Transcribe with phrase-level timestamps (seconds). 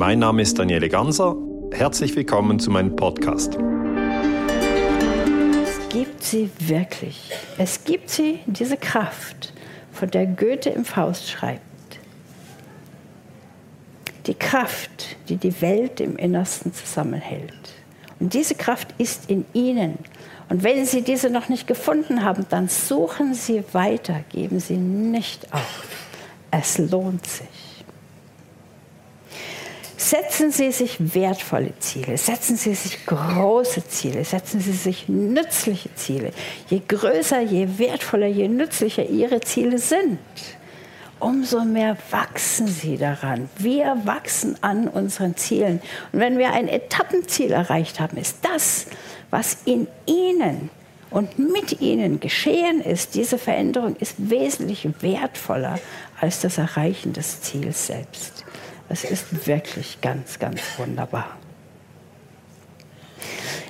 [0.00, 1.36] Mein Name ist Daniele Ganser.
[1.72, 3.58] Herzlich willkommen zu meinem Podcast.
[5.62, 7.30] Es gibt sie wirklich.
[7.58, 9.52] Es gibt sie, diese Kraft,
[9.92, 11.60] von der Goethe im Faust schreibt.
[14.24, 17.74] Die Kraft, die die Welt im Innersten zusammenhält.
[18.20, 19.98] Und diese Kraft ist in Ihnen.
[20.48, 25.52] Und wenn Sie diese noch nicht gefunden haben, dann suchen Sie weiter, geben Sie nicht
[25.52, 25.84] auf.
[26.50, 27.59] Es lohnt sich.
[30.00, 36.30] Setzen Sie sich wertvolle Ziele, setzen Sie sich große Ziele, setzen Sie sich nützliche Ziele.
[36.70, 40.18] Je größer, je wertvoller, je nützlicher Ihre Ziele sind,
[41.18, 43.50] umso mehr wachsen Sie daran.
[43.58, 45.82] Wir wachsen an unseren Zielen.
[46.12, 48.86] Und wenn wir ein Etappenziel erreicht haben, ist das,
[49.28, 50.70] was in Ihnen
[51.10, 55.78] und mit Ihnen geschehen ist, diese Veränderung ist wesentlich wertvoller
[56.18, 58.46] als das Erreichen des Ziels selbst.
[58.90, 61.38] Es ist wirklich ganz, ganz wunderbar.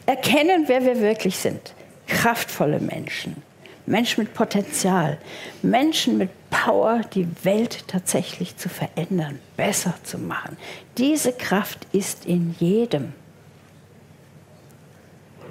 [0.07, 1.75] Erkennen, wer wir wirklich sind.
[2.07, 3.43] Kraftvolle Menschen.
[3.85, 5.19] Menschen mit Potenzial.
[5.61, 10.57] Menschen mit Power, die Welt tatsächlich zu verändern, besser zu machen.
[10.97, 13.13] Diese Kraft ist in jedem.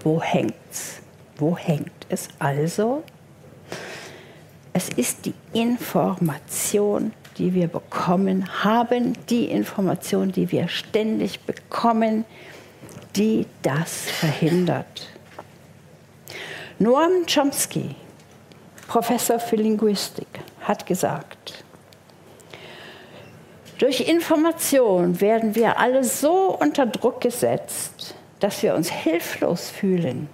[0.02, 1.00] Wo hängt's?
[1.38, 3.03] Wo hängt es also?
[4.73, 12.26] Es ist die Information, die wir bekommen haben, die Information, die wir ständig bekommen,
[13.16, 15.08] die das verhindert.
[16.78, 17.96] Noam Chomsky,
[18.88, 20.28] Professor für Linguistik,
[20.62, 21.64] hat gesagt,
[23.78, 30.28] durch Information werden wir alle so unter Druck gesetzt, dass wir uns hilflos fühlen.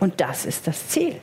[0.00, 1.20] Und das ist das Ziel.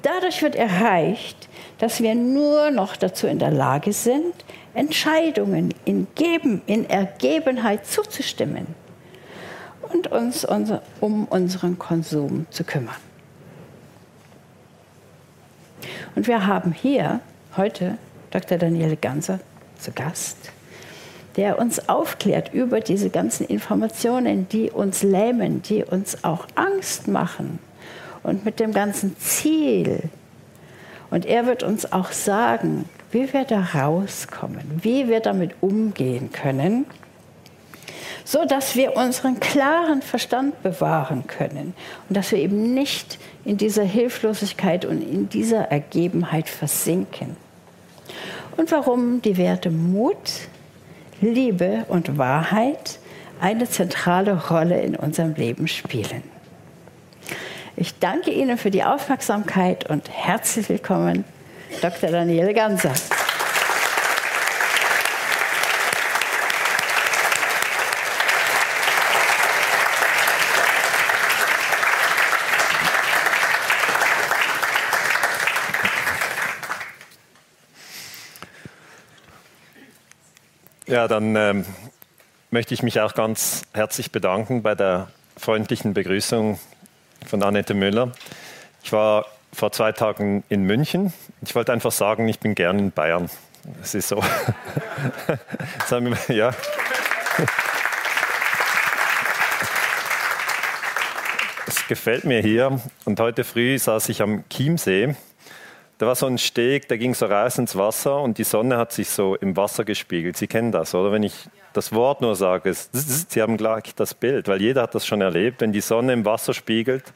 [0.00, 1.49] Dadurch wird erreicht,
[1.80, 4.34] dass wir nur noch dazu in der Lage sind,
[4.74, 8.66] Entscheidungen in, Geben, in Ergebenheit zuzustimmen
[9.80, 12.94] und uns unser, um unseren Konsum zu kümmern.
[16.14, 17.20] Und wir haben hier
[17.56, 17.96] heute
[18.30, 18.58] Dr.
[18.58, 19.40] Daniele Ganser
[19.78, 20.36] zu Gast,
[21.36, 27.58] der uns aufklärt über diese ganzen Informationen, die uns lähmen, die uns auch Angst machen
[28.22, 30.10] und mit dem ganzen Ziel,
[31.10, 36.86] und er wird uns auch sagen, wie wir da rauskommen, wie wir damit umgehen können,
[38.24, 41.74] so dass wir unseren klaren Verstand bewahren können
[42.08, 47.36] und dass wir eben nicht in dieser Hilflosigkeit und in dieser Ergebenheit versinken.
[48.56, 50.48] Und warum die Werte Mut,
[51.20, 52.98] Liebe und Wahrheit
[53.40, 56.22] eine zentrale Rolle in unserem Leben spielen.
[57.80, 61.24] Ich danke Ihnen für die Aufmerksamkeit und herzlich willkommen,
[61.80, 62.10] Dr.
[62.10, 62.92] Daniele Ganser.
[80.86, 81.64] Ja, dann ähm,
[82.50, 85.08] möchte ich mich auch ganz herzlich bedanken bei der
[85.38, 86.58] freundlichen Begrüßung
[87.26, 88.12] von Annette Müller.
[88.82, 91.12] Ich war vor zwei Tagen in München.
[91.42, 93.28] Ich wollte einfach sagen, ich bin gern in Bayern.
[93.82, 94.18] Es ist so.
[96.28, 96.54] ja.
[101.66, 102.80] Es gefällt mir hier.
[103.04, 105.14] Und heute früh saß ich am Chiemsee.
[106.00, 108.90] Da war so ein Steg, der ging so raus ins Wasser und die Sonne hat
[108.90, 110.34] sich so im Wasser gespiegelt.
[110.34, 111.12] Sie kennen das, oder?
[111.12, 111.34] Wenn ich
[111.74, 115.60] das Wort nur sage, Sie haben gleich das Bild, weil jeder hat das schon erlebt,
[115.60, 117.12] wenn die Sonne im Wasser spiegelt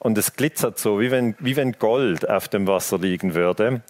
[0.00, 3.80] und es glitzert so, wie wenn, wie wenn Gold auf dem Wasser liegen würde.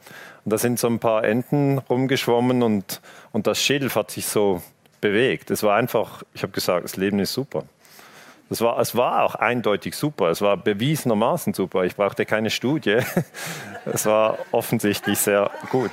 [0.44, 3.00] Und da sind so ein paar Enten rumgeschwommen und,
[3.32, 4.62] und das Schilf hat sich so
[5.00, 5.50] bewegt.
[5.50, 7.64] Es war einfach, ich habe gesagt, das Leben ist super.
[8.50, 10.28] Das war, es war auch eindeutig super.
[10.28, 11.84] Es war bewiesenermaßen super.
[11.84, 12.98] Ich brauchte keine Studie.
[13.86, 15.90] Es war offensichtlich sehr gut.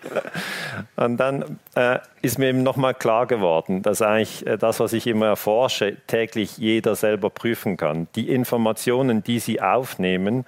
[0.96, 5.06] Und dann äh, ist mir eben nochmal klar geworden, dass eigentlich äh, das, was ich
[5.06, 8.06] immer erforsche, täglich jeder selber prüfen kann.
[8.16, 10.44] Die Informationen, die Sie aufnehmen,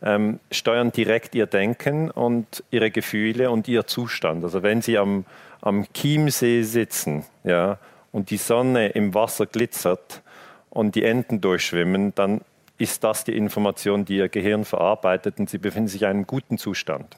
[0.00, 4.44] ähm, steuern direkt Ihr Denken und Ihre Gefühle und Ihr Zustand.
[4.44, 5.24] Also wenn Sie am,
[5.60, 7.78] am Chiemsee sitzen ja,
[8.12, 10.22] und die Sonne im Wasser glitzert,
[10.70, 12.40] und die Enten durchschwimmen, dann
[12.78, 16.58] ist das die Information, die Ihr Gehirn verarbeitet und Sie befinden sich in einem guten
[16.58, 17.16] Zustand.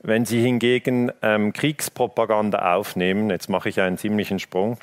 [0.00, 4.78] Wenn Sie hingegen ähm, Kriegspropaganda aufnehmen, jetzt mache ich einen ziemlichen Sprung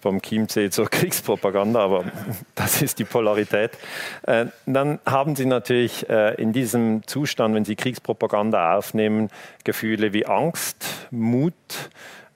[0.00, 2.04] vom Chiemsee zur Kriegspropaganda, aber
[2.54, 3.72] das ist die Polarität,
[4.22, 9.30] äh, dann haben Sie natürlich äh, in diesem Zustand, wenn Sie Kriegspropaganda aufnehmen,
[9.64, 11.54] Gefühle wie Angst, Mut,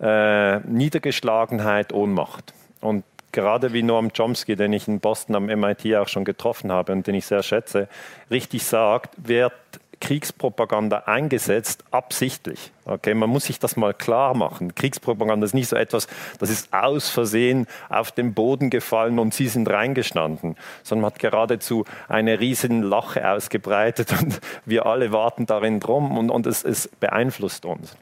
[0.01, 2.55] äh, Niedergeschlagenheit, Ohnmacht.
[2.81, 6.93] Und gerade wie Noam Chomsky, den ich in Boston am MIT auch schon getroffen habe
[6.93, 7.89] und den ich sehr schätze,
[8.31, 9.53] richtig sagt, wird
[10.01, 12.73] Kriegspropaganda eingesetzt, absichtlich.
[12.87, 14.75] Okay, man muss sich das mal klar machen.
[14.75, 19.49] Kriegspropaganda ist nicht so etwas, das ist aus Versehen auf den Boden gefallen und sie
[19.49, 25.81] sind reingestanden, sondern man hat geradezu eine riesen Lache ausgebreitet und wir alle warten darin
[25.81, 27.97] drum und, und es, es, beeinflusst uns.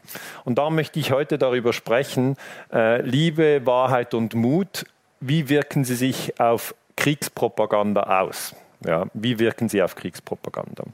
[0.45, 2.37] Und da möchte ich heute darüber sprechen,
[2.73, 4.85] äh, Liebe, Wahrheit und Mut,
[5.21, 8.55] wie wirken sie sich auf Kriegspropaganda aus?
[8.85, 10.85] Ja, wie wirken sie auf Kriegspropaganda?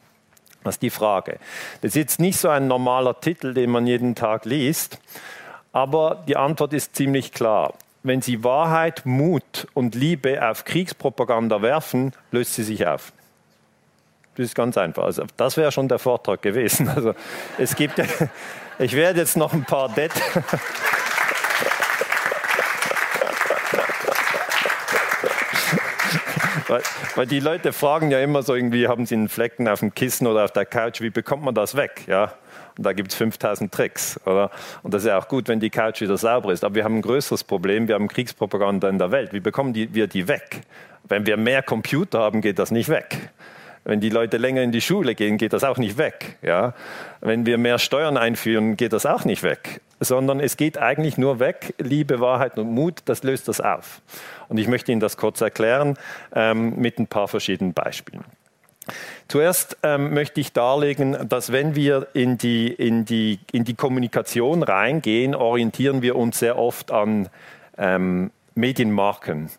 [0.62, 1.38] Das ist die Frage.
[1.82, 4.99] Das ist jetzt nicht so ein normaler Titel, den man jeden Tag liest,
[5.73, 7.75] aber die Antwort ist ziemlich klar.
[8.03, 13.12] Wenn Sie Wahrheit, Mut und Liebe auf Kriegspropaganda werfen, löst sie sich auf.
[14.37, 15.05] Das ist ganz einfach.
[15.05, 16.88] Also das wäre schon der Vortrag gewesen.
[16.88, 17.15] Also
[17.56, 17.99] es gibt,
[18.79, 20.44] ich werde jetzt noch ein paar Details.
[26.75, 26.82] Weil,
[27.15, 30.26] weil, die Leute fragen ja immer so irgendwie, haben sie einen Flecken auf dem Kissen
[30.26, 32.03] oder auf der Couch, wie bekommt man das weg?
[32.06, 32.32] Ja?
[32.76, 34.21] Und da gibt es 5000 Tricks.
[34.26, 34.50] Oder?
[34.82, 36.65] Und das ist ja auch gut, wenn die Couch wieder sauber ist.
[36.65, 39.32] Aber wir haben ein größeres Problem, wir haben Kriegspropaganda in der Welt.
[39.32, 40.62] Wie bekommen die, wir die weg?
[41.05, 43.31] Wenn wir mehr Computer haben, geht das nicht weg.
[43.85, 46.38] Wenn die Leute länger in die Schule gehen, geht das auch nicht weg.
[46.43, 46.75] Ja?
[47.20, 49.82] Wenn wir mehr Steuern einführen, geht das auch nicht weg.
[50.00, 51.75] Sondern es geht eigentlich nur weg.
[51.79, 54.00] Liebe, Wahrheit und Mut, das löst das auf.
[54.49, 55.96] Und ich möchte Ihnen das kurz erklären
[56.35, 58.25] ähm, mit ein paar verschiedenen Beispielen.
[59.29, 64.62] Zuerst ähm, möchte ich darlegen, dass wenn wir in die, in, die, in die Kommunikation
[64.62, 67.31] reingehen, orientieren wir uns sehr oft an
[67.79, 69.50] ähm, Medienmarken.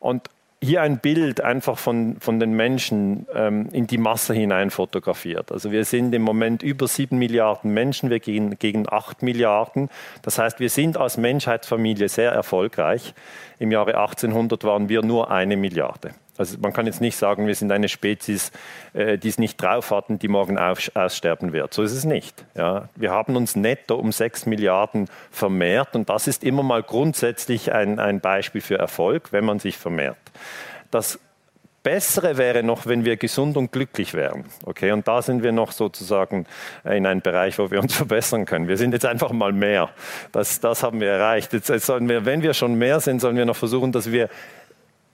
[0.00, 0.28] Und
[0.64, 5.52] hier ein Bild einfach von, von den Menschen ähm, in die Masse hinein fotografiert.
[5.52, 9.90] Also wir sind im Moment über sieben Milliarden Menschen, wir gehen gegen acht Milliarden.
[10.22, 13.14] Das heißt, wir sind als Menschheitsfamilie sehr erfolgreich.
[13.58, 16.12] Im Jahre 1800 waren wir nur eine Milliarde.
[16.36, 18.50] Also man kann jetzt nicht sagen, wir sind eine Spezies,
[18.92, 21.74] äh, die es nicht drauf hatten, die morgen aussterben wird.
[21.74, 22.44] So ist es nicht.
[22.56, 22.88] Ja.
[22.96, 27.98] Wir haben uns netto um sechs Milliarden vermehrt und das ist immer mal grundsätzlich ein,
[27.98, 30.16] ein Beispiel für Erfolg, wenn man sich vermehrt.
[30.90, 31.18] Das
[31.84, 34.46] Bessere wäre noch, wenn wir gesund und glücklich wären.
[34.64, 36.46] Okay, und da sind wir noch sozusagen
[36.82, 38.68] in einem Bereich, wo wir uns verbessern können.
[38.68, 39.90] Wir sind jetzt einfach mal mehr.
[40.32, 41.52] Das, das haben wir erreicht.
[41.52, 44.30] Jetzt sollen wir, wenn wir schon mehr sind, sollen wir noch versuchen, dass wir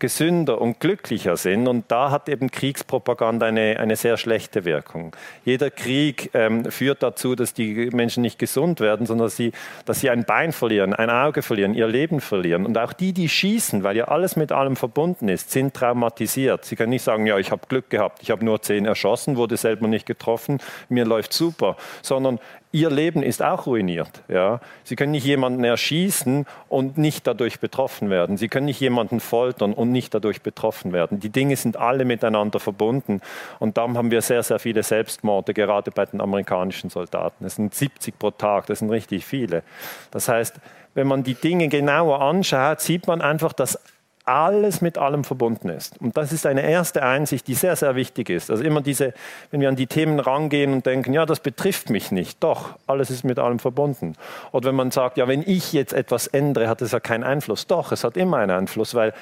[0.00, 1.69] gesünder und glücklicher sind.
[1.69, 5.14] Und da hat eben Kriegspropaganda eine, eine sehr schlechte Wirkung.
[5.44, 9.52] Jeder Krieg ähm, führt dazu, dass die Menschen nicht gesund werden, sondern dass sie,
[9.85, 12.67] dass sie ein Bein verlieren, ein Auge verlieren, ihr Leben verlieren.
[12.67, 16.64] Und auch die, die schießen, weil ja alles mit allem verbunden ist, sind traumatisiert.
[16.64, 19.56] Sie können nicht sagen, ja, ich habe Glück gehabt, ich habe nur zehn erschossen, wurde
[19.56, 20.58] selber nicht getroffen,
[20.88, 22.41] mir läuft super, sondern
[22.72, 24.22] Ihr Leben ist auch ruiniert.
[24.28, 24.61] Ja?
[24.84, 28.37] Sie können nicht jemanden erschießen und nicht dadurch betroffen werden.
[28.37, 31.19] Sie können nicht jemanden foltern und nicht dadurch betroffen werden.
[31.19, 33.22] Die Dinge sind alle miteinander verbunden.
[33.58, 37.44] Und darum haben wir sehr, sehr viele Selbstmorde, gerade bei den amerikanischen Soldaten.
[37.44, 39.64] Es sind 70 pro Tag, das sind richtig viele.
[40.12, 40.61] Das heißt,
[40.94, 43.81] wenn man die Dinge genauer anschaut, sieht man einfach, dass
[44.25, 46.00] alles mit allem verbunden ist.
[46.00, 48.50] Und das ist eine erste Einsicht, die sehr, sehr wichtig ist.
[48.50, 49.14] Also immer diese,
[49.50, 52.43] wenn wir an die Themen rangehen und denken, ja, das betrifft mich nicht.
[52.43, 54.14] Doch, alles ist mit allem verbunden.
[54.52, 57.67] Oder wenn man sagt, ja, wenn ich jetzt etwas ändere, hat es ja keinen Einfluss.
[57.67, 59.15] Doch, es hat immer einen Einfluss, weil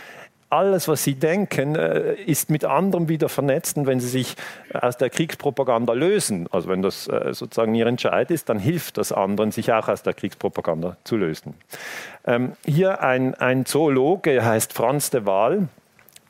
[0.50, 3.76] alles, was sie denken, äh, ist mit anderem wieder vernetzt.
[3.76, 4.37] Und wenn sie sich
[4.73, 9.12] aus der Kriegspropaganda lösen, also wenn das äh, sozusagen ihr Entscheid ist, dann hilft das
[9.12, 11.55] anderen, sich auch aus der Kriegspropaganda zu lösen.
[12.26, 15.69] Ähm, hier ein, ein Zoologe, heißt Franz de Waal,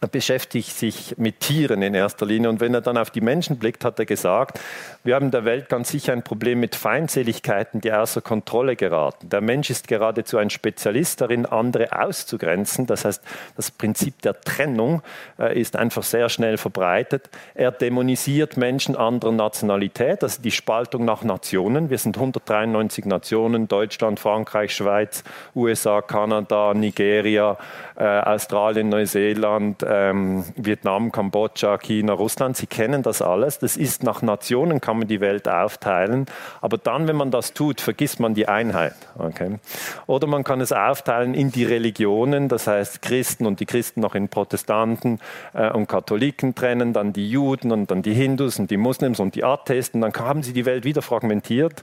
[0.00, 2.48] er beschäftigt sich mit Tieren in erster Linie.
[2.48, 4.60] Und wenn er dann auf die Menschen blickt, hat er gesagt,
[5.02, 9.28] wir haben in der Welt ganz sicher ein Problem mit Feindseligkeiten, die außer Kontrolle geraten.
[9.28, 12.86] Der Mensch ist geradezu ein Spezialist darin, andere auszugrenzen.
[12.86, 13.22] Das heißt,
[13.56, 15.02] das Prinzip der Trennung
[15.38, 17.28] äh, ist einfach sehr schnell verbreitet.
[17.54, 21.90] Er dämonisiert Menschen anderer Nationalität, also die Spaltung nach Nationen.
[21.90, 25.24] Wir sind 193 Nationen, Deutschland, Frankreich, Schweiz,
[25.54, 27.56] USA, Kanada, Nigeria,
[27.96, 33.58] äh, Australien, Neuseeland, ähm, Vietnam, Kambodscha, China, Russland, Sie kennen das alles.
[33.58, 36.26] Das ist nach Nationen kann man die Welt aufteilen,
[36.60, 38.94] aber dann, wenn man das tut, vergisst man die Einheit.
[39.18, 39.58] Okay?
[40.06, 44.14] Oder man kann es aufteilen in die Religionen, das heißt Christen und die Christen noch
[44.14, 45.18] in Protestanten
[45.54, 49.34] äh, und Katholiken trennen, dann die Juden und dann die Hindus und die Muslims und
[49.34, 51.82] die Atheisten, dann haben sie die Welt wieder fragmentiert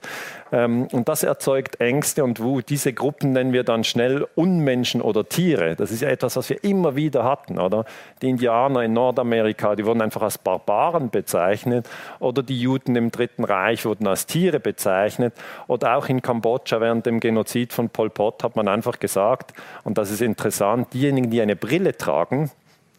[0.52, 2.70] ähm, und das erzeugt Ängste und Wut.
[2.70, 5.76] Diese Gruppen nennen wir dann schnell Unmenschen oder Tiere.
[5.76, 7.86] Das ist ja etwas, was wir immer wieder hatten, oder?
[8.22, 11.90] Die Indianer in Nordamerika, die wurden einfach als Barbaren bezeichnet.
[12.20, 15.34] Oder die Juden im Dritten Reich wurden als Tiere bezeichnet.
[15.68, 19.98] Oder auch in Kambodscha während dem Genozid von Pol Pot hat man einfach gesagt, und
[19.98, 22.52] das ist interessant, diejenigen, die eine Brille tragen,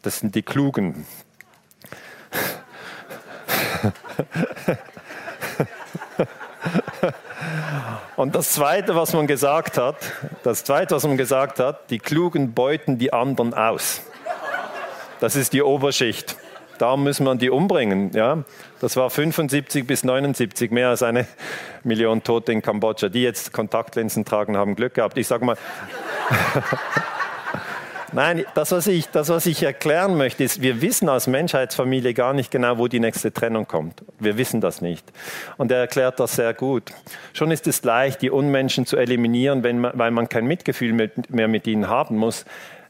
[0.02, 1.06] das sind die Klugen.
[8.16, 9.96] Und das Zweite, was man gesagt hat,
[10.42, 14.02] das Zweite, was man gesagt hat, die Klugen beuten die anderen aus.
[15.20, 16.36] Das ist die Oberschicht.
[16.78, 18.10] Da müssen wir die umbringen.
[18.12, 18.44] Ja?
[18.80, 21.26] Das war 75 bis 79, mehr als eine
[21.84, 23.08] Million Tote in Kambodscha.
[23.08, 25.16] Die jetzt Kontaktlinsen tragen, haben Glück gehabt.
[25.16, 25.56] Ich sage mal.
[28.12, 32.32] Nein, das was, ich, das, was ich erklären möchte, ist, wir wissen als Menschheitsfamilie gar
[32.34, 34.04] nicht genau, wo die nächste Trennung kommt.
[34.20, 35.04] Wir wissen das nicht.
[35.56, 36.92] Und er erklärt das sehr gut.
[37.32, 40.92] Schon ist es leicht, die Unmenschen zu eliminieren, wenn man, weil man kein Mitgefühl
[41.28, 42.44] mehr mit ihnen haben muss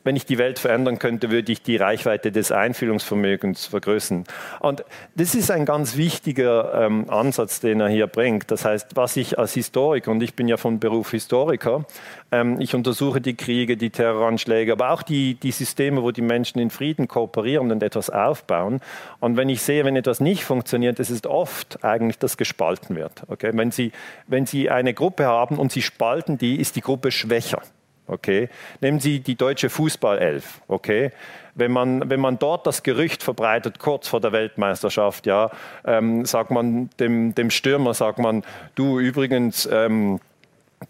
[0.07, 4.23] wenn ich die Welt verändern könnte, würde ich die Reichweite des Einfühlungsvermögens vergrößern.
[4.61, 4.85] Und
[5.17, 8.53] das ist ein ganz wichtiger ähm, Ansatz, den er hier bringt.
[8.53, 11.85] Das heißt, was ich als Historiker, und ich bin ja von Beruf Historiker,
[12.31, 16.61] ähm, ich untersuche die Kriege, die Terroranschläge, aber auch die, die Systeme, wo die Menschen
[16.61, 18.81] in Frieden kooperieren und etwas aufbauen.
[19.19, 23.25] Und wenn ich sehe, wenn etwas nicht funktioniert, es ist oft eigentlich, dass gespalten wird.
[23.27, 23.51] Okay?
[23.55, 23.91] Wenn, Sie,
[24.29, 27.61] wenn Sie eine Gruppe haben und Sie spalten die, ist die Gruppe schwächer.
[28.07, 28.49] Okay?
[28.81, 30.61] Nehmen Sie die deutsche Fußballelf.
[30.69, 31.11] Okay?
[31.55, 35.51] Wenn man, wenn man dort das Gerücht verbreitet, kurz vor der Weltmeisterschaft, ja,
[35.85, 38.45] ähm, sagt man dem, dem Stürmer, sagt man,
[38.75, 40.21] du übrigens, ähm,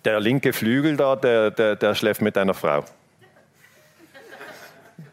[0.04, 2.85] der linke Flügel da, der, der, der schläft mit einer Frau.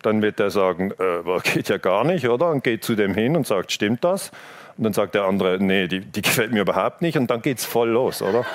[0.02, 2.50] Dann wird er sagen, äh, geht ja gar nicht, oder?
[2.50, 4.32] Und geht zu dem hin und sagt, stimmt das?
[4.78, 7.18] Und dann sagt der andere, nee, die, die gefällt mir überhaupt nicht.
[7.18, 8.46] Und dann geht es voll los, oder?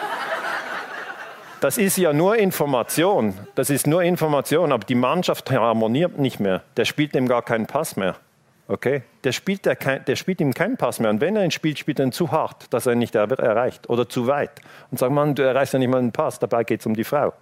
[1.61, 3.35] Das ist ja nur Information.
[3.55, 6.63] Das ist nur Information, aber die Mannschaft harmoniert nicht mehr.
[6.77, 8.17] Der spielt ihm gar keinen Pass mehr.
[8.69, 9.03] Okay?
[9.25, 11.11] Der spielt, der, der spielt ihm keinen Pass mehr.
[11.11, 13.89] Und wenn er ihn spielt, spielt er ihn zu hart, dass er ihn nicht erreicht
[13.91, 14.61] oder zu weit.
[14.91, 17.05] Und sagt man, du erreichst ja nicht mal einen Pass, dabei geht es um die
[17.05, 17.33] Frau.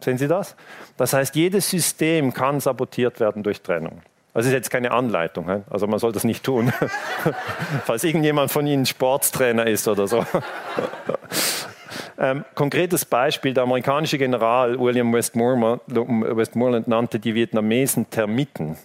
[0.00, 0.54] Sehen Sie das?
[0.96, 4.00] Das heißt, jedes System kann sabotiert werden durch Trennung.
[4.32, 6.72] Das ist jetzt keine Anleitung, also man soll das nicht tun,
[7.84, 10.24] falls irgendjemand von Ihnen Sportstrainer ist oder so.
[12.20, 18.76] Ähm, konkretes Beispiel, der amerikanische General William Westmoreland, nannte die Vietnamesen Termiten.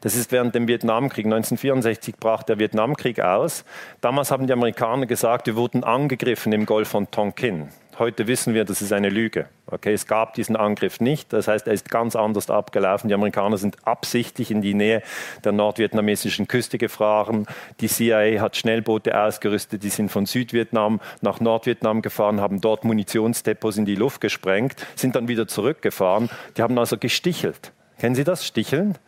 [0.00, 1.26] Das ist während dem Vietnamkrieg.
[1.26, 3.64] 1964 brach der Vietnamkrieg aus.
[4.00, 7.68] Damals haben die Amerikaner gesagt, wir wurden angegriffen im Golf von Tonkin.
[7.96, 9.46] Heute wissen wir, das ist eine Lüge.
[9.66, 11.32] Okay, es gab diesen Angriff nicht.
[11.32, 13.06] Das heißt, er ist ganz anders abgelaufen.
[13.06, 15.02] Die Amerikaner sind absichtlich in die Nähe
[15.44, 17.46] der nordvietnamesischen Küste gefahren.
[17.80, 19.84] Die CIA hat Schnellboote ausgerüstet.
[19.84, 25.14] Die sind von Südvietnam nach Nordvietnam gefahren, haben dort Munitionsdepots in die Luft gesprengt, sind
[25.14, 26.30] dann wieder zurückgefahren.
[26.56, 27.72] Die haben also gestichelt.
[27.98, 28.44] Kennen Sie das?
[28.44, 28.98] Sticheln?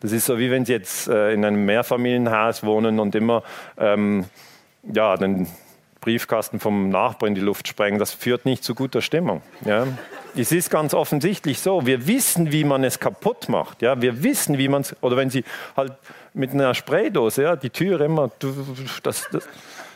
[0.00, 3.42] Das ist so, wie wenn Sie jetzt äh, in einem Mehrfamilienhaus wohnen und immer
[3.78, 4.26] ähm,
[4.92, 5.48] ja, den
[6.06, 9.42] Briefkasten vom Nachbarn in die Luft sprengen, das führt nicht zu guter Stimmung.
[9.64, 9.88] Ja.
[10.36, 13.82] Es ist ganz offensichtlich so, wir wissen, wie man es kaputt macht.
[13.82, 14.00] Ja.
[14.00, 15.42] Wir wissen, wie man es, oder wenn Sie
[15.76, 15.94] halt
[16.32, 18.30] mit einer Spraydose, ja, die Tür immer,
[19.02, 19.48] das, das,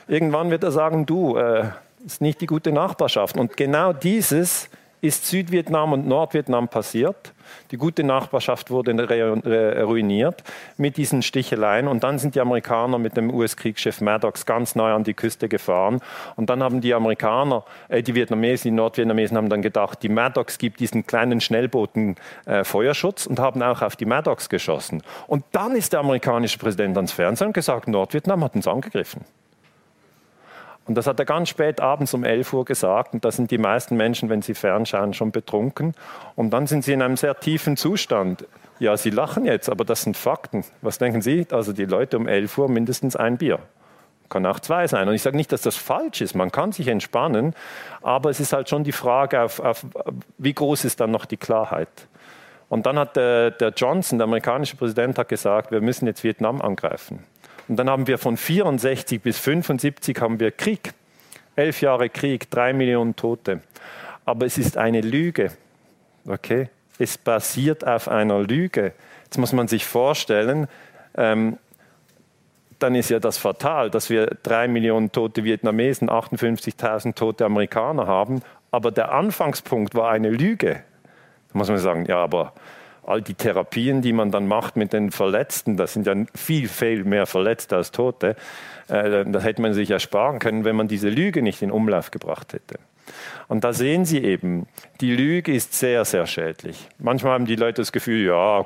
[0.08, 1.68] irgendwann wird er sagen, du, äh,
[2.04, 3.36] ist nicht die gute Nachbarschaft.
[3.36, 4.68] Und genau dieses
[5.00, 7.32] ist Südvietnam und Nordvietnam passiert.
[7.70, 8.92] Die gute Nachbarschaft wurde
[9.82, 10.42] ruiniert
[10.76, 11.88] mit diesen Sticheleien.
[11.88, 16.00] Und dann sind die Amerikaner mit dem US-Kriegsschiff Maddox ganz neu an die Küste gefahren.
[16.36, 20.58] Und dann haben die Amerikaner, äh, die Vietnamesen, die Nordvietnamesen haben dann gedacht, die Maddox
[20.58, 22.16] gibt diesen kleinen Schnellbooten
[22.46, 25.02] äh, Feuerschutz und haben auch auf die Maddox geschossen.
[25.26, 29.24] Und dann ist der amerikanische Präsident ans Fernsehen und gesagt, Nordvietnam hat uns angegriffen.
[30.90, 33.14] Und das hat er ganz spät abends um 11 Uhr gesagt.
[33.14, 35.94] Und da sind die meisten Menschen, wenn sie fernschauen, schon betrunken.
[36.34, 38.44] Und dann sind sie in einem sehr tiefen Zustand.
[38.80, 40.64] Ja, Sie lachen jetzt, aber das sind Fakten.
[40.82, 41.46] Was denken Sie?
[41.52, 43.60] Also die Leute um 11 Uhr mindestens ein Bier.
[44.30, 45.06] Kann auch zwei sein.
[45.06, 46.34] Und ich sage nicht, dass das falsch ist.
[46.34, 47.54] Man kann sich entspannen.
[48.02, 49.86] Aber es ist halt schon die Frage, auf, auf,
[50.38, 52.08] wie groß ist dann noch die Klarheit?
[52.68, 56.60] Und dann hat der, der Johnson, der amerikanische Präsident, hat gesagt, wir müssen jetzt Vietnam
[56.60, 57.24] angreifen.
[57.70, 60.92] Und dann haben wir von 64 bis 75 haben wir Krieg.
[61.54, 63.60] Elf Jahre Krieg, drei Millionen Tote.
[64.24, 65.52] Aber es ist eine Lüge.
[66.26, 66.68] Okay?
[66.98, 68.92] Es basiert auf einer Lüge.
[69.22, 70.66] Jetzt muss man sich vorstellen,
[71.16, 71.58] ähm,
[72.80, 78.42] dann ist ja das fatal, dass wir drei Millionen tote Vietnamesen, 58.000 tote Amerikaner haben.
[78.72, 80.82] Aber der Anfangspunkt war eine Lüge.
[81.52, 82.52] Da muss man sagen, ja, aber
[83.04, 87.04] all die Therapien, die man dann macht mit den Verletzten, das sind ja viel, viel
[87.04, 88.36] mehr Verletzte als Tote,
[88.88, 92.52] äh, das hätte man sich ersparen können, wenn man diese Lüge nicht in Umlauf gebracht
[92.52, 92.78] hätte.
[93.48, 94.66] Und da sehen Sie eben,
[95.00, 96.88] die Lüge ist sehr, sehr schädlich.
[96.98, 98.64] Manchmal haben die Leute das Gefühl, ja,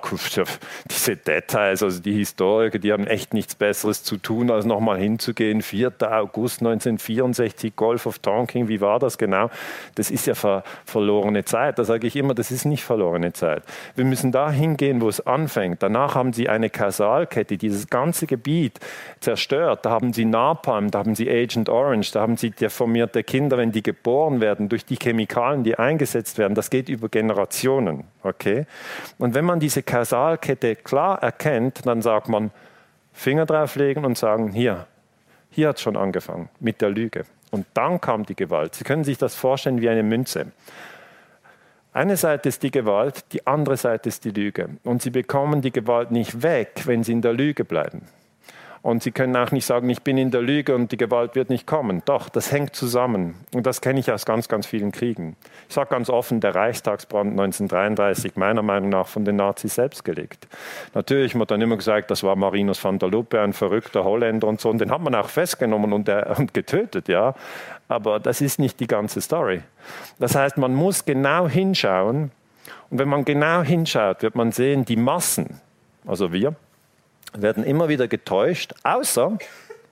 [0.90, 5.62] diese Details, also die Historiker, die haben echt nichts Besseres zu tun, als nochmal hinzugehen.
[5.62, 5.92] 4.
[6.00, 9.50] August 1964, Golf of Tonking, wie war das genau?
[9.94, 11.78] Das ist ja ver verlorene Zeit.
[11.78, 13.62] Da sage ich immer, das ist nicht verlorene Zeit.
[13.94, 15.82] Wir müssen da hingehen, wo es anfängt.
[15.82, 18.80] Danach haben Sie eine Kausalkette, die dieses ganze Gebiet
[19.20, 19.86] zerstört.
[19.86, 23.72] Da haben Sie Napalm, da haben Sie Agent Orange, da haben Sie deformierte Kinder, wenn
[23.72, 28.04] die geboren werden durch die Chemikalien, die eingesetzt werden, das geht über Generationen.
[28.22, 28.66] Okay?
[29.18, 32.50] Und wenn man diese Kausalkette klar erkennt, dann sagt man,
[33.12, 34.86] Finger drauflegen und sagen, hier,
[35.50, 37.24] hier hat es schon angefangen mit der Lüge.
[37.50, 38.74] Und dann kam die Gewalt.
[38.74, 40.46] Sie können sich das vorstellen wie eine Münze.
[41.92, 44.70] Eine Seite ist die Gewalt, die andere Seite ist die Lüge.
[44.82, 48.02] Und sie bekommen die Gewalt nicht weg, wenn sie in der Lüge bleiben.
[48.84, 51.48] Und Sie können auch nicht sagen, ich bin in der Lüge und die Gewalt wird
[51.48, 52.02] nicht kommen.
[52.04, 53.34] Doch, das hängt zusammen.
[53.54, 55.36] Und das kenne ich aus ganz, ganz vielen Kriegen.
[55.70, 60.48] Ich sage ganz offen, der Reichstagsbrand 1933, meiner Meinung nach von den Nazis selbst gelegt.
[60.92, 64.60] Natürlich wird dann immer gesagt, das war Marinus van der Luppe, ein verrückter Holländer und
[64.60, 64.68] so.
[64.68, 67.34] Und den hat man auch festgenommen und, der, und getötet, ja.
[67.88, 69.62] Aber das ist nicht die ganze Story.
[70.18, 72.32] Das heißt, man muss genau hinschauen.
[72.90, 75.58] Und wenn man genau hinschaut, wird man sehen, die Massen,
[76.06, 76.54] also wir,
[77.34, 79.38] werden immer wieder getäuscht, außer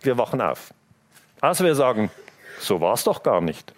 [0.01, 0.73] wir wachen auf.
[1.41, 2.11] Außer wir sagen,
[2.61, 3.75] so war es doch gar nicht.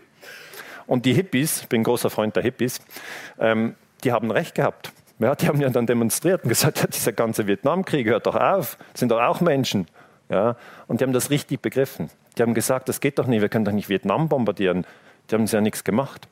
[0.86, 2.80] Und die Hippies, ich bin großer Freund der Hippies,
[3.38, 4.92] ähm, die haben recht gehabt.
[5.18, 8.76] Ja, die haben ja dann demonstriert und gesagt, ja, dieser ganze Vietnamkrieg hört doch auf,
[8.92, 9.86] sind doch auch Menschen.
[10.28, 10.56] Ja,
[10.86, 12.10] und die haben das richtig begriffen.
[12.36, 14.86] Die haben gesagt, das geht doch nicht, wir können doch nicht Vietnam bombardieren.
[15.30, 16.28] Die haben ja nichts gemacht.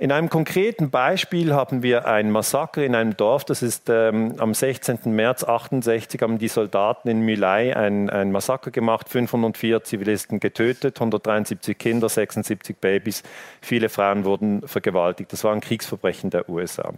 [0.00, 4.54] In einem konkreten Beispiel haben wir ein Massaker in einem Dorf, das ist ähm, am
[4.54, 5.00] 16.
[5.06, 11.76] März 68 haben die Soldaten in Mülay ein, ein Massaker gemacht, 504 Zivilisten getötet, 173
[11.76, 13.24] Kinder, 76 Babys,
[13.60, 15.32] viele Frauen wurden vergewaltigt.
[15.32, 16.92] Das war ein Kriegsverbrechen der USA.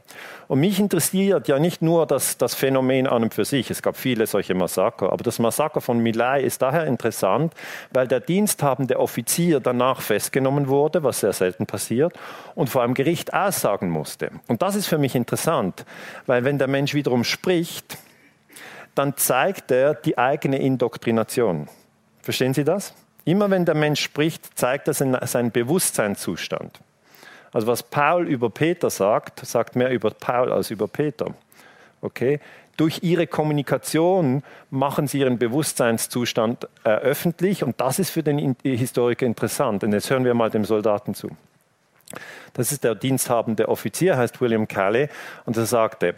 [0.47, 3.97] Und mich interessiert ja nicht nur das, das Phänomen an und für sich, es gab
[3.97, 7.55] viele solche Massaker, aber das Massaker von Mülay ist daher interessant,
[7.95, 12.13] weil der diensthabende Offizier danach festgenommen wurde, was sehr selten passiert,
[12.55, 14.33] und vor am Gericht aussagen musste.
[14.49, 15.85] Und das ist für mich interessant,
[16.27, 17.99] weil wenn der Mensch wiederum spricht,
[18.97, 21.69] dann zeigt er die eigene Indoktrination.
[22.21, 22.93] Verstehen Sie das?
[23.25, 26.81] Immer wenn der Mensch spricht, zeigt er seinen Bewusstseinszustand.
[27.53, 31.27] Also was Paul über Peter sagt, sagt mehr über Paul als über Peter.
[32.01, 32.41] Okay?
[32.77, 39.27] Durch ihre Kommunikation machen sie ihren Bewusstseinszustand äh, öffentlich und das ist für den Historiker
[39.27, 39.85] interessant.
[39.85, 41.31] Und jetzt hören wir mal dem Soldaten zu.
[42.55, 45.09] Das ist der diensthabende Offizier, heißt William Calley,
[45.45, 46.17] und er sagte,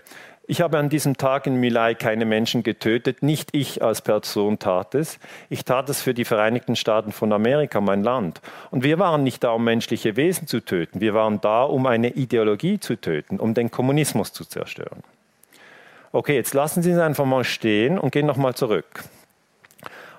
[0.49, 4.95] ich habe an diesem Tag in Milai keine Menschen getötet, nicht ich als Person tat
[4.95, 5.21] es.
[5.49, 8.41] Ich tat es für die Vereinigten Staaten von Amerika, mein Land.
[8.73, 12.11] Und wir waren nicht da, um menschliche Wesen zu töten, wir waren da, um eine
[12.11, 15.05] Ideologie zu töten, um den Kommunismus zu zerstören.
[16.11, 19.05] Okay, jetzt lassen Sie es einfach mal stehen und gehen nochmal zurück.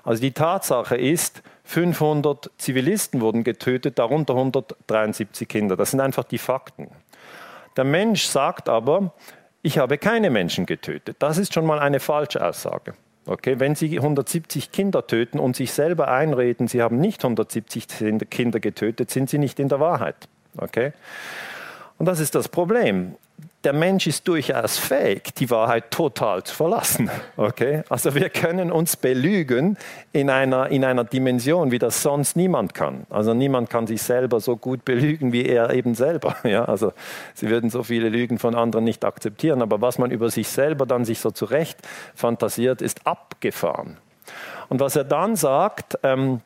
[0.04, 5.76] Also die Tatsache ist, 500 Zivilisten wurden getötet, darunter 173 Kinder.
[5.76, 6.88] Das sind einfach die Fakten.
[7.76, 9.12] Der Mensch sagt aber,
[9.62, 11.16] ich habe keine Menschen getötet.
[11.20, 12.94] Das ist schon mal eine falsche Aussage.
[13.26, 17.88] Okay, wenn Sie 170 Kinder töten und sich selber einreden, Sie haben nicht 170
[18.30, 20.28] Kinder getötet, sind Sie nicht in der Wahrheit.
[20.58, 20.92] Okay?
[21.96, 23.16] Und das ist das Problem
[23.64, 27.10] der Mensch ist durchaus fähig, die Wahrheit total zu verlassen.
[27.36, 27.82] Okay?
[27.88, 29.76] Also wir können uns belügen
[30.12, 33.06] in einer, in einer Dimension, wie das sonst niemand kann.
[33.10, 36.36] Also niemand kann sich selber so gut belügen wie er eben selber.
[36.44, 36.66] Ja?
[36.66, 36.92] Also
[37.32, 40.86] sie würden so viele Lügen von anderen nicht akzeptieren, aber was man über sich selber
[40.86, 41.78] dann sich so zurecht
[42.14, 43.96] fantasiert, ist abgefahren.
[44.68, 46.40] Und was er dann sagt, ähm,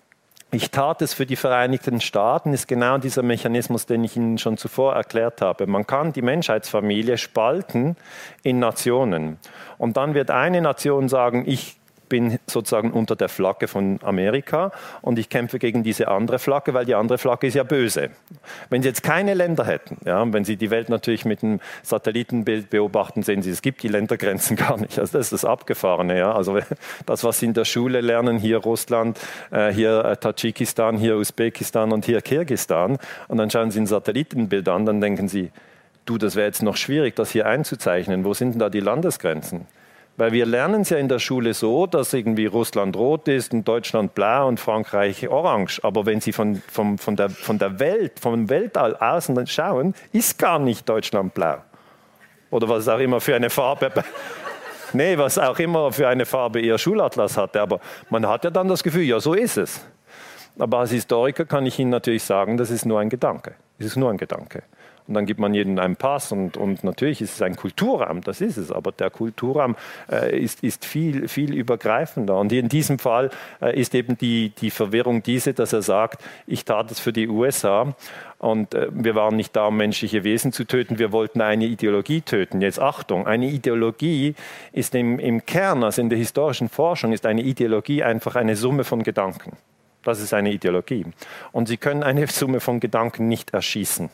[0.50, 4.56] ich tat es für die Vereinigten Staaten, ist genau dieser Mechanismus, den ich Ihnen schon
[4.56, 5.66] zuvor erklärt habe.
[5.66, 7.96] Man kann die Menschheitsfamilie spalten
[8.42, 9.38] in Nationen.
[9.76, 11.77] Und dann wird eine Nation sagen, ich
[12.08, 16.84] bin sozusagen unter der Flagge von Amerika und ich kämpfe gegen diese andere Flagge, weil
[16.84, 18.10] die andere Flagge ist ja böse.
[18.70, 22.70] Wenn Sie jetzt keine Länder hätten, ja, wenn Sie die Welt natürlich mit einem Satellitenbild
[22.70, 24.98] beobachten, sehen Sie, es gibt die Ländergrenzen gar nicht.
[24.98, 26.18] Also das ist das Abgefahrene.
[26.18, 26.32] Ja.
[26.32, 26.58] Also
[27.06, 29.18] das, was Sie in der Schule lernen, hier Russland,
[29.50, 34.68] äh, hier äh, Tadschikistan, hier Usbekistan und hier Kirgistan, und dann schauen Sie ein Satellitenbild
[34.68, 35.50] an, dann denken Sie,
[36.04, 38.24] du, das wäre jetzt noch schwierig, das hier einzuzeichnen.
[38.24, 39.66] Wo sind denn da die Landesgrenzen?
[40.18, 43.66] Weil wir lernen es ja in der Schule so, dass irgendwie Russland rot ist und
[43.68, 45.78] Deutschland blau und Frankreich orange.
[45.84, 50.36] Aber wenn Sie von, von, von, der, von der Welt, vom Weltall außen schauen, ist
[50.36, 51.58] gar nicht Deutschland blau.
[52.50, 53.92] Oder was auch immer für eine Farbe.
[54.92, 57.60] nee, was auch immer für eine Farbe Ihr Schulatlas hatte.
[57.60, 57.78] Aber
[58.10, 59.86] man hat ja dann das Gefühl, ja, so ist es.
[60.58, 63.54] Aber als Historiker kann ich Ihnen natürlich sagen, das ist nur ein Gedanke.
[63.78, 64.64] Es ist nur ein Gedanke.
[65.08, 68.42] Und dann gibt man jedem einen Pass und, und natürlich ist es ein Kulturraum, das
[68.42, 69.74] ist es, aber der Kulturraum
[70.12, 72.36] äh, ist, ist viel, viel übergreifender.
[72.36, 73.30] Und in diesem Fall
[73.62, 77.26] äh, ist eben die, die Verwirrung diese, dass er sagt, ich tat es für die
[77.26, 77.94] USA
[78.36, 82.20] und äh, wir waren nicht da, um menschliche Wesen zu töten, wir wollten eine Ideologie
[82.20, 82.60] töten.
[82.60, 84.34] Jetzt Achtung, eine Ideologie
[84.72, 88.84] ist im, im Kern, also in der historischen Forschung, ist eine Ideologie einfach eine Summe
[88.84, 89.56] von Gedanken.
[90.02, 91.06] Das ist eine Ideologie.
[91.52, 94.10] Und Sie können eine Summe von Gedanken nicht erschießen.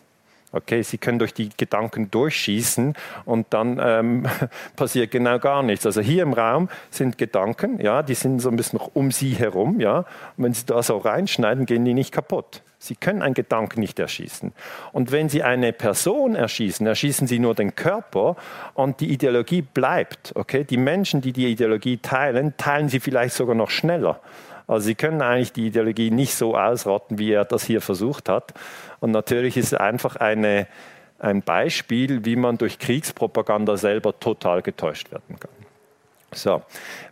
[0.54, 4.26] Okay, Sie können durch die Gedanken durchschießen und dann ähm,
[4.76, 5.84] passiert genau gar nichts.
[5.84, 9.32] Also hier im Raum sind Gedanken, ja, die sind so ein bisschen noch um Sie
[9.32, 9.98] herum, ja.
[10.36, 12.62] Und wenn Sie da so reinschneiden, gehen die nicht kaputt.
[12.78, 14.52] Sie können einen Gedanken nicht erschießen.
[14.92, 18.36] Und wenn Sie eine Person erschießen, erschießen Sie nur den Körper
[18.74, 20.32] und die Ideologie bleibt.
[20.36, 24.20] Okay, die Menschen, die die Ideologie teilen, teilen sie vielleicht sogar noch schneller.
[24.66, 28.54] Also sie können eigentlich die Ideologie nicht so ausrotten, wie er das hier versucht hat.
[29.00, 30.66] Und natürlich ist es einfach eine,
[31.18, 35.63] ein Beispiel, wie man durch Kriegspropaganda selber total getäuscht werden kann.
[36.36, 36.62] So,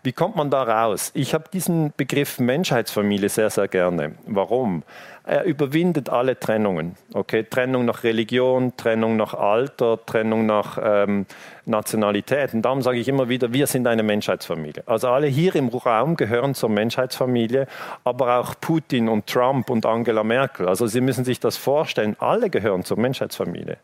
[0.02, 1.10] wie kommt man da raus?
[1.14, 4.12] Ich habe diesen Begriff Menschheitsfamilie sehr, sehr gerne.
[4.26, 4.82] Warum?
[5.24, 6.96] Er überwindet alle Trennungen.
[7.14, 11.26] Okay, Trennung nach Religion, Trennung nach Alter, Trennung nach ähm,
[11.64, 12.54] Nationalität.
[12.54, 14.82] Und darum sage ich immer wieder, wir sind eine Menschheitsfamilie.
[14.86, 17.68] Also alle hier im Raum gehören zur Menschheitsfamilie,
[18.02, 20.68] aber auch Putin und Trump und Angela Merkel.
[20.68, 23.76] Also Sie müssen sich das vorstellen, alle gehören zur Menschheitsfamilie.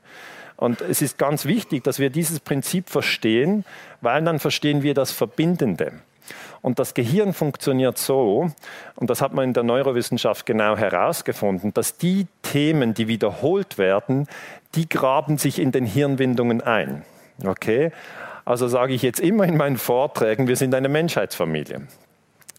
[0.59, 3.65] Und es ist ganz wichtig, dass wir dieses Prinzip verstehen,
[4.01, 5.93] weil dann verstehen wir das Verbindende.
[6.61, 8.51] Und das Gehirn funktioniert so,
[8.97, 14.27] und das hat man in der Neurowissenschaft genau herausgefunden, dass die Themen, die wiederholt werden,
[14.75, 17.05] die graben sich in den Hirnwindungen ein.
[17.47, 17.93] Okay?
[18.45, 21.83] Also sage ich jetzt immer in meinen Vorträgen, wir sind eine Menschheitsfamilie.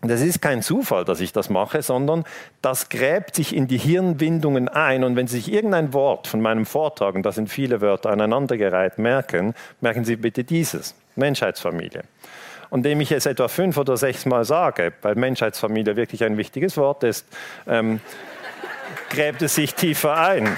[0.02, 2.24] Das ist kein Zufall, dass ich das mache, sondern
[2.62, 5.04] das gräbt sich in die Hirnwindungen ein.
[5.04, 8.98] Und wenn Sie sich irgendein Wort von meinem Vortrag, und da sind viele Wörter aneinandergereiht,
[8.98, 12.04] merken, merken Sie bitte dieses, Menschheitsfamilie.
[12.70, 16.78] Und indem ich es etwa fünf oder sechs Mal sage, weil Menschheitsfamilie wirklich ein wichtiges
[16.78, 17.26] Wort ist,
[17.68, 18.00] ähm,
[19.10, 20.56] gräbt es sich tiefer ein.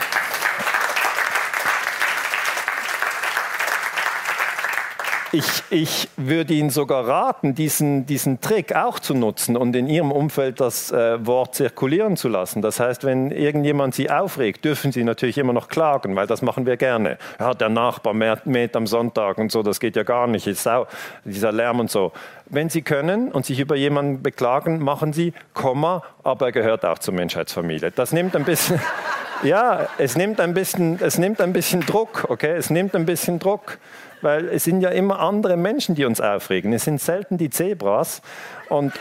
[5.33, 10.11] Ich, ich würde Ihnen sogar raten, diesen, diesen Trick auch zu nutzen und in Ihrem
[10.11, 12.61] Umfeld das äh, Wort zirkulieren zu lassen.
[12.61, 16.65] Das heißt, wenn irgendjemand Sie aufregt, dürfen Sie natürlich immer noch klagen, weil das machen
[16.65, 17.17] wir gerne.
[17.39, 20.47] Ja, der Nachbar mäht am Sonntag und so, das geht ja gar nicht.
[20.47, 20.87] Ist auch
[21.23, 22.11] dieser Lärm und so.
[22.47, 26.99] Wenn Sie können und sich über jemanden beklagen, machen Sie Komma, aber er gehört auch
[26.99, 27.91] zur Menschheitsfamilie.
[27.91, 28.81] Das nimmt ein bisschen,
[29.43, 32.53] ja, es nimmt ein bisschen, es nimmt ein bisschen Druck, okay?
[32.57, 33.77] Es nimmt ein bisschen Druck
[34.21, 36.73] weil es sind ja immer andere Menschen, die uns aufregen.
[36.73, 38.21] Es sind selten die Zebras.
[38.69, 38.93] Und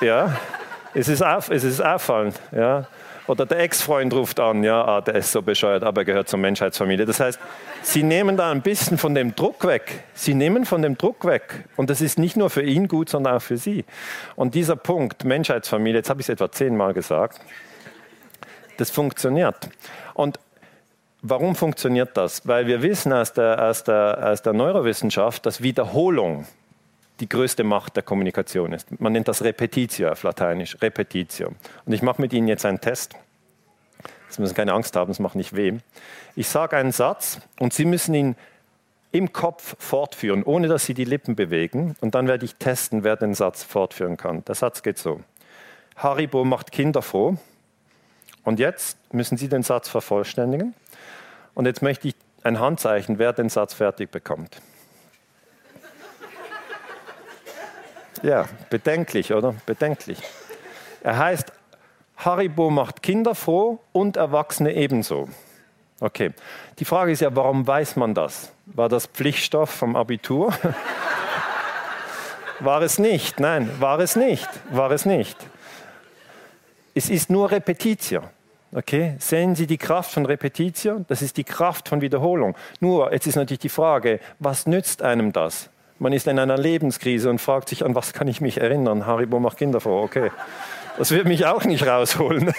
[0.00, 0.36] ja,
[0.94, 2.40] es ist, auf, es ist auffallend.
[2.52, 2.86] Ja.
[3.26, 6.38] Oder der Ex-Freund ruft an, ja, ah, der ist so bescheuert, aber er gehört zur
[6.38, 7.06] Menschheitsfamilie.
[7.06, 7.40] Das heißt,
[7.82, 10.04] sie nehmen da ein bisschen von dem Druck weg.
[10.14, 11.64] Sie nehmen von dem Druck weg.
[11.76, 13.84] Und das ist nicht nur für ihn gut, sondern auch für sie.
[14.36, 17.40] Und dieser Punkt, Menschheitsfamilie, jetzt habe ich es etwa zehnmal gesagt,
[18.76, 19.70] das funktioniert.
[20.14, 20.38] Und
[21.28, 22.46] Warum funktioniert das?
[22.46, 26.46] Weil wir wissen aus der, aus, der, aus der Neurowissenschaft, dass Wiederholung
[27.18, 29.00] die größte Macht der Kommunikation ist.
[29.00, 31.48] Man nennt das Repetitio auf Lateinisch, Repetitio.
[31.84, 33.16] Und ich mache mit Ihnen jetzt einen Test.
[34.28, 35.78] Sie müssen keine Angst haben, es macht nicht weh.
[36.36, 38.36] Ich sage einen Satz und Sie müssen ihn
[39.10, 41.96] im Kopf fortführen, ohne dass Sie die Lippen bewegen.
[42.00, 44.44] Und dann werde ich testen, wer den Satz fortführen kann.
[44.44, 45.20] Der Satz geht so.
[45.96, 47.36] Haribo macht Kinder froh.
[48.44, 50.72] Und jetzt müssen Sie den Satz vervollständigen.
[51.56, 54.60] Und jetzt möchte ich ein Handzeichen, wer den Satz fertig bekommt.
[58.22, 59.54] Ja, bedenklich, oder?
[59.64, 60.20] Bedenklich.
[61.02, 61.50] Er heißt,
[62.18, 65.30] Haribo macht Kinder froh und Erwachsene ebenso.
[65.98, 66.34] Okay.
[66.78, 68.52] Die Frage ist ja, warum weiß man das?
[68.66, 70.52] War das Pflichtstoff vom Abitur?
[72.60, 73.40] war es nicht?
[73.40, 74.48] Nein, war es nicht.
[74.70, 75.38] War es nicht.
[76.94, 78.24] Es ist nur Repetition.
[78.76, 81.06] Okay, sehen Sie die Kraft von Repetition?
[81.08, 82.54] Das ist die Kraft von Wiederholung.
[82.78, 85.70] Nur, jetzt ist natürlich die Frage, was nützt einem das?
[85.98, 89.06] Man ist in einer Lebenskrise und fragt sich, an was kann ich mich erinnern?
[89.06, 90.30] Haribo macht Kinder vor, okay.
[90.98, 92.52] Das wird mich auch nicht rausholen.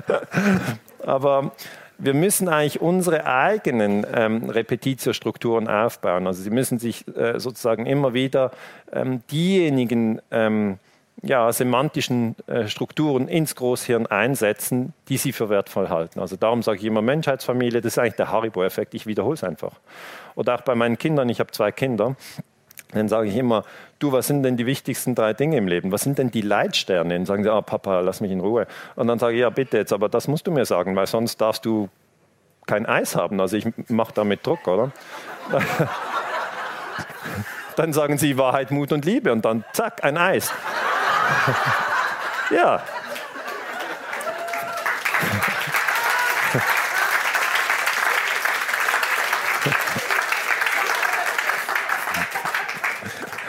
[1.04, 1.52] Aber
[1.98, 6.26] wir müssen eigentlich unsere eigenen ähm, Repetitio-Strukturen aufbauen.
[6.26, 8.50] Also Sie müssen sich äh, sozusagen immer wieder
[8.90, 10.78] ähm, diejenigen ähm,
[11.22, 16.20] ja, semantischen äh, Strukturen ins Großhirn einsetzen, die sie für wertvoll halten.
[16.20, 19.72] Also darum sage ich immer Menschheitsfamilie, das ist eigentlich der Haribo-Effekt, ich wiederhole es einfach.
[20.34, 22.16] Oder auch bei meinen Kindern, ich habe zwei Kinder,
[22.92, 23.64] Dann sage ich immer,
[23.98, 25.92] du, was sind denn die wichtigsten drei Dinge im Leben?
[25.92, 27.14] Was sind denn die Leitsterne?
[27.14, 28.66] Dann sagen sie, ah, Papa, lass mich in Ruhe.
[28.96, 31.40] Und dann sage ich, ja, bitte jetzt, aber das musst du mir sagen, weil sonst
[31.40, 31.88] darfst du
[32.66, 33.40] kein Eis haben.
[33.40, 34.92] Also ich mache damit Druck, oder?
[37.76, 40.52] dann sagen sie Wahrheit, Mut und Liebe und dann zack, ein Eis.
[42.50, 42.82] ja.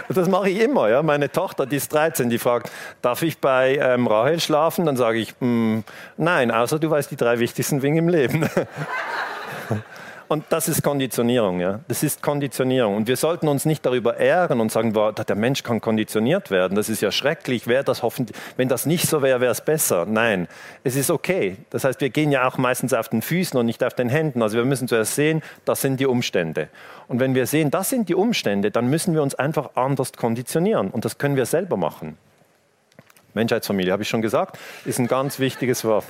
[0.10, 0.90] Das mache ich immer.
[0.90, 1.02] Ja.
[1.02, 4.86] Meine Tochter, die ist 13, die fragt, darf ich bei ähm, Rahel schlafen?
[4.86, 5.80] Dann sage ich, mm,
[6.18, 8.48] nein, außer du weißt die drei wichtigsten Dinge im Leben.
[10.28, 11.82] Und das ist Konditionierung, ja.
[11.88, 12.96] Das ist Konditionierung.
[12.96, 16.76] Und wir sollten uns nicht darüber ärgern und sagen, boah, der Mensch kann konditioniert werden.
[16.76, 17.68] Das ist ja schrecklich.
[17.68, 20.06] Wäre das hoffentlich, wenn das nicht so wäre, wäre es besser.
[20.06, 20.48] Nein,
[20.84, 21.58] es ist okay.
[21.70, 24.42] Das heißt, wir gehen ja auch meistens auf den Füßen und nicht auf den Händen.
[24.42, 26.70] Also wir müssen zuerst sehen, das sind die Umstände.
[27.08, 30.90] Und wenn wir sehen, das sind die Umstände, dann müssen wir uns einfach anders konditionieren.
[30.90, 32.18] Und das können wir selber machen.
[33.34, 36.06] Menschheitsfamilie, habe ich schon gesagt, ist ein ganz wichtiges Wort.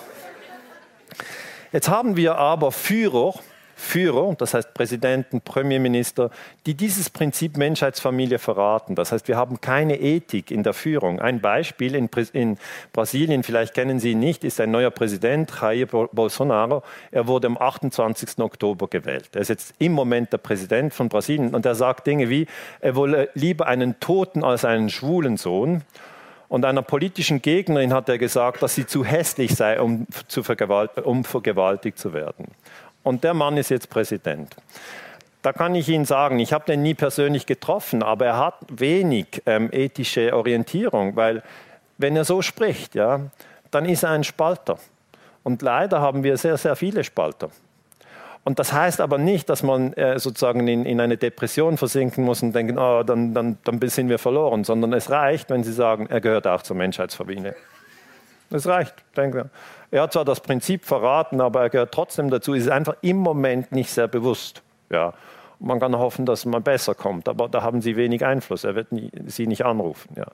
[1.72, 3.34] Jetzt haben wir aber Führer,
[3.76, 6.30] Führer, das heißt Präsidenten, Premierminister,
[6.66, 8.96] die dieses Prinzip Menschheitsfamilie verraten.
[8.96, 11.20] Das heißt, wir haben keine Ethik in der Führung.
[11.20, 12.58] Ein Beispiel in, in
[12.94, 16.84] Brasilien, vielleicht kennen Sie ihn nicht, ist ein neuer Präsident, Jair Bolsonaro.
[17.12, 18.40] Er wurde am 28.
[18.40, 19.30] Oktober gewählt.
[19.34, 22.48] Er ist jetzt im Moment der Präsident von Brasilien und er sagt Dinge wie,
[22.80, 25.84] er wolle lieber einen Toten als einen schwulen Sohn.
[26.54, 31.00] Und einer politischen Gegnerin hat er gesagt, dass sie zu hässlich sei, um, zu vergewalt
[31.00, 32.46] um vergewaltigt zu werden.
[33.04, 34.56] Und der Mann ist jetzt Präsident.
[35.42, 39.42] Da kann ich Ihnen sagen, ich habe den nie persönlich getroffen, aber er hat wenig
[39.46, 41.44] ähm, ethische Orientierung, weil
[41.98, 43.20] wenn er so spricht, ja,
[43.70, 44.80] dann ist er ein Spalter.
[45.44, 47.50] Und leider haben wir sehr, sehr viele Spalter.
[48.46, 52.44] Und das heißt aber nicht, dass man äh, sozusagen in, in, eine Depression versinken muss
[52.44, 56.08] und denken, oh, dann, dann, dann sind wir verloren, sondern es reicht, wenn Sie sagen,
[56.10, 57.56] er gehört auch zur Menschheitsfamilie.
[58.50, 59.46] Es reicht, denke ich.
[59.94, 62.56] Er hat zwar das Prinzip verraten, aber er gehört trotzdem dazu.
[62.56, 64.64] Es ist einfach im Moment nicht sehr bewusst.
[64.90, 65.14] Ja.
[65.60, 68.64] Man kann hoffen, dass man besser kommt, aber da haben Sie wenig Einfluss.
[68.64, 70.10] Er wird nie, Sie nicht anrufen.
[70.16, 70.26] Ja.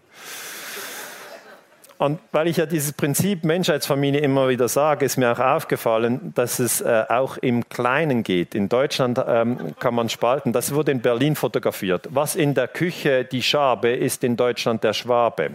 [1.98, 6.60] Und weil ich ja dieses Prinzip Menschheitsfamilie immer wieder sage, ist mir auch aufgefallen, dass
[6.60, 8.56] es äh, auch im Kleinen geht.
[8.56, 10.54] In Deutschland ähm, kann man spalten.
[10.54, 12.08] Das wurde in Berlin fotografiert.
[12.12, 15.50] Was in der Küche die Schabe ist in Deutschland der Schwabe.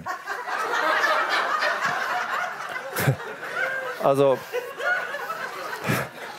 [4.05, 4.37] Also,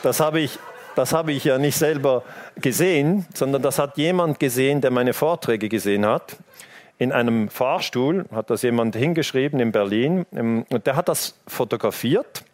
[0.04, 0.56] das habe ich,
[0.94, 2.22] das ich ja nicht selber
[2.54, 6.36] gesehen, sondern das hat jemand gesehen, der meine Vorträge gesehen hat.
[6.98, 12.44] In einem Fahrstuhl hat das jemand hingeschrieben in Berlin und der hat das fotografiert.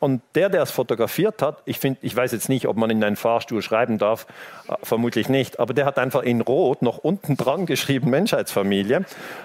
[0.00, 3.04] Und der, der es fotografiert hat, ich, find, ich weiß jetzt nicht, ob man in
[3.04, 4.26] einen Fahrstuhl schreiben darf,
[4.66, 9.04] äh, vermutlich nicht, aber der hat einfach in Rot noch unten dran geschrieben, Menschheitsfamilie.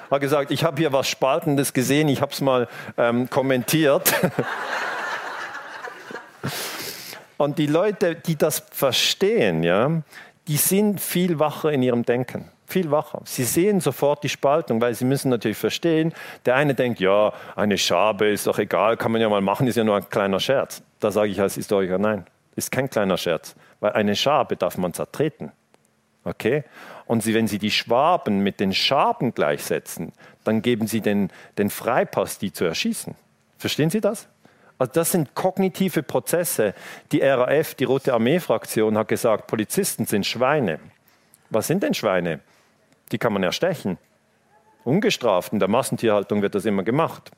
[0.09, 4.11] Hat gesagt, ich habe hier was Spaltendes gesehen, ich habe es mal ähm, kommentiert.
[7.37, 10.01] Und die Leute, die das verstehen, ja,
[10.47, 12.49] die sind viel wacher in ihrem Denken.
[12.65, 13.21] Viel wacher.
[13.23, 16.13] Sie sehen sofort die Spaltung, weil sie müssen natürlich verstehen,
[16.45, 19.77] der eine denkt, ja, eine Schabe ist doch egal, kann man ja mal machen, ist
[19.77, 20.83] ja nur ein kleiner Scherz.
[20.99, 22.25] Da sage ich als Historiker, nein,
[22.57, 25.53] ist kein kleiner Scherz, weil eine Schabe darf man zertreten.
[26.25, 26.65] Okay?
[27.05, 30.11] Und sie, wenn Sie die Schwaben mit den Schaben gleichsetzen,
[30.43, 33.15] dann geben Sie den, den Freipass, die zu erschießen.
[33.57, 34.27] Verstehen Sie das?
[34.79, 36.73] Also das sind kognitive Prozesse.
[37.11, 40.79] Die RAF, die Rote Armee-Fraktion, hat gesagt, Polizisten sind Schweine.
[41.49, 42.39] Was sind denn Schweine?
[43.11, 43.97] Die kann man erstechen
[44.87, 45.53] ungestraft.
[45.53, 47.31] In der Massentierhaltung wird das immer gemacht.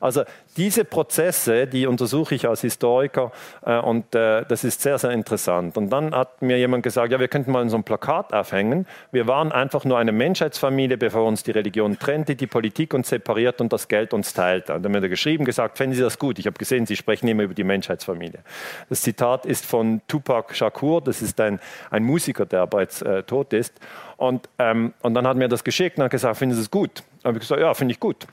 [0.00, 0.22] Also
[0.56, 3.32] diese Prozesse, die untersuche ich als Historiker
[3.64, 5.76] äh, und äh, das ist sehr, sehr interessant.
[5.76, 8.86] Und dann hat mir jemand gesagt, ja, wir könnten mal so ein Plakat aufhängen.
[9.12, 13.60] Wir waren einfach nur eine Menschheitsfamilie, bevor uns die Religion trennte, die Politik uns separiert
[13.60, 14.74] und das Geld uns teilte.
[14.74, 16.38] Und dann hat er geschrieben, gesagt, fänden Sie das gut?
[16.38, 18.40] Ich habe gesehen, Sie sprechen immer über die Menschheitsfamilie.
[18.88, 21.60] Das Zitat ist von Tupac Shakur, das ist ein,
[21.90, 23.74] ein Musiker, der jetzt äh, tot ist.
[24.20, 27.02] Und, ähm, und dann hat mir das geschickt und hat gesagt, finden Sie es gut?
[27.24, 28.26] Habe ich gesagt, ja, finde ich gut.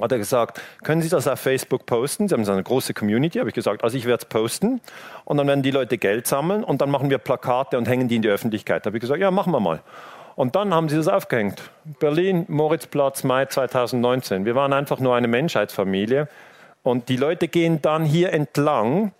[0.00, 2.26] Hat er gesagt, können Sie das auf Facebook posten?
[2.26, 3.38] Sie haben so eine große Community.
[3.38, 4.80] Habe ich gesagt, also ich werde es posten
[5.26, 8.16] und dann werden die Leute Geld sammeln und dann machen wir Plakate und hängen die
[8.16, 8.86] in die Öffentlichkeit.
[8.86, 9.82] Habe ich gesagt, ja, machen wir mal.
[10.36, 11.60] Und dann haben sie das aufgehängt.
[12.00, 14.46] Berlin, Moritzplatz, Mai 2019.
[14.46, 16.28] Wir waren einfach nur eine Menschheitsfamilie.
[16.82, 19.12] Und die Leute gehen dann hier entlang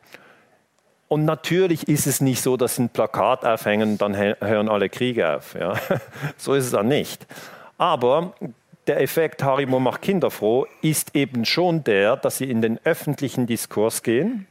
[1.09, 5.37] und natürlich ist es nicht so, dass ein Plakat aufhängen und dann hören alle Kriege
[5.37, 5.55] auf.
[5.55, 5.75] Ja.
[6.37, 7.27] So ist es dann nicht.
[7.79, 8.35] Aber
[8.87, 13.47] der Effekt Harimo macht Kinder froh ist eben schon der, dass sie in den öffentlichen
[13.47, 14.47] Diskurs gehen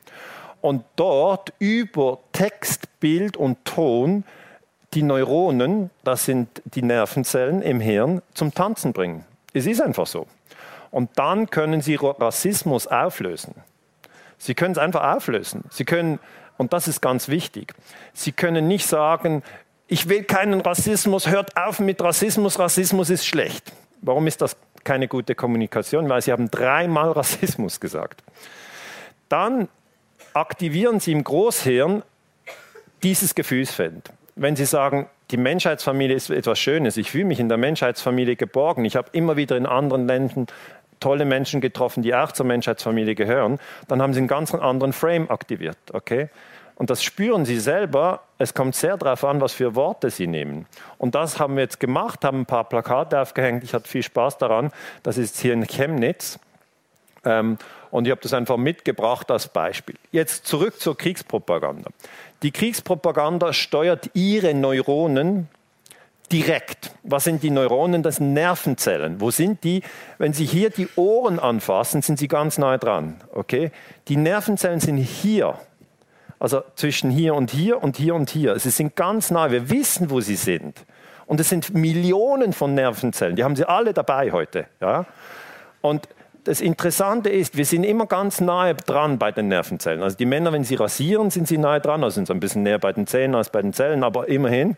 [0.61, 4.23] und dort über Text, Bild und Ton
[4.93, 9.25] die Neuronen, das sind die Nervenzellen im Hirn, zum Tanzen bringen.
[9.53, 10.27] Es ist einfach so.
[10.91, 13.55] Und dann können Sie Rassismus auflösen.
[14.37, 15.63] Sie können es einfach auflösen.
[15.69, 16.19] Sie können,
[16.57, 17.73] und das ist ganz wichtig,
[18.13, 19.43] Sie können nicht sagen,
[19.87, 23.71] ich will keinen Rassismus, hört auf mit Rassismus, Rassismus ist schlecht.
[24.01, 26.09] Warum ist das keine gute Kommunikation?
[26.09, 28.23] Weil Sie haben dreimal Rassismus gesagt.
[29.29, 29.67] Dann
[30.33, 32.03] aktivieren Sie im Großhirn
[33.03, 34.11] dieses Gefühlsfeld.
[34.35, 38.85] Wenn Sie sagen, die Menschheitsfamilie ist etwas Schönes, ich fühle mich in der Menschheitsfamilie geborgen,
[38.85, 40.47] ich habe immer wieder in anderen Ländern
[41.03, 45.29] tolle Menschen getroffen, die auch zur Menschheitsfamilie gehören, dann haben Sie einen ganz anderen Frame
[45.29, 45.77] aktiviert.
[45.91, 46.29] Okay?
[46.75, 48.21] Und das spüren Sie selber.
[48.37, 50.65] Es kommt sehr darauf an, was für Worte Sie nehmen.
[50.97, 53.63] Und das haben wir jetzt gemacht, haben ein paar Plakate aufgehängt.
[53.63, 54.71] Ich hatte viel Spaß daran.
[55.03, 56.39] Das ist hier in Chemnitz.
[57.25, 57.57] Ähm,
[57.91, 59.95] und ich habe das einfach mitgebracht als Beispiel.
[60.11, 61.91] Jetzt zurück zur Kriegspropaganda.
[62.41, 65.47] Die Kriegspropaganda steuert Ihre Neuronen
[66.33, 66.91] direkt.
[67.03, 68.01] Was sind die Neuronen?
[68.01, 69.21] Das sind Nervenzellen.
[69.21, 69.83] Wo sind die?
[70.17, 73.21] Wenn Sie hier die Ohren anfassen, sind Sie ganz nahe dran.
[73.33, 73.71] Okay?
[74.07, 75.55] Die Nervenzellen sind hier.
[76.39, 78.57] Also zwischen hier und hier und hier und hier.
[78.59, 79.51] Sie sind ganz nahe.
[79.51, 80.85] Wir wissen, wo sie sind.
[81.25, 83.37] Und es sind Millionen von Nervenzellen.
[83.37, 84.65] Die haben Sie alle dabei heute.
[84.81, 85.05] Ja?
[85.79, 86.09] Und
[86.43, 90.03] das Interessante ist, wir sind immer ganz nahe dran bei den Nervenzellen.
[90.03, 92.63] Also die Männer, wenn sie rasieren, sind sie nahe dran, also sind sie ein bisschen
[92.63, 94.75] näher bei den Zähnen als bei den Zellen, aber immerhin.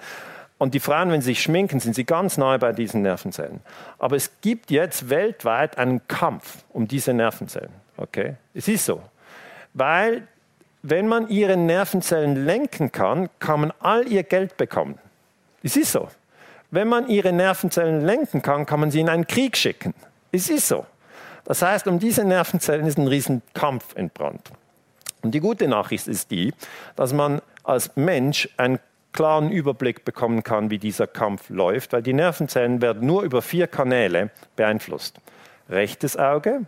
[0.57, 3.59] Und die Frauen, wenn sie sich schminken, sind sie ganz nahe bei diesen Nervenzellen.
[3.99, 7.71] Aber es gibt jetzt weltweit einen Kampf um diese Nervenzellen.
[7.97, 8.35] Okay?
[8.53, 9.01] Es ist so.
[9.73, 10.27] Weil,
[10.81, 14.97] wenn man ihre Nervenzellen lenken kann, kann man all ihr Geld bekommen.
[15.61, 16.07] Es ist so.
[16.71, 19.93] Wenn man ihre Nervenzellen lenken kann, kann man sie in einen Krieg schicken.
[20.31, 20.85] Es ist so.
[21.43, 24.51] Das heißt, um diese Nervenzellen ist ein Riesenkampf entbrannt.
[25.21, 26.53] Und die gute Nachricht ist die,
[26.95, 28.79] dass man als Mensch einen
[29.15, 33.65] klaren Überblick bekommen kann, wie dieser Kampf läuft, weil die Nervenzellen werden nur über vier
[33.65, 35.19] Kanäle beeinflusst.
[35.69, 36.65] Rechtes Auge,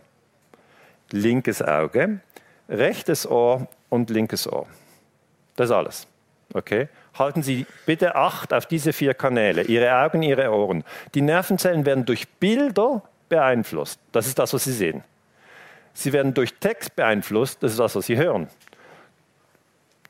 [1.12, 2.20] linkes Auge,
[2.68, 4.66] rechtes Ohr und linkes Ohr.
[5.56, 6.06] Das ist alles.
[6.54, 6.88] Okay?
[7.18, 10.84] Halten Sie bitte Acht auf diese vier Kanäle, Ihre Augen, Ihre Ohren.
[11.14, 14.00] Die Nervenzellen werden durch Bilder beeinflusst.
[14.12, 15.04] Das ist das, was Sie sehen.
[15.92, 17.62] Sie werden durch Text beeinflusst.
[17.62, 18.48] Das ist das, was Sie hören.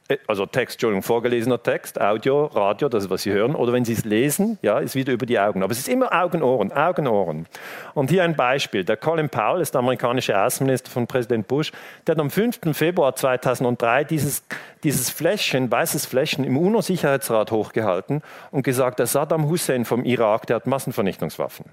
[0.08, 3.54] Äh, also Text, Entschuldigung, vorgelesener Text, Audio, Radio, das ist, was Sie hören.
[3.54, 5.62] Oder wenn Sie es lesen, ja, ist wieder über die Augen.
[5.62, 7.46] Aber es ist immer Augen, Ohren, Augen, Ohren.
[7.94, 8.84] Und hier ein Beispiel.
[8.84, 11.72] Der Colin Powell ist der amerikanische Außenminister von Präsident Bush.
[12.06, 12.60] Der hat am 5.
[12.72, 14.42] Februar 2003 dieses,
[14.82, 20.56] dieses Fläschchen, weißes Fläschchen im UNO-Sicherheitsrat hochgehalten und gesagt, der Saddam Hussein vom Irak, der
[20.56, 21.66] hat Massenvernichtungswaffen.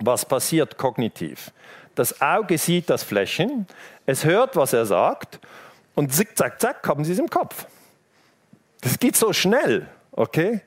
[0.00, 1.50] Was passiert kognitiv?
[1.96, 3.66] Das Auge sieht das Fläschchen,
[4.06, 5.40] es hört, was er sagt
[5.98, 7.66] und zick, zack, zack, haben Sie es im Kopf.
[8.82, 10.60] Das geht so schnell, okay?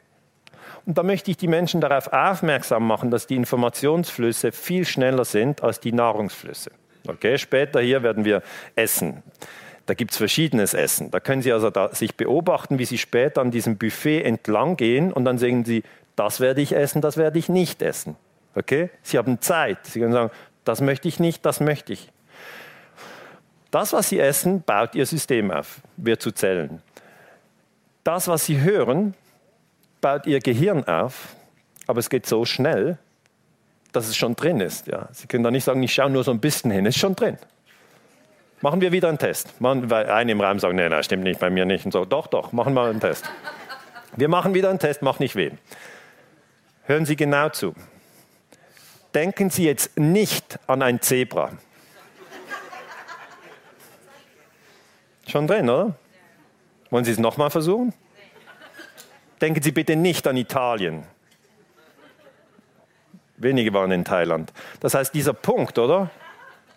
[0.86, 5.64] Und da möchte ich die Menschen darauf aufmerksam machen, dass die Informationsflüsse viel schneller sind
[5.64, 6.72] als die Nahrungsflüsse.
[7.08, 8.44] Okay, später hier werden wir
[8.76, 9.24] essen.
[9.86, 11.12] Da gibt es verschiedenes Essen.
[11.12, 15.14] Da können Sie also da sich beobachten, wie Sie später an diesem Buffet entlang gehen
[15.14, 15.84] und dann sehen Sie,
[16.18, 18.18] das werde ich essen, das werde ich nicht essen.
[18.54, 18.90] Okay?
[19.02, 19.86] Sie haben Zeit.
[19.86, 20.32] Sie können sagen,
[20.66, 22.12] das möchte ich nicht, das möchte ich.
[23.72, 26.82] Das, was Sie essen, baut Ihr System auf, wird zu Zellen.
[28.04, 29.14] Das, was Sie hören,
[30.02, 31.36] baut Ihr Gehirn auf,
[31.88, 32.98] aber es geht so schnell,
[33.94, 34.88] dass es schon drin ist.
[34.88, 35.08] Ja.
[35.14, 37.16] Sie können da nicht sagen, ich schaue nur so ein bisschen hin, es ist schon
[37.16, 37.38] drin.
[38.62, 39.54] Machen wir wieder einen Test.
[39.60, 41.86] weil eine im Raum sagen, nein, nein, stimmt nicht, bei mir nicht.
[41.86, 43.26] Und so, doch, doch, machen wir einen Test.
[44.16, 45.52] Wir machen wieder einen Test, macht nicht weh.
[46.84, 47.74] Hören Sie genau zu.
[49.16, 51.52] Denken Sie jetzt nicht an ein Zebra.
[55.32, 55.96] Schon drin, oder?
[56.90, 57.94] Wollen Sie es nochmal versuchen?
[59.40, 61.04] Denken Sie bitte nicht an Italien.
[63.38, 64.52] Wenige waren in Thailand.
[64.82, 66.12] Das heißt, dieser Punkt, oder?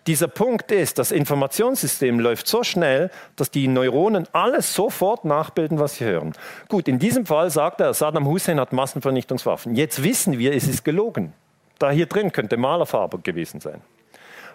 [0.07, 5.97] Dieser Punkt ist, das Informationssystem läuft so schnell, dass die Neuronen alles sofort nachbilden, was
[5.97, 6.33] sie hören.
[6.69, 9.75] Gut, in diesem Fall sagt er, Saddam Hussein hat Massenvernichtungswaffen.
[9.75, 11.33] Jetzt wissen wir, es ist gelogen.
[11.81, 13.81] Da hier drin könnte Malerfarbe gewesen sein.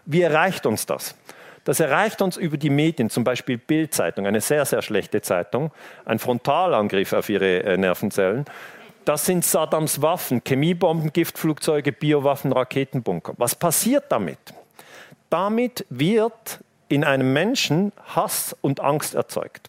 [0.06, 1.16] Wie erreicht uns das?
[1.70, 5.70] Das erreicht uns über die Medien, zum Beispiel Bildzeitung, eine sehr, sehr schlechte Zeitung,
[6.04, 8.46] ein Frontalangriff auf ihre äh, Nervenzellen.
[9.06, 13.36] Das sind Saddams Waffen, Chemiebomben, Giftflugzeuge, Biowaffen, Raketenbunker.
[13.38, 14.40] Was passiert damit?
[15.30, 19.68] Damit wird in einem Menschen Hass und Angst erzeugt.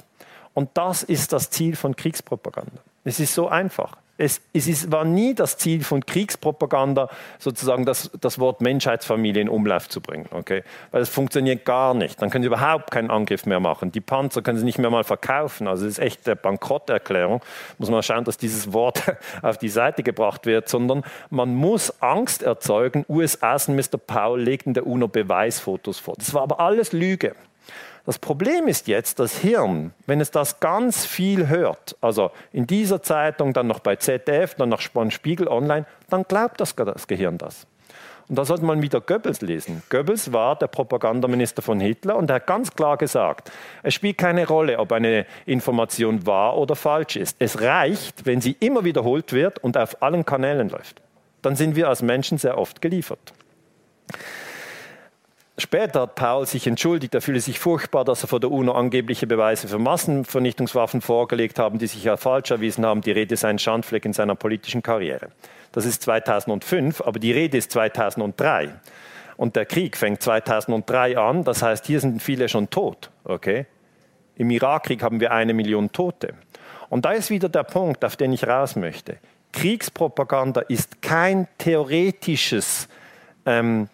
[0.54, 2.80] Und das ist das Ziel von Kriegspropaganda.
[3.04, 3.98] Es ist so einfach.
[4.20, 7.08] Es, es ist, war nie das Ziel von Kriegspropaganda,
[7.38, 10.26] sozusagen das, das Wort Menschheitsfamilie in Umlauf zu bringen.
[10.30, 10.62] Okay?
[10.90, 12.20] Weil es funktioniert gar nicht.
[12.20, 13.92] Dann können sie überhaupt keinen Angriff mehr machen.
[13.92, 15.66] Die Panzer können sie nicht mehr mal verkaufen.
[15.66, 17.40] Also es ist echt eine Bankrotterklärung.
[17.78, 19.02] Muss man schauen, dass dieses Wort
[19.42, 23.06] auf die Seite gebracht wird, sondern man muss Angst erzeugen.
[23.08, 26.14] US-Außenminister Paul legt in der UNO Beweisfotos vor.
[26.18, 27.34] Das war aber alles Lüge.
[28.06, 33.02] Das Problem ist jetzt, das Hirn, wenn es das ganz viel hört, also in dieser
[33.02, 37.66] Zeitung, dann noch bei ZDF, dann noch Spiegel Online, dann glaubt das, das Gehirn das.
[38.30, 39.82] Und da sollte man wieder Goebbels lesen.
[39.90, 43.50] Goebbels war der Propagandaminister von Hitler und er hat ganz klar gesagt,
[43.82, 47.36] es spielt keine Rolle, ob eine Information wahr oder falsch ist.
[47.40, 51.02] Es reicht, wenn sie immer wiederholt wird und auf allen Kanälen läuft.
[51.42, 53.32] Dann sind wir als Menschen sehr oft geliefert.
[55.60, 59.26] Später hat Paul sich entschuldigt, er fühle sich furchtbar, dass er vor der UNO angebliche
[59.26, 63.02] Beweise für Massenvernichtungswaffen vorgelegt haben, die sich ja falsch erwiesen haben.
[63.02, 65.28] Die Rede sei ein Schandfleck in seiner politischen Karriere.
[65.72, 68.70] Das ist 2005, aber die Rede ist 2003.
[69.36, 73.10] Und der Krieg fängt 2003 an, das heißt, hier sind viele schon tot.
[73.24, 73.66] Okay?
[74.36, 76.34] Im Irakkrieg haben wir eine Million Tote.
[76.88, 79.18] Und da ist wieder der Punkt, auf den ich raus möchte.
[79.52, 82.88] Kriegspropaganda ist kein theoretisches
[83.44, 83.88] ähm,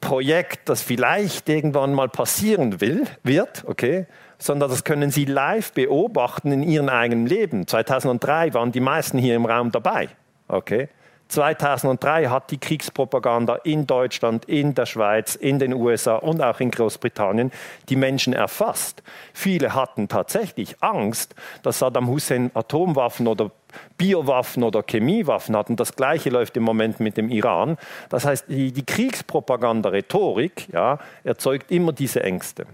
[0.00, 4.06] Projekt, das vielleicht irgendwann mal passieren will, wird, okay,
[4.38, 7.66] sondern das können Sie live beobachten in Ihrem eigenen Leben.
[7.66, 10.08] 2003 waren die meisten hier im Raum dabei,
[10.48, 10.88] okay.
[11.30, 16.72] 2003 hat die Kriegspropaganda in Deutschland, in der Schweiz, in den USA und auch in
[16.72, 17.52] Großbritannien
[17.88, 19.02] die Menschen erfasst.
[19.32, 23.52] Viele hatten tatsächlich Angst, dass Saddam Hussein Atomwaffen oder
[23.96, 25.76] Biowaffen oder Chemiewaffen hatten.
[25.76, 27.78] Das Gleiche läuft im Moment mit dem Iran.
[28.08, 32.66] Das heißt, die, die Kriegspropaganda-Rhetorik ja, erzeugt immer diese Ängste.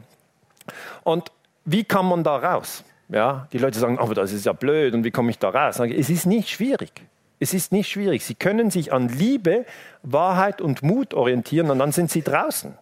[1.05, 1.31] Und
[1.67, 2.85] wie kann man da raus?
[3.11, 5.79] Ja, die Leute sagen, aber das ist ja blöd und wie komme ich da raus?
[5.79, 7.03] Es ist nicht schwierig.
[7.39, 8.25] Es ist nicht schwierig.
[8.25, 9.67] Sie können sich an Liebe,
[10.03, 12.77] Wahrheit und Mut orientieren und dann sind Sie draußen.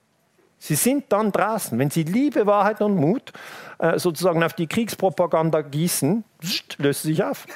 [0.58, 1.78] Sie sind dann draußen.
[1.78, 3.32] Wenn Sie Liebe, Wahrheit und Mut
[3.78, 6.24] äh, sozusagen auf die Kriegspropaganda gießen,
[6.78, 7.46] löst sie sich auf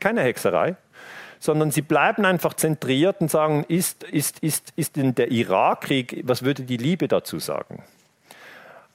[0.00, 0.76] keine Hexerei,
[1.38, 6.42] sondern sie bleiben einfach zentriert und sagen, ist, ist, ist, ist denn der Irakkrieg, was
[6.42, 7.82] würde die Liebe dazu sagen?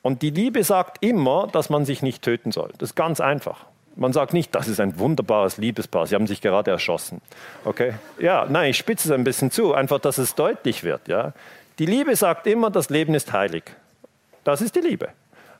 [0.01, 2.71] Und die Liebe sagt immer, dass man sich nicht töten soll.
[2.77, 3.65] Das ist ganz einfach.
[3.99, 7.21] Man sagt nicht, das ist ein wunderbares Liebespaar, sie haben sich gerade erschossen.
[7.65, 7.95] Okay?
[8.17, 11.09] Ja, nein, ich spitze es ein bisschen zu, einfach, dass es deutlich wird.
[11.09, 11.33] Ja?
[11.79, 13.63] Die Liebe sagt immer, das Leben ist heilig.
[14.45, 15.09] Das ist die Liebe.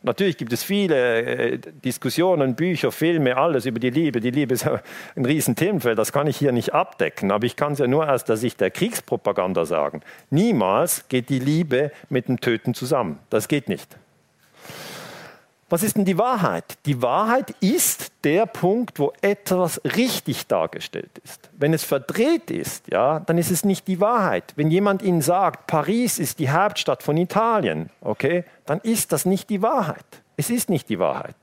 [0.03, 4.21] Natürlich gibt es viele äh, Diskussionen, Bücher, Filme, alles über die Liebe.
[4.21, 4.65] Die Liebe ist
[5.17, 7.31] ein Riesenthemenfeld, das kann ich hier nicht abdecken.
[7.31, 10.01] Aber ich kann es ja nur aus der Sicht der Kriegspropaganda sagen.
[10.29, 13.19] Niemals geht die Liebe mit dem Töten zusammen.
[13.29, 13.98] Das geht nicht.
[15.69, 16.79] Was ist denn die Wahrheit?
[16.87, 21.49] Die Wahrheit ist der Punkt, wo etwas richtig dargestellt ist.
[21.53, 24.53] Wenn es verdreht ist, ja, dann ist es nicht die Wahrheit.
[24.55, 29.51] Wenn jemand Ihnen sagt, Paris ist die Hauptstadt von Italien, okay, dann ist das nicht
[29.51, 30.05] die Wahrheit.
[30.37, 31.35] Es ist nicht die Wahrheit.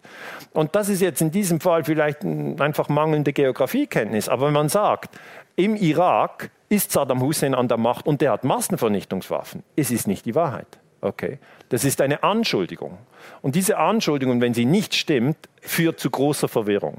[0.52, 4.28] Und das ist jetzt in diesem Fall vielleicht einfach mangelnde Geografiekenntnis.
[4.28, 5.14] Aber wenn man sagt,
[5.54, 10.24] im Irak ist Saddam Hussein an der Macht und der hat Massenvernichtungswaffen, es ist nicht
[10.26, 10.78] die Wahrheit.
[11.06, 11.38] Okay?
[11.68, 12.98] Das ist eine Anschuldigung.
[13.42, 16.98] Und diese Anschuldigung, wenn sie nicht stimmt, führt zu großer Verwirrung.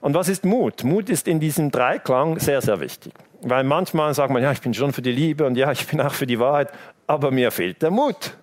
[0.00, 0.82] Und was ist Mut?
[0.84, 3.12] Mut ist in diesem Dreiklang sehr, sehr wichtig.
[3.42, 6.00] Weil manchmal sagt man, ja, ich bin schon für die Liebe und ja, ich bin
[6.00, 6.70] auch für die Wahrheit,
[7.06, 8.36] aber mir fehlt der Mut.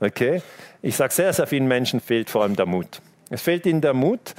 [0.00, 0.42] Okay?
[0.82, 3.00] Ich sage sehr, sehr vielen Menschen fehlt vor allem der Mut.
[3.30, 4.34] Es fehlt ihnen der Mut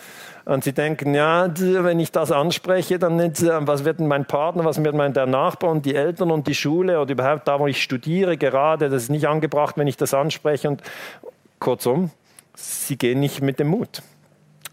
[0.50, 4.66] und sie denken, ja, wenn ich das anspreche, dann äh, was wird denn mein Partner,
[4.66, 7.68] was wird mein der Nachbar und die Eltern und die Schule oder überhaupt da, wo
[7.68, 10.82] ich studiere gerade, das ist nicht angebracht, wenn ich das anspreche und
[11.60, 12.10] kurzum,
[12.56, 14.02] sie gehen nicht mit dem Mut.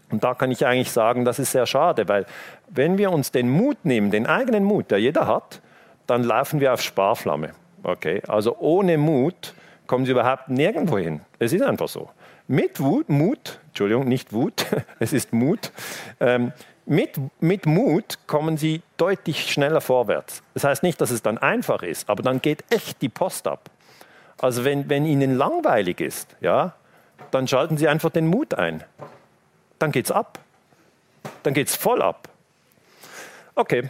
[0.09, 2.25] Und da kann ich eigentlich sagen, das ist sehr schade, weil
[2.69, 5.61] wenn wir uns den Mut nehmen, den eigenen Mut, der jeder hat,
[6.07, 7.51] dann laufen wir auf Sparflamme.
[7.83, 8.23] Okay?
[8.27, 9.53] Also ohne Mut
[9.85, 11.21] kommen sie überhaupt nirgendwo hin.
[11.37, 12.09] Es ist einfach so.
[12.47, 14.65] Mit Wut, Mut, Entschuldigung, nicht Wut,
[14.99, 15.71] es ist Mut.
[16.19, 16.53] Ähm,
[16.85, 20.41] mit, mit Mut kommen sie deutlich schneller vorwärts.
[20.53, 23.69] Das heißt nicht, dass es dann einfach ist, aber dann geht echt die Post ab.
[24.39, 26.75] Also wenn, wenn ihnen langweilig ist, ja,
[27.31, 28.83] dann schalten sie einfach den Mut ein.
[29.79, 30.39] Dann geht's ab.
[31.43, 32.29] Dann geht's voll ab.
[33.55, 33.89] Okay,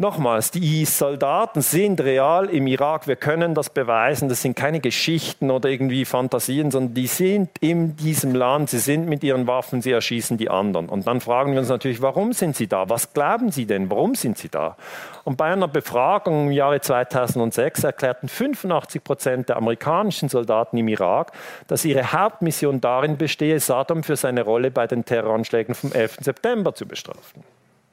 [0.00, 5.50] Nochmals, die Soldaten sind real im Irak, wir können das beweisen, das sind keine Geschichten
[5.50, 9.90] oder irgendwie Fantasien, sondern die sind in diesem Land, sie sind mit ihren Waffen, sie
[9.90, 10.88] erschießen die anderen.
[10.88, 12.88] Und dann fragen wir uns natürlich, warum sind sie da?
[12.88, 13.90] Was glauben sie denn?
[13.90, 14.76] Warum sind sie da?
[15.24, 21.32] Und bei einer Befragung im Jahre 2006 erklärten 85 Prozent der amerikanischen Soldaten im Irak,
[21.66, 26.18] dass ihre Hauptmission darin bestehe, Saddam für seine Rolle bei den Terroranschlägen vom 11.
[26.20, 27.42] September zu bestrafen.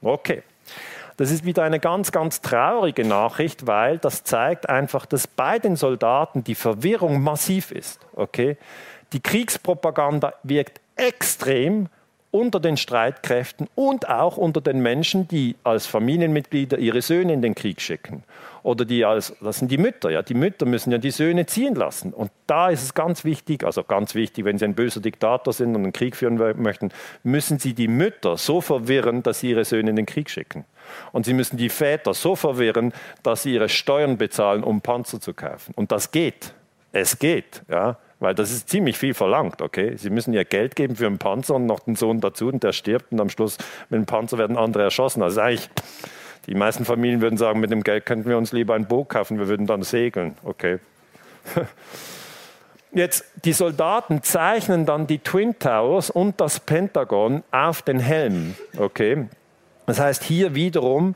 [0.02, 0.44] Okay.
[1.16, 5.76] Das ist wieder eine ganz, ganz traurige Nachricht, weil das zeigt einfach, dass bei den
[5.76, 8.00] Soldaten die Verwirrung massiv ist.
[8.14, 8.58] Okay?
[9.12, 11.88] Die Kriegspropaganda wirkt extrem
[12.30, 17.54] unter den Streitkräften und auch unter den Menschen, die als Familienmitglieder ihre Söhne in den
[17.54, 18.24] Krieg schicken.
[18.62, 20.22] Oder die als, das sind die Mütter, ja.
[20.22, 22.12] Die Mütter müssen ja die Söhne ziehen lassen.
[22.12, 25.76] Und da ist es ganz wichtig, also ganz wichtig, wenn sie ein böser Diktator sind
[25.76, 26.90] und einen Krieg führen möchten,
[27.22, 30.64] müssen sie die Mütter so verwirren, dass sie ihre Söhne in den Krieg schicken.
[31.12, 35.34] Und sie müssen die Väter so verwirren, dass sie ihre Steuern bezahlen, um Panzer zu
[35.34, 35.72] kaufen.
[35.76, 36.54] Und das geht.
[36.92, 37.98] Es geht, ja.
[38.18, 39.96] Weil das ist ziemlich viel verlangt, okay?
[39.96, 42.72] Sie müssen ihr Geld geben für einen Panzer und noch den Sohn dazu und der
[42.72, 43.58] stirbt und am Schluss
[43.90, 45.22] mit dem Panzer werden andere erschossen.
[45.22, 45.68] Also eigentlich,
[46.46, 49.38] die meisten Familien würden sagen, mit dem Geld könnten wir uns lieber ein Boot kaufen,
[49.38, 50.78] wir würden dann segeln, okay?
[52.92, 59.26] Jetzt, die Soldaten zeichnen dann die Twin Towers und das Pentagon auf den Helm, okay?
[59.86, 61.14] Das heißt, hier wiederum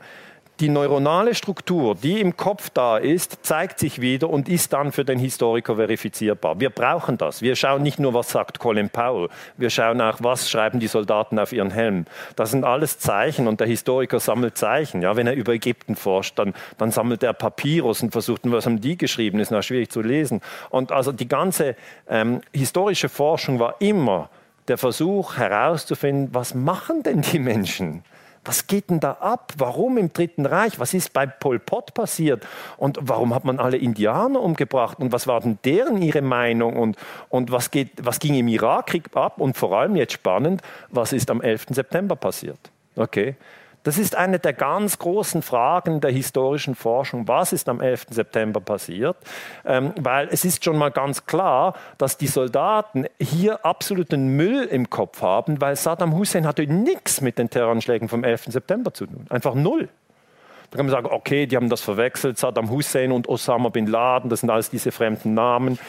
[0.61, 5.03] die neuronale Struktur, die im Kopf da ist, zeigt sich wieder und ist dann für
[5.03, 6.59] den Historiker verifizierbar.
[6.59, 7.41] Wir brauchen das.
[7.41, 11.39] Wir schauen nicht nur, was sagt Colin Powell, wir schauen auch, was schreiben die Soldaten
[11.39, 12.05] auf ihren Helm.
[12.35, 15.01] Das sind alles Zeichen und der Historiker sammelt Zeichen.
[15.01, 18.81] Ja, wenn er über Ägypten forscht, dann, dann sammelt er Papyrus und versucht, was haben
[18.81, 20.41] die geschrieben, ist noch schwierig zu lesen.
[20.69, 21.75] Und also die ganze
[22.07, 24.29] ähm, historische Forschung war immer
[24.67, 28.03] der Versuch herauszufinden, was machen denn die Menschen?
[28.43, 29.53] Was geht denn da ab?
[29.57, 30.79] Warum im Dritten Reich?
[30.79, 32.47] Was ist bei Pol Pot passiert?
[32.77, 34.99] Und warum hat man alle Indianer umgebracht?
[34.99, 36.75] Und was war denn deren ihre Meinung?
[36.75, 36.97] Und,
[37.29, 39.39] und was, geht, was ging im Irakkrieg ab?
[39.39, 41.67] Und vor allem jetzt spannend, was ist am 11.
[41.69, 42.59] September passiert?
[42.95, 43.35] Okay.
[43.83, 47.27] Das ist eine der ganz großen Fragen der historischen Forschung.
[47.27, 48.07] Was ist am 11.
[48.11, 49.17] September passiert?
[49.65, 54.89] Ähm, weil es ist schon mal ganz klar, dass die Soldaten hier absoluten Müll im
[54.89, 58.45] Kopf haben, weil Saddam Hussein hatte nichts mit den Terroranschlägen vom 11.
[58.49, 59.25] September zu tun.
[59.29, 59.89] Einfach null.
[60.69, 64.29] Da kann man sagen, okay, die haben das verwechselt, Saddam Hussein und Osama bin Laden,
[64.29, 65.79] das sind alles diese fremden Namen.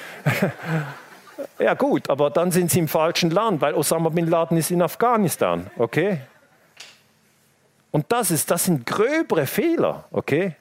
[1.58, 4.82] ja gut, aber dann sind sie im falschen Land, weil Osama bin Laden ist in
[4.82, 6.22] Afghanistan, okay?
[7.92, 10.56] Und das, ist, das sind gröbere Fehler, okay?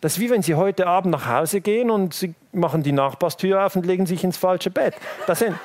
[0.00, 3.64] Das ist wie wenn Sie heute Abend nach Hause gehen und Sie machen die Nachbarstür
[3.64, 4.94] auf und legen sich ins falsche Bett.
[5.26, 5.56] Das sind,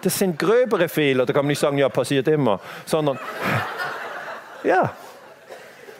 [0.00, 1.26] das sind gröbere Fehler.
[1.26, 3.18] Da kann man nicht sagen, ja, passiert immer, sondern,
[4.64, 4.94] ja,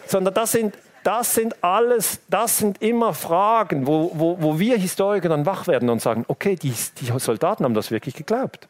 [0.06, 5.28] sondern das sind, das sind alles, das sind immer Fragen, wo, wo, wo wir Historiker
[5.28, 8.68] dann wach werden und sagen, okay, die, die Soldaten haben das wirklich geglaubt.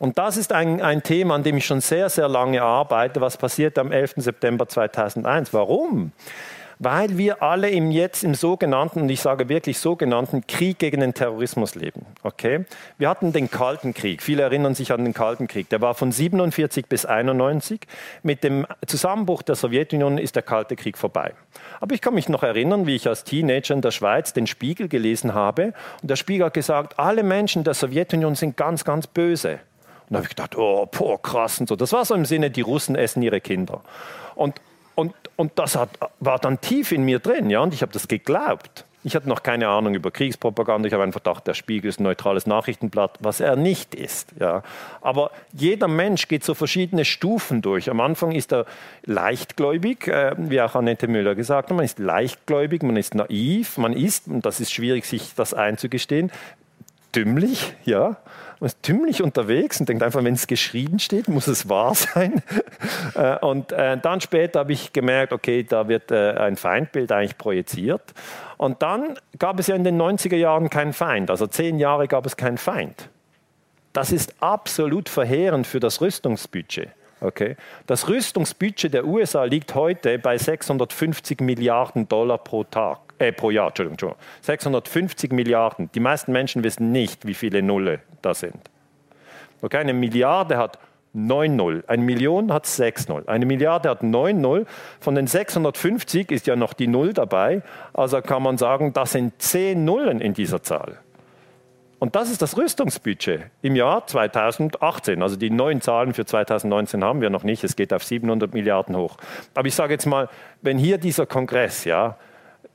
[0.00, 3.20] Und das ist ein, ein Thema, an dem ich schon sehr, sehr lange arbeite.
[3.20, 4.14] Was passiert am 11.
[4.16, 5.52] September 2001?
[5.52, 6.12] Warum?
[6.82, 11.12] weil wir alle im jetzt im sogenannten, und ich sage wirklich sogenannten Krieg gegen den
[11.12, 12.06] Terrorismus leben.
[12.22, 12.64] Okay?
[12.96, 14.22] Wir hatten den Kalten Krieg.
[14.22, 15.68] Viele erinnern sich an den Kalten Krieg.
[15.68, 17.82] Der war von 47 bis 91.
[18.22, 21.34] Mit dem Zusammenbruch der Sowjetunion ist der Kalte Krieg vorbei.
[21.80, 24.88] Aber ich kann mich noch erinnern, wie ich als Teenager in der Schweiz den Spiegel
[24.88, 25.74] gelesen habe.
[26.00, 29.60] Und der Spiegel hat gesagt, alle Menschen der Sowjetunion sind ganz, ganz böse.
[30.10, 31.76] Und da habe ich gedacht, oh, boah, krass und so.
[31.76, 33.80] Das war so im Sinne, die Russen essen ihre Kinder.
[34.34, 34.60] Und,
[34.96, 38.08] und, und das hat, war dann tief in mir drin, ja, und ich habe das
[38.08, 38.84] geglaubt.
[39.04, 40.88] Ich hatte noch keine Ahnung über Kriegspropaganda.
[40.88, 44.34] Ich habe einfach gedacht, der Spiegel ist ein neutrales Nachrichtenblatt, was er nicht ist.
[44.38, 44.62] Ja.
[45.00, 47.88] Aber jeder Mensch geht so verschiedene Stufen durch.
[47.88, 48.66] Am Anfang ist er
[49.06, 51.76] leichtgläubig, äh, wie auch Annette Müller gesagt hat.
[51.76, 56.30] Man ist leichtgläubig, man ist naiv, man ist, und das ist schwierig, sich das einzugestehen,
[57.14, 58.16] dümmlich, ja.
[58.60, 62.42] Man ist dümmlich unterwegs und denkt einfach, wenn es geschrieben steht, muss es wahr sein.
[63.14, 67.36] Äh, und äh, dann später habe ich gemerkt, okay, da wird äh, ein Feindbild eigentlich
[67.36, 68.02] projiziert.
[68.56, 71.28] Und dann gab es ja in den 90er Jahren keinen Feind.
[71.28, 73.08] Also zehn Jahre gab es keinen Feind.
[73.92, 76.90] Das ist absolut verheerend für das Rüstungsbudget.
[77.20, 77.56] Okay.
[77.86, 83.68] Das Rüstungsbudget der USA liegt heute bei 650 Milliarden Dollar pro Tag äh, pro Jahr,
[83.68, 85.90] Entschuldigung, Entschuldigung, 650 Milliarden.
[85.94, 88.58] Die meisten Menschen wissen nicht, wie viele Nulle da sind.
[89.62, 90.78] Okay, eine Milliarde hat
[91.12, 94.66] 9 Null, eine Million hat 6 Null, eine Milliarde hat 9 Null.
[95.00, 97.62] Von den 650 ist ja noch die Null dabei,
[97.92, 100.98] also kann man sagen, das sind 10 Nullen in dieser Zahl.
[101.98, 105.22] Und das ist das Rüstungsbudget im Jahr 2018.
[105.22, 107.62] Also die neuen Zahlen für 2019 haben wir noch nicht.
[107.62, 109.18] Es geht auf 700 Milliarden hoch.
[109.54, 110.30] Aber ich sage jetzt mal,
[110.62, 112.16] wenn hier dieser Kongress, ja,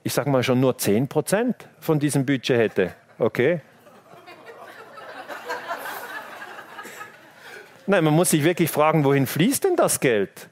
[0.06, 3.60] ich sage mal schon nur 10 Prozent von diesem Budget hätte, okay?
[7.88, 10.48] Nein, man muss sich wirklich fragen, wohin fließt denn das Geld?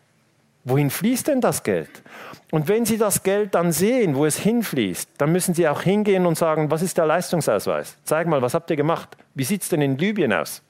[0.63, 2.01] Wohin fließt denn das Geld?
[2.49, 6.25] Und wenn Sie das Geld dann sehen, wo es hinfließt, dann müssen Sie auch hingehen
[6.25, 7.97] und sagen, was ist der Leistungsausweis?
[8.05, 9.15] Zeig mal, was habt ihr gemacht?
[9.35, 10.63] Wie sieht es denn in Libyen aus?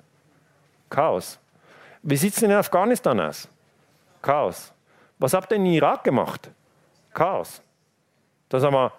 [0.89, 1.39] Chaos.
[2.01, 3.47] Wie sieht es denn in Afghanistan aus?
[4.21, 4.73] Chaos.
[5.19, 6.51] Was habt ihr in Irak gemacht?
[7.13, 7.61] Chaos.
[8.49, 8.91] Da sagen wir,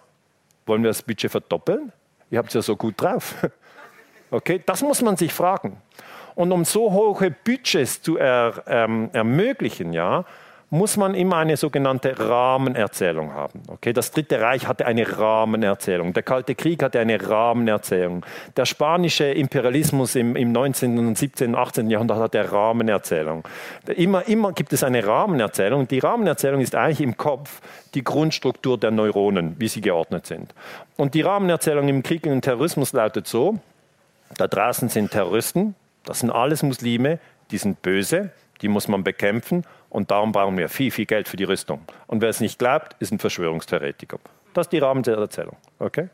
[0.66, 1.92] wollen wir das Budget verdoppeln?
[2.30, 3.34] Ihr habt es ja so gut drauf.
[4.30, 5.80] Okay, das muss man sich fragen.
[6.34, 10.24] Und um so hohe Budgets zu er, ähm, ermöglichen, ja,
[10.70, 13.62] muss man immer eine sogenannte Rahmenerzählung haben.
[13.68, 16.12] Okay, das Dritte Reich hatte eine Rahmenerzählung.
[16.12, 18.24] Der Kalte Krieg hatte eine Rahmenerzählung.
[18.56, 21.90] Der spanische Imperialismus im, im 19., 17., 18.
[21.90, 23.46] Jahrhundert hatte eine Rahmenerzählung.
[23.86, 25.86] Immer, immer gibt es eine Rahmenerzählung.
[25.86, 27.60] Die Rahmenerzählung ist eigentlich im Kopf
[27.94, 30.54] die Grundstruktur der Neuronen, wie sie geordnet sind.
[30.96, 33.58] Und die Rahmenerzählung im Krieg gegen den Terrorismus lautet so,
[34.36, 37.18] da draußen sind Terroristen, das sind alles Muslime,
[37.50, 38.30] die sind böse,
[38.62, 41.80] die muss man bekämpfen und darum brauchen wir viel, viel Geld für die Rüstung.
[42.08, 44.18] Und wer es nicht glaubt, ist ein Verschwörungstheoretiker.
[44.52, 45.56] Das ist die Rahmen der Erzählung.
[45.78, 46.08] Okay?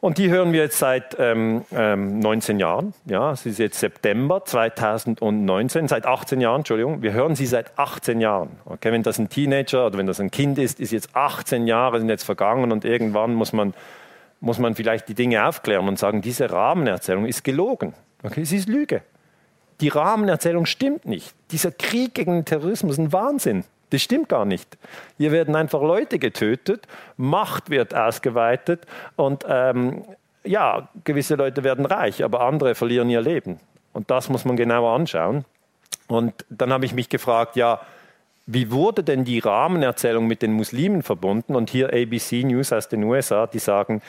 [0.00, 2.92] Und die hören wir jetzt seit ähm, ähm, 19 Jahren.
[3.06, 7.00] Ja, es ist jetzt September 2019, seit 18 Jahren, Entschuldigung.
[7.00, 8.50] Wir hören sie seit 18 Jahren.
[8.66, 12.00] Okay, wenn das ein Teenager oder wenn das ein Kind ist, ist jetzt 18 Jahre
[12.00, 13.72] sind jetzt vergangen und irgendwann muss man,
[14.40, 17.94] muss man vielleicht die Dinge aufklären und sagen, diese Rahmenerzählung ist gelogen.
[18.22, 19.00] Okay, sie ist Lüge
[19.80, 21.34] die Rahmenerzählung stimmt nicht.
[21.50, 23.64] Dieser Krieg gegen den Terrorismus ist ein Wahnsinn.
[23.90, 24.76] Das stimmt gar nicht.
[25.16, 30.04] Hier werden einfach Leute getötet, Macht wird ausgeweitet und ähm,
[30.44, 33.60] ja, gewisse Leute werden reich, aber andere verlieren ihr Leben.
[33.92, 35.44] Und das muss man genauer anschauen.
[36.06, 37.80] Und dann habe ich mich gefragt, ja,
[38.46, 41.54] wie wurde denn die Rahmenerzählung mit den Muslimen verbunden?
[41.54, 44.00] Und hier ABC News aus den USA, die sagen,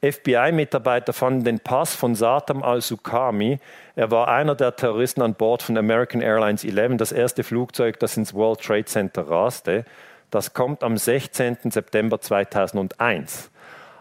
[0.00, 3.58] FBI-Mitarbeiter fanden den Pass von Satam al-Sukami.
[3.96, 8.16] Er war einer der Terroristen an Bord von American Airlines 11, das erste Flugzeug, das
[8.16, 9.84] ins World Trade Center raste.
[10.30, 11.58] Das kommt am 16.
[11.70, 13.50] September 2001.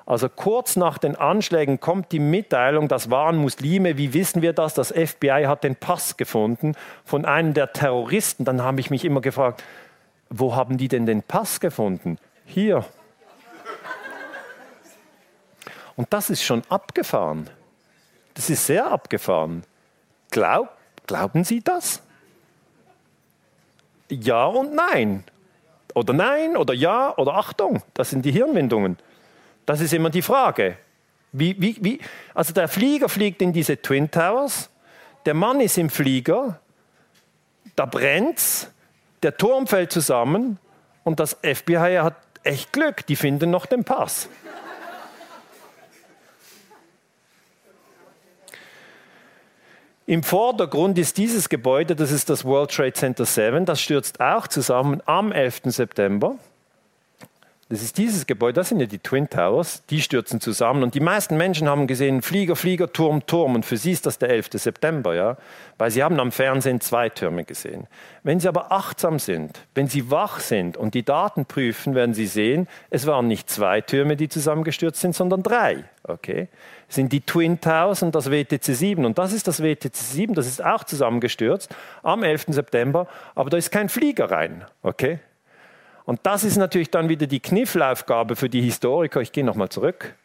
[0.06, 3.98] Also kurz nach den Anschlägen kommt die Mitteilung, das waren Muslime.
[3.98, 4.74] Wie wissen wir das?
[4.74, 8.46] Das FBI hat den Pass gefunden von einem der Terroristen.
[8.46, 9.64] Dann habe ich mich immer gefragt,
[10.30, 12.20] wo haben die denn den Pass gefunden?
[12.46, 12.86] Hier,
[15.98, 17.50] und das ist schon abgefahren.
[18.36, 19.64] Das ist sehr abgefahren.
[20.30, 20.70] Glaub,
[21.06, 22.02] glauben Sie das?
[24.10, 25.24] Ja und nein.
[25.96, 27.82] Oder nein oder ja oder Achtung.
[27.96, 28.98] Das sind die Hirnwindungen.
[29.66, 30.78] Das ist immer die Frage.
[31.32, 32.00] Wie, wie, wie?
[32.34, 34.70] Also der Flieger fliegt in diese Twin Towers.
[35.26, 36.60] Der Mann ist im Flieger.
[37.76, 38.72] Da brennt's.
[39.24, 40.60] Der Turm fällt zusammen.
[41.04, 43.06] Und das FBI hat echt Glück.
[43.08, 44.30] Die finden noch den Pass.
[50.10, 54.48] Im Vordergrund ist dieses Gebäude, das ist das World Trade Center 7, das stürzt auch
[54.48, 55.64] zusammen am 11.
[55.66, 56.38] September.
[57.70, 60.84] Das ist dieses Gebäude, das sind ja die Twin Towers, die stürzen zusammen.
[60.84, 63.56] Und die meisten Menschen haben gesehen, Flieger, Flieger, Turm, Turm.
[63.56, 64.52] Und für sie ist das der 11.
[64.54, 65.36] September, ja.
[65.78, 67.88] Weil sie haben am Fernsehen zwei Türme gesehen.
[68.24, 72.28] Wenn sie aber achtsam sind, wenn sie wach sind und die Daten prüfen, werden sie
[72.28, 75.84] sehen, es waren nicht zwei Türme, die zusammengestürzt sind, sondern drei.
[76.04, 76.48] Okay?
[76.88, 79.04] Es sind die Twin Towers und das WTC 7.
[79.04, 82.46] Und das ist das WTC 7, das ist auch zusammengestürzt am 11.
[82.48, 84.64] September, aber da ist kein Flieger rein.
[84.84, 85.20] Okay?
[86.08, 89.20] Und das ist natürlich dann wieder die Kniffelaufgabe für die Historiker.
[89.20, 90.16] Ich gehe nochmal zurück.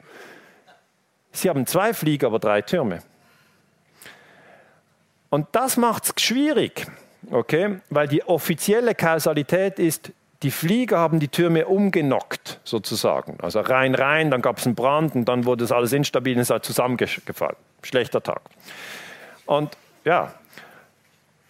[1.33, 3.01] Sie haben zwei Flieger, aber drei Türme.
[5.29, 6.87] Und das macht es schwierig,
[7.33, 7.81] okay?
[7.91, 10.13] weil die offizielle Kausalität ist,
[10.45, 13.39] die Flieger haben die Türme umgenockt, sozusagen.
[13.43, 16.43] Also rein, rein, dann gab es einen Brand und dann wurde es alles instabil und
[16.43, 17.57] ist halt zusammengefallen.
[17.83, 18.43] Schlechter Tag.
[19.47, 20.33] Und ja,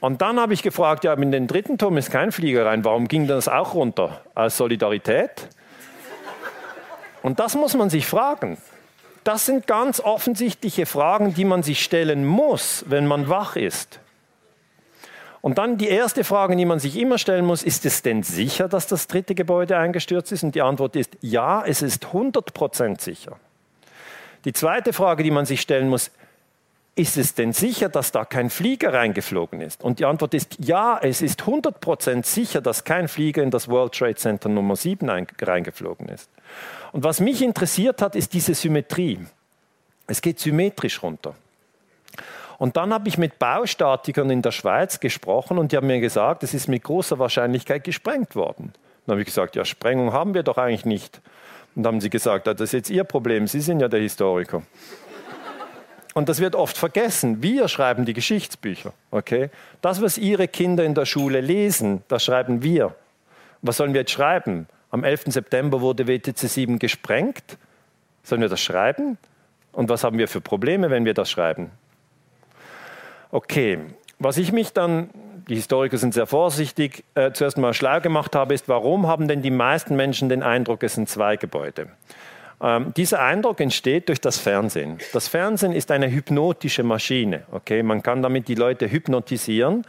[0.03, 3.07] und dann habe ich gefragt, ja, in den dritten Turm ist kein Flieger rein, warum
[3.07, 4.21] ging das auch runter?
[4.35, 5.49] Als Solidarität?
[7.23, 8.59] Und das muss man sich fragen.
[9.23, 14.01] Das sind ganz offensichtliche Fragen, die man sich stellen muss, wenn man wach ist.
[15.41, 18.67] Und dann die erste Frage, die man sich immer stellen muss, ist es denn sicher,
[18.67, 20.43] dass das dritte Gebäude eingestürzt ist?
[20.43, 23.37] Und die Antwort ist ja, es ist 100% sicher.
[24.47, 26.11] Die zweite Frage, die man sich stellen muss,
[26.95, 29.83] ist es denn sicher, dass da kein Flieger reingeflogen ist?
[29.83, 33.95] Und die Antwort ist ja, es ist 100% sicher, dass kein Flieger in das World
[33.95, 35.09] Trade Center Nummer 7
[35.41, 36.29] reingeflogen ist.
[36.93, 39.21] Und was mich interessiert hat, ist diese Symmetrie.
[40.07, 41.35] Es geht symmetrisch runter.
[42.59, 46.43] Und dann habe ich mit Baustatikern in der Schweiz gesprochen und die haben mir gesagt,
[46.43, 48.73] es ist mit großer Wahrscheinlichkeit gesprengt worden.
[49.07, 51.21] Dann habe ich gesagt, ja, Sprengung haben wir doch eigentlich nicht.
[51.75, 54.63] Und dann haben sie gesagt, das ist jetzt Ihr Problem, Sie sind ja der Historiker.
[56.15, 57.43] Und das wird oft vergessen.
[57.43, 58.93] Wir schreiben die Geschichtsbücher.
[59.11, 59.51] Okay?
[59.81, 62.95] Das, was Ihre Kinder in der Schule lesen, das schreiben wir.
[63.63, 64.67] Was sollen wir jetzt schreiben?
[64.91, 65.25] Am 11.
[65.29, 67.57] September wurde WTC 7 gesprengt.
[68.23, 69.17] Sollen wir das schreiben?
[69.73, 71.71] Und was haben wir für Probleme, wenn wir das schreiben?
[73.31, 73.79] Okay,
[74.19, 75.09] was ich mich dann
[75.49, 79.43] die Historiker sind sehr vorsichtig, äh, zuerst mal schlau gemacht habe, ist, warum haben denn
[79.43, 81.89] die meisten Menschen den Eindruck, es sind zwei Gebäude?
[82.63, 84.99] Ähm, dieser Eindruck entsteht durch das Fernsehen.
[85.13, 87.43] Das Fernsehen ist eine hypnotische Maschine.
[87.51, 87.83] Okay?
[87.83, 89.85] Man kann damit die Leute hypnotisieren.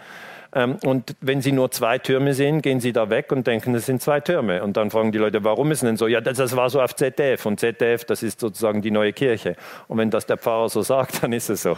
[0.55, 3.85] Ähm, und wenn Sie nur zwei Türme sehen, gehen Sie da weg und denken, es
[3.85, 4.63] sind zwei Türme.
[4.63, 6.07] Und dann fragen die Leute, warum ist es denn so?
[6.07, 7.45] Ja, das, das war so auf ZDF.
[7.45, 9.55] Und ZDF, das ist sozusagen die neue Kirche.
[9.87, 11.77] Und wenn das der Pfarrer so sagt, dann ist es so.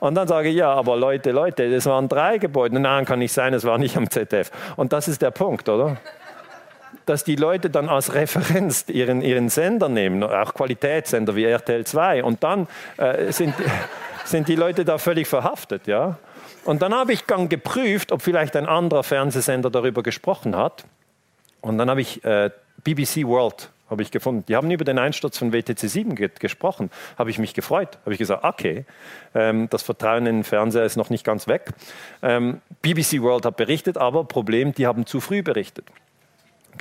[0.00, 2.80] Und dann sage ich, ja, aber Leute, Leute, das waren drei Gebäude.
[2.80, 4.50] Nein, kann nicht sein, es war nicht am ZDF.
[4.76, 5.98] Und das ist der Punkt, oder?
[7.06, 12.24] Dass die Leute dann als Referenz ihren, ihren Sender nehmen, auch Qualitätssender wie RTL 2,
[12.24, 13.54] und dann äh, sind,
[14.24, 15.86] sind die Leute da völlig verhaftet.
[15.86, 16.18] Ja?
[16.64, 20.84] Und dann habe ich dann geprüft, ob vielleicht ein anderer Fernsehsender darüber gesprochen hat.
[21.60, 22.50] Und dann habe ich äh,
[22.84, 24.44] BBC World habe ich gefunden.
[24.46, 26.90] Die haben über den Einsturz von WTC 7 ge gesprochen.
[27.18, 27.98] Habe ich mich gefreut.
[28.02, 28.84] Habe ich gesagt, okay,
[29.34, 31.72] ähm, das Vertrauen in den Fernseher ist noch nicht ganz weg.
[32.22, 35.86] Ähm, BBC World hat berichtet, aber Problem, die haben zu früh berichtet.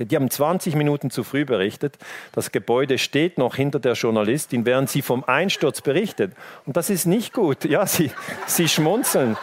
[0.05, 1.97] Die haben 20 Minuten zu früh berichtet.
[2.31, 6.33] Das Gebäude steht noch hinter der Journalistin, während sie vom Einsturz berichtet.
[6.65, 7.65] Und das ist nicht gut.
[7.65, 8.11] Ja, sie,
[8.45, 9.37] sie schmunzeln.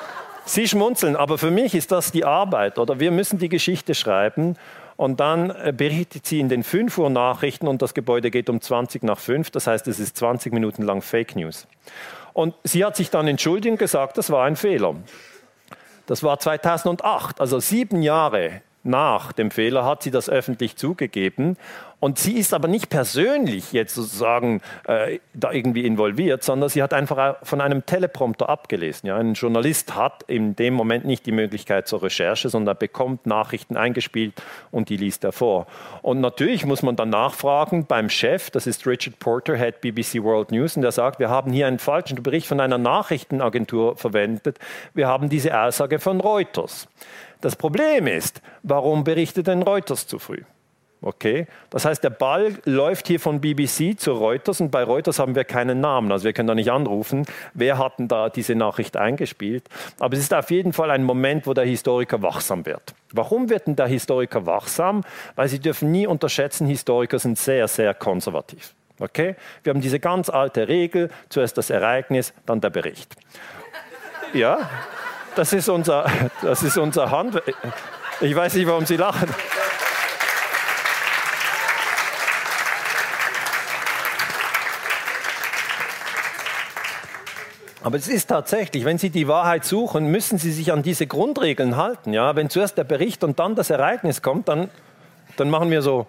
[0.45, 2.79] Sie schmunzeln, aber für mich ist das die Arbeit.
[2.79, 4.57] Oder wir müssen die Geschichte schreiben.
[4.97, 8.61] Und dann äh, berichtet sie in den 5 Uhr Nachrichten und das Gebäude geht um
[8.61, 9.51] 20 nach 5.
[9.51, 11.67] Das heißt, es ist 20 Minuten lang Fake News.
[12.33, 14.95] Und sie hat sich dann entschuldigt und gesagt, das war ein Fehler.
[16.07, 21.57] Das war 2008, also sieben Jahre nach dem Fehler hat sie das öffentlich zugegeben.
[21.99, 26.93] Und sie ist aber nicht persönlich jetzt sozusagen äh, da irgendwie involviert, sondern sie hat
[26.93, 29.07] einfach von einem Teleprompter abgelesen.
[29.07, 33.78] Ja, ein Journalist hat in dem Moment nicht die Möglichkeit zur Recherche, sondern bekommt Nachrichten
[33.78, 34.34] eingespielt
[34.70, 35.66] und die liest er vor.
[36.03, 40.53] Und natürlich muss man dann nachfragen beim Chef, das ist Richard Porter, Head BBC World
[40.53, 44.59] News, und der sagt, wir haben hier einen falschen Bericht von einer Nachrichtenagentur verwendet.
[44.93, 46.89] Wir haben diese Aussage von Reuters.
[47.41, 50.43] Das Problem ist, warum berichtet denn Reuters zu früh?
[51.03, 55.34] Okay, das heißt, der Ball läuft hier von BBC zu Reuters und bei Reuters haben
[55.34, 58.97] wir keinen Namen, also wir können da nicht anrufen, wer hat denn da diese Nachricht
[58.97, 59.68] eingespielt.
[60.01, 62.95] Aber es ist auf jeden Fall ein Moment, wo der Historiker wachsam wird.
[63.12, 65.03] Warum wird denn der Historiker wachsam?
[65.34, 68.74] Weil Sie dürfen nie unterschätzen, Historiker sind sehr, sehr konservativ.
[68.99, 69.37] Okay?
[69.62, 73.14] Wir haben diese ganz alte Regel, zuerst das Ereignis, dann der Bericht.
[74.32, 74.68] Ja,
[75.37, 76.11] das ist unser,
[76.43, 77.55] das ist unser Handwerk.
[78.20, 79.28] Ich weiß nicht, warum Sie lachen.
[87.84, 91.76] Aber es ist tatsächlich, wenn Sie die Wahrheit suchen, müssen Sie sich an diese Grundregeln
[91.76, 92.12] halten.
[92.12, 92.34] Ja?
[92.34, 94.70] Wenn zuerst der Bericht und dann das Ereignis kommt, dann,
[95.37, 96.07] dann machen wir so,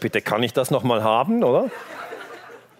[0.00, 1.70] bitte kann ich das nochmal haben, oder?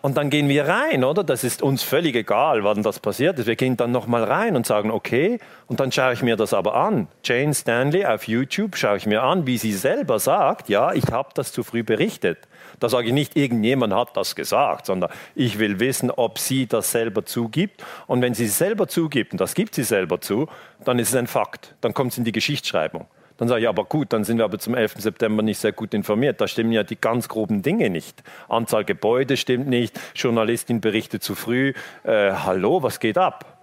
[0.04, 1.24] Und dann gehen wir rein, oder?
[1.24, 3.46] Das ist uns völlig egal, wann das passiert ist.
[3.46, 6.74] Wir gehen dann nochmal rein und sagen, okay, und dann schaue ich mir das aber
[6.74, 7.08] an.
[7.24, 11.30] Jane Stanley auf YouTube schaue ich mir an, wie sie selber sagt, ja, ich habe
[11.32, 12.36] das zu früh berichtet.
[12.80, 16.90] Da sage ich nicht, irgendjemand hat das gesagt, sondern ich will wissen, ob sie das
[16.90, 17.82] selber zugibt.
[18.06, 20.48] Und wenn sie es selber zugibt, und das gibt sie selber zu,
[20.84, 21.76] dann ist es ein Fakt.
[21.80, 23.06] Dann kommt es in die Geschichtsschreibung.
[23.36, 24.94] Dann sage ich, aber gut, dann sind wir aber zum 11.
[24.98, 26.40] September nicht sehr gut informiert.
[26.40, 28.22] Da stimmen ja die ganz groben Dinge nicht.
[28.48, 31.72] Anzahl Gebäude stimmt nicht, Journalistin berichtet zu früh.
[32.04, 33.54] Äh, hallo, was geht ab?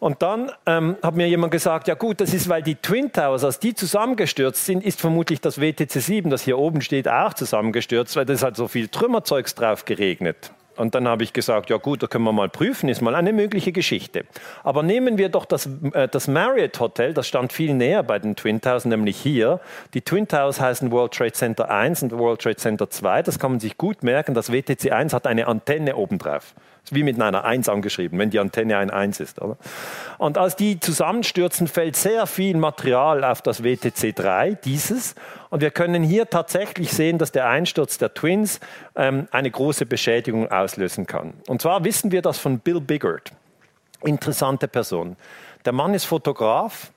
[0.00, 3.42] Und dann ähm, hat mir jemand gesagt, ja gut, das ist, weil die Twin Towers,
[3.42, 8.14] als die zusammengestürzt sind, ist vermutlich das WTC 7, das hier oben steht, auch zusammengestürzt,
[8.14, 10.52] weil das hat so viel Trümmerzeugs drauf geregnet.
[10.78, 13.32] Und dann habe ich gesagt, ja gut, da können wir mal prüfen, ist mal eine
[13.32, 14.24] mögliche Geschichte.
[14.64, 18.36] Aber nehmen wir doch das, äh, das Marriott Hotel, das stand viel näher bei den
[18.36, 19.60] Twin Towers, nämlich hier.
[19.94, 23.22] Die Twin Towers heißen World Trade Center 1 und World Trade Center 2.
[23.22, 24.34] Das kann man sich gut merken.
[24.34, 26.54] Das WTC 1 hat eine Antenne obendrauf
[26.94, 29.40] wie mit einer 1 angeschrieben, wenn die Antenne ein 1 ist.
[29.40, 29.56] Oder?
[30.18, 35.14] Und als die zusammenstürzen, fällt sehr viel Material auf das WTC 3, dieses.
[35.50, 38.60] Und wir können hier tatsächlich sehen, dass der Einsturz der Twins
[38.96, 41.34] ähm, eine große Beschädigung auslösen kann.
[41.46, 43.32] Und zwar wissen wir das von Bill Biggert.
[44.02, 45.16] Interessante Person.
[45.64, 46.92] Der Mann ist Fotograf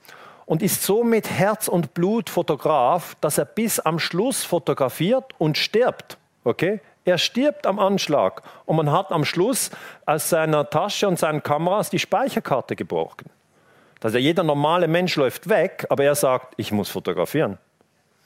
[0.46, 5.58] und ist so mit Herz und Blut Fotograf, dass er bis am Schluss fotografiert und
[5.58, 6.18] stirbt.
[6.44, 6.80] Okay?
[7.04, 9.70] Er stirbt am Anschlag und man hat am Schluss
[10.06, 13.30] aus seiner Tasche und seinen Kameras die Speicherkarte geborgen.
[14.02, 17.58] Also jeder normale Mensch läuft weg, aber er sagt, ich muss fotografieren.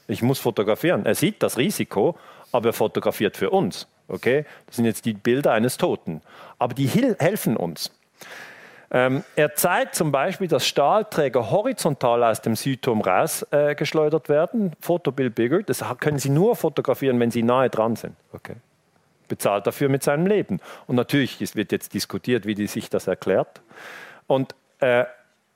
[0.08, 1.04] Ich muss fotografieren.
[1.04, 2.16] Er sieht das Risiko,
[2.52, 3.86] aber er fotografiert für uns.
[4.08, 4.44] Okay?
[4.66, 6.22] Das sind jetzt die Bilder eines Toten.
[6.58, 7.90] Aber die helfen uns.
[8.90, 14.72] Ähm, er zeigt zum Beispiel, dass Stahlträger horizontal aus dem Südturm rausgeschleudert äh, werden.
[14.80, 15.62] Fotobild bigger.
[15.62, 18.14] Das können Sie nur fotografieren, wenn Sie nahe dran sind.
[18.32, 18.54] Okay.
[19.28, 20.60] Bezahlt dafür mit seinem Leben.
[20.86, 23.60] Und natürlich es wird jetzt diskutiert, wie die sich das erklärt.
[24.26, 25.04] Und äh,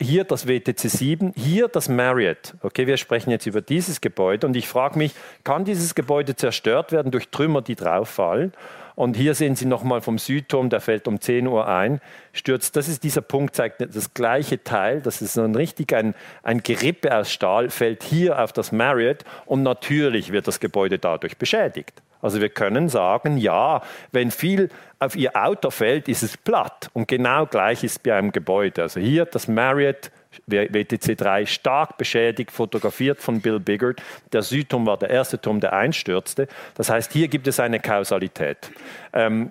[0.00, 2.54] hier das WTC 7, hier das Marriott.
[2.62, 5.12] Okay, wir sprechen jetzt über dieses Gebäude und ich frage mich,
[5.44, 8.52] kann dieses Gebäude zerstört werden durch Trümmer, die drauffallen?
[8.96, 12.00] Und hier sehen Sie nochmal vom Südturm, der fällt um 10 Uhr ein,
[12.32, 12.76] stürzt.
[12.76, 15.00] Das ist dieser Punkt, zeigt das gleiche Teil.
[15.00, 19.24] Das ist so ein richtig ein, ein Gerippe aus Stahl, fällt hier auf das Marriott
[19.46, 22.02] und natürlich wird das Gebäude dadurch beschädigt.
[22.22, 24.68] Also wir können sagen, ja, wenn viel
[24.98, 26.90] auf Ihr Auto fällt, ist es platt.
[26.92, 28.82] Und genau gleich ist bei einem Gebäude.
[28.82, 30.10] Also hier das Marriott
[30.46, 34.00] WTC 3 stark beschädigt, fotografiert von Bill Biggert.
[34.32, 36.46] Der Südturm war der erste Turm, der einstürzte.
[36.74, 38.70] Das heißt, hier gibt es eine Kausalität.
[39.12, 39.50] Ähm,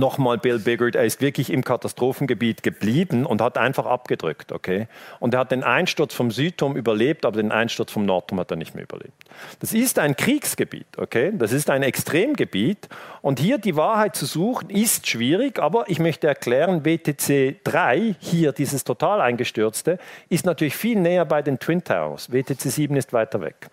[0.00, 4.86] Nochmal Bill Biggert, er ist wirklich im Katastrophengebiet geblieben und hat einfach abgedrückt, okay?
[5.18, 8.56] Und er hat den Einsturz vom Südturm überlebt, aber den Einsturz vom Nordturm hat er
[8.56, 9.24] nicht mehr überlebt.
[9.58, 11.32] Das ist ein Kriegsgebiet, okay?
[11.34, 12.88] Das ist ein Extremgebiet
[13.22, 18.52] und hier die Wahrheit zu suchen ist schwierig, aber ich möchte erklären, WTC 3, hier
[18.52, 22.32] dieses total eingestürzte, ist natürlich viel näher bei den Twin Towers.
[22.32, 23.68] WTC 7 ist weiter weg.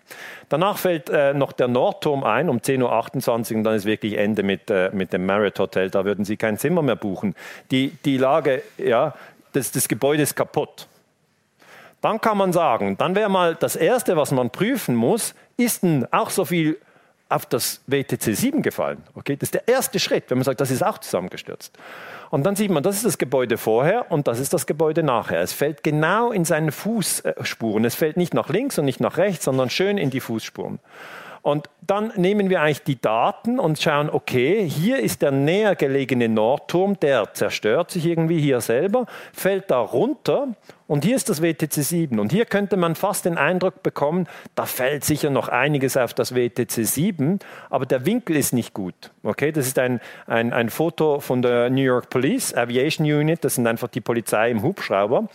[0.48, 4.42] Danach fällt äh, noch der Nordturm ein um 10.28 Uhr und dann ist wirklich Ende
[4.42, 5.90] mit, äh, mit dem Marriott Hotel.
[5.90, 7.34] Da würden Sie kein Zimmer mehr buchen.
[7.70, 9.14] Die, die Lage, ja,
[9.52, 10.88] das, das Gebäude ist kaputt.
[12.00, 16.06] Dann kann man sagen, dann wäre mal das Erste, was man prüfen muss, ist denn
[16.12, 16.78] auch so viel
[17.28, 19.02] auf das WTC 7 gefallen.
[19.14, 19.36] Okay?
[19.36, 21.76] Das ist der erste Schritt, wenn man sagt, das ist auch zusammengestürzt.
[22.30, 25.40] Und dann sieht man, das ist das Gebäude vorher und das ist das Gebäude nachher.
[25.40, 27.84] Es fällt genau in seine Fußspuren.
[27.84, 30.78] Es fällt nicht nach links und nicht nach rechts, sondern schön in die Fußspuren.
[31.46, 36.28] Und dann nehmen wir eigentlich die Daten und schauen, okay, hier ist der näher gelegene
[36.28, 40.48] Nordturm, der zerstört sich irgendwie hier selber, fällt da runter
[40.88, 42.18] und hier ist das WTC 7.
[42.18, 44.26] Und hier könnte man fast den Eindruck bekommen,
[44.56, 47.38] da fällt sicher noch einiges auf das WTC 7,
[47.70, 49.12] aber der Winkel ist nicht gut.
[49.22, 53.54] Okay, das ist ein, ein, ein Foto von der New York Police Aviation Unit, das
[53.54, 55.28] sind einfach die Polizei im Hubschrauber.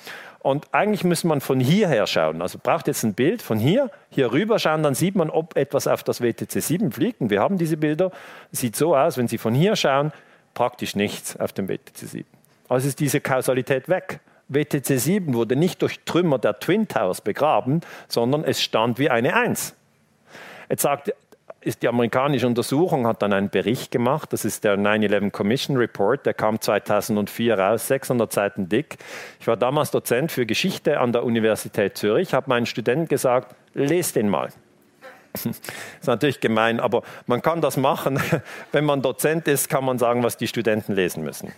[0.43, 2.41] Und eigentlich müsste man von hierher schauen.
[2.41, 5.85] Also braucht jetzt ein Bild von hier, hier rüber schauen, dann sieht man, ob etwas
[5.87, 7.21] auf das WTC 7 fliegt.
[7.21, 8.11] Und wir haben diese Bilder.
[8.51, 10.11] Sieht so aus, wenn Sie von hier schauen,
[10.55, 12.25] praktisch nichts auf dem WTC 7.
[12.69, 14.19] Also ist diese Kausalität weg.
[14.47, 19.35] WTC 7 wurde nicht durch Trümmer der Twin Towers begraben, sondern es stand wie eine
[19.35, 19.75] Eins.
[20.69, 21.13] Jetzt sagt
[21.61, 24.33] ist die amerikanische Untersuchung, hat dann einen Bericht gemacht.
[24.33, 26.25] Das ist der 9-11 Commission Report.
[26.25, 28.97] Der kam 2004 raus, 600 Seiten dick.
[29.39, 34.15] Ich war damals Dozent für Geschichte an der Universität Zürich, habe meinen Studenten gesagt, lest
[34.15, 34.49] den mal.
[35.33, 35.45] Das
[36.01, 38.19] ist natürlich gemein, aber man kann das machen.
[38.71, 41.53] Wenn man Dozent ist, kann man sagen, was die Studenten lesen müssen.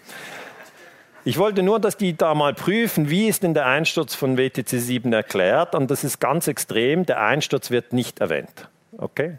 [1.25, 4.67] Ich wollte nur, dass die da mal prüfen, wie ist denn der Einsturz von WTC
[4.67, 5.73] 7 erklärt.
[5.73, 8.67] Und das ist ganz extrem, der Einsturz wird nicht erwähnt.
[8.97, 9.37] Okay?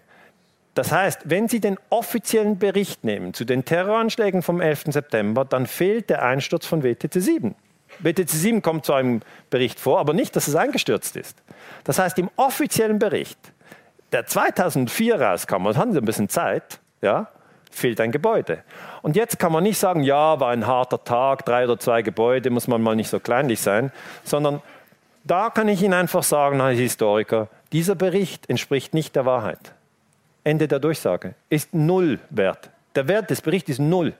[0.74, 4.84] Das heißt, wenn Sie den offiziellen Bericht nehmen zu den Terroranschlägen vom 11.
[4.88, 7.54] September, dann fehlt der Einsturz von WTC 7.
[8.00, 9.20] WTC 7 kommt zu einem
[9.50, 11.42] Bericht vor, aber nicht, dass es eingestürzt ist.
[11.84, 13.38] Das heißt, im offiziellen Bericht,
[14.10, 17.28] der 2004 rauskam, und haben Sie ein bisschen Zeit, ja,
[17.70, 18.64] fehlt ein Gebäude.
[19.02, 22.50] Und jetzt kann man nicht sagen, ja, war ein harter Tag, drei oder zwei Gebäude,
[22.50, 23.92] muss man mal nicht so kleinlich sein,
[24.24, 24.60] sondern
[25.22, 29.74] da kann ich Ihnen einfach sagen, als Historiker, dieser Bericht entspricht nicht der Wahrheit.
[30.44, 32.70] Ende der Durchsage, ist null wert.
[32.94, 34.12] Der Wert des Berichts ist null.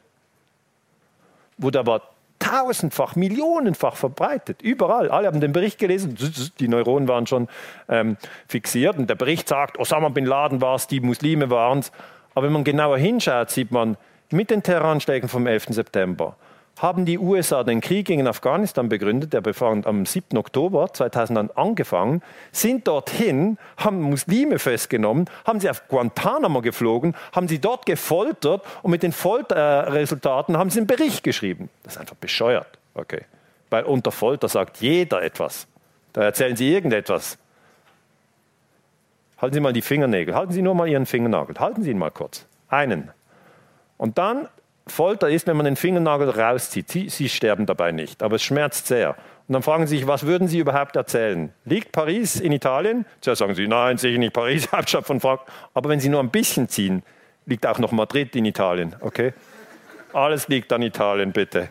[1.58, 2.02] Wurde aber
[2.38, 5.10] tausendfach, millionenfach verbreitet, überall.
[5.10, 6.16] Alle haben den Bericht gelesen,
[6.58, 7.48] die Neuronen waren schon
[7.88, 8.16] ähm,
[8.48, 11.92] fixiert und der Bericht sagt, Osama bin Laden war es, die Muslime waren es.
[12.34, 13.96] Aber wenn man genauer hinschaut, sieht man,
[14.30, 15.66] mit den Terroranschlägen vom 11.
[15.70, 16.36] September
[16.78, 20.36] haben die USA den Krieg gegen Afghanistan begründet, der am 7.
[20.36, 22.22] Oktober 2000 angefangen,
[22.52, 28.90] sind dorthin, haben Muslime festgenommen, haben sie auf Guantanamo geflogen, haben sie dort gefoltert und
[28.90, 31.70] mit den Folterresultaten haben sie einen Bericht geschrieben.
[31.84, 32.78] Das ist einfach bescheuert.
[32.94, 33.22] Okay.
[33.70, 35.66] Weil unter Folter sagt jeder etwas.
[36.12, 37.38] Da erzählen sie irgendetwas.
[39.38, 42.10] Halten Sie mal die Fingernägel, halten Sie nur mal Ihren Fingernagel, halten Sie ihn mal
[42.10, 42.46] kurz.
[42.68, 43.10] Einen.
[43.98, 44.48] Und dann
[44.86, 46.90] Folter ist, wenn man den Fingernagel rauszieht.
[46.90, 49.16] Sie, Sie, sterben dabei nicht, aber es schmerzt sehr.
[49.46, 51.52] Und dann fragen Sie sich, was würden Sie überhaupt erzählen?
[51.64, 53.06] Liegt Paris in Italien?
[53.20, 55.48] Zuerst sagen Sie, nein, sicher nicht Paris, Hauptstadt von Frankreich.
[55.72, 57.02] Aber wenn Sie nur ein bisschen ziehen,
[57.46, 59.32] liegt auch noch Madrid in Italien, okay?
[60.12, 61.70] Alles liegt an Italien, bitte.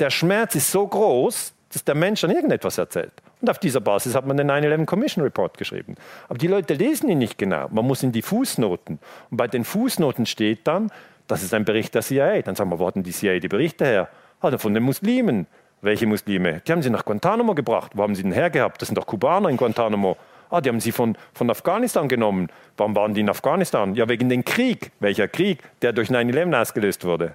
[0.00, 3.12] Der Schmerz ist so groß, dass der Mensch dann irgendetwas erzählt.
[3.40, 5.94] Und auf dieser Basis hat man den 9-11 Commission Report geschrieben.
[6.28, 7.68] Aber die Leute lesen ihn nicht genau.
[7.70, 8.98] Man muss in die Fußnoten.
[9.30, 10.90] Und bei den Fußnoten steht dann,
[11.28, 12.42] das ist ein Bericht der CIA.
[12.42, 14.08] Dann sagen wir, wo hatten die CIA die Berichte her?
[14.40, 15.46] Also von den Muslimen.
[15.80, 16.60] Welche Muslime?
[16.66, 17.92] Die haben sie nach Guantanamo gebracht.
[17.94, 18.82] Wo haben sie denn hergehabt?
[18.82, 20.16] Das sind doch Kubaner in Guantanamo.
[20.50, 22.48] Ah, die haben sie von, von Afghanistan genommen.
[22.76, 23.94] Warum waren die in Afghanistan?
[23.94, 24.90] Ja, wegen dem Krieg.
[24.98, 25.62] Welcher Krieg?
[25.82, 27.34] Der durch 9-11 ausgelöst wurde.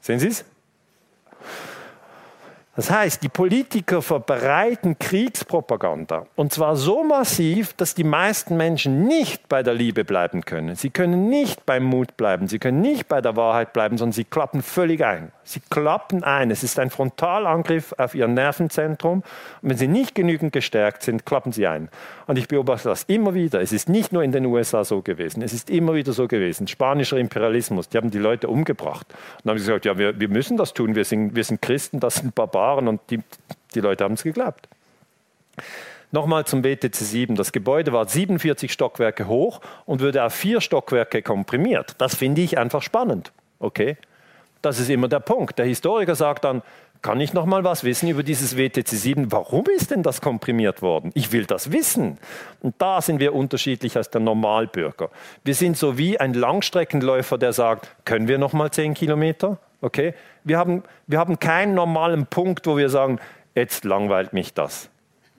[0.00, 0.44] Sehen Sie es?
[2.74, 6.24] Das heißt, die Politiker verbreiten Kriegspropaganda.
[6.36, 10.74] Und zwar so massiv, dass die meisten Menschen nicht bei der Liebe bleiben können.
[10.74, 12.48] Sie können nicht beim Mut bleiben.
[12.48, 15.32] Sie können nicht bei der Wahrheit bleiben, sondern sie klappen völlig ein.
[15.44, 16.50] Sie klappen ein.
[16.50, 19.22] Es ist ein Frontalangriff auf ihr Nervenzentrum.
[19.60, 21.90] Und wenn sie nicht genügend gestärkt sind, klappen sie ein.
[22.32, 23.60] Und ich beobachte das immer wieder.
[23.60, 25.42] Es ist nicht nur in den USA so gewesen.
[25.42, 26.66] Es ist immer wieder so gewesen.
[26.66, 27.90] Spanischer Imperialismus.
[27.90, 29.06] Die haben die Leute umgebracht.
[29.44, 30.94] Und haben sie gesagt, ja, wir, wir müssen das tun.
[30.94, 32.62] Wir sind, wir sind Christen, das sind Barbaren.
[32.62, 33.20] Barbaren und die,
[33.74, 34.66] die Leute haben es geglaubt.
[36.10, 37.36] Nochmal zum WTC 7.
[37.36, 41.96] Das Gebäude war 47 Stockwerke hoch und würde auf vier Stockwerke komprimiert.
[41.98, 43.30] Das finde ich einfach spannend.
[43.58, 43.98] Okay?
[44.62, 45.58] Das ist immer der Punkt.
[45.58, 46.62] Der Historiker sagt dann,
[47.02, 49.32] kann ich noch mal was wissen über dieses WTC 7?
[49.32, 51.10] Warum ist denn das komprimiert worden?
[51.14, 52.18] Ich will das wissen.
[52.60, 55.10] Und da sind wir unterschiedlich als der Normalbürger.
[55.44, 59.58] Wir sind so wie ein Langstreckenläufer, der sagt, können wir noch mal 10 Kilometer?
[59.80, 60.14] Okay?
[60.44, 63.18] Wir haben, wir haben keinen normalen Punkt, wo wir sagen,
[63.56, 64.88] jetzt langweilt mich das.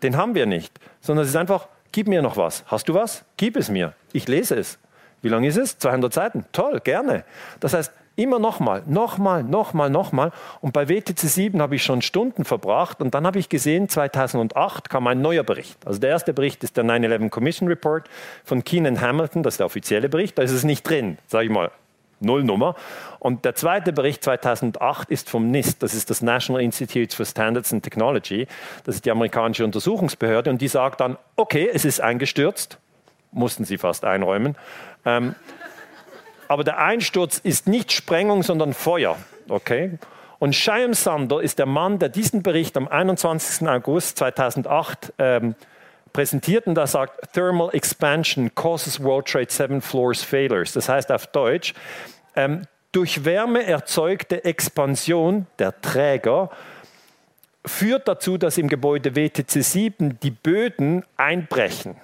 [0.04, 2.66] Den haben wir nicht, sondern es ist einfach, gib mir noch was.
[2.68, 3.24] Hast du was?
[3.38, 3.94] Gib es mir.
[4.12, 4.80] Ich lese es.
[5.22, 5.78] Wie lang ist es?
[5.78, 6.46] 200 Seiten.
[6.52, 7.24] Toll, gerne.
[7.62, 10.32] Das heißt, immer nochmal, nochmal, nochmal, nochmal.
[10.62, 13.02] Und bei WTC 7 habe ich schon Stunden verbracht.
[13.02, 15.86] Und dann habe ich gesehen, 2008 kam ein neuer Bericht.
[15.86, 18.10] Also der erste Bericht ist der 9-11 Commission Report
[18.44, 21.52] von Keenan Hamilton, das ist der offizielle Bericht, da ist es nicht drin, sage ich
[21.52, 21.72] mal,
[22.20, 22.76] Nullnummer.
[23.20, 27.74] Und der zweite Bericht 2008 ist vom NIST, das ist das National Institute for Standards
[27.74, 28.48] and Technology,
[28.84, 32.78] das ist die amerikanische Untersuchungsbehörde, und die sagt dann, okay, es ist eingestürzt,
[33.32, 34.56] mussten sie fast einräumen,
[35.06, 35.36] ähm,
[36.54, 39.18] aber der Einsturz ist nicht Sprengung, sondern Feuer,
[39.50, 39.98] okay?
[40.38, 43.68] Und Shyam Sander ist der Mann, der diesen Bericht am 21.
[43.68, 45.56] August 2008 ähm,
[46.12, 50.74] präsentiert und da sagt, Thermal Expansion causes World Trade 7 Floors Failures.
[50.74, 51.74] Das heißt auf Deutsch,
[52.36, 56.52] ähm, durch Wärme erzeugte Expansion der Träger
[57.66, 61.96] führt dazu, dass im Gebäude WTC 7 die Böden einbrechen.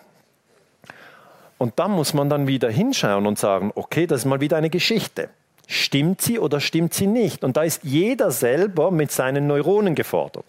[1.60, 4.70] Und da muss man dann wieder hinschauen und sagen, okay, das ist mal wieder eine
[4.72, 5.30] Geschichte.
[5.68, 7.44] Stimmt sie oder stimmt sie nicht?
[7.44, 10.46] Und da ist jeder selber mit seinen Neuronen gefordert.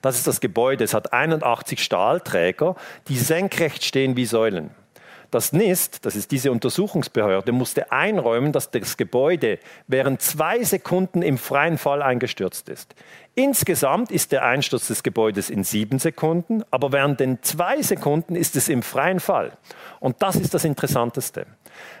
[0.00, 0.84] Das ist das Gebäude.
[0.84, 2.76] Es hat 81 Stahlträger,
[3.08, 4.70] die senkrecht stehen wie Säulen.
[5.32, 11.38] Das NIST, das ist diese Untersuchungsbehörde, musste einräumen, dass das Gebäude während zwei Sekunden im
[11.38, 12.94] freien Fall eingestürzt ist.
[13.34, 18.56] Insgesamt ist der Einsturz des Gebäudes in sieben Sekunden, aber während den zwei Sekunden ist
[18.56, 19.52] es im freien Fall.
[20.00, 21.46] Und das ist das Interessanteste.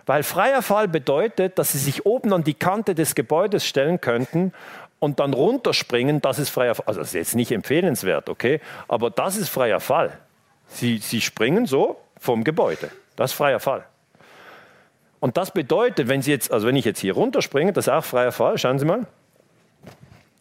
[0.04, 4.52] Weil freier Fall bedeutet, dass Sie sich oben an die Kante des Gebäudes stellen könnten
[4.98, 6.84] und dann runterspringen, das ist freier Fall.
[6.86, 8.60] Also das ist jetzt nicht empfehlenswert, okay?
[8.88, 10.18] Aber das ist freier Fall.
[10.66, 12.90] Sie, Sie springen so vom Gebäude.
[13.16, 13.84] Das ist freier Fall.
[15.20, 18.04] Und das bedeutet, wenn Sie jetzt, also wenn ich jetzt hier runterspringe, das ist auch
[18.04, 19.06] freier Fall, schauen Sie mal.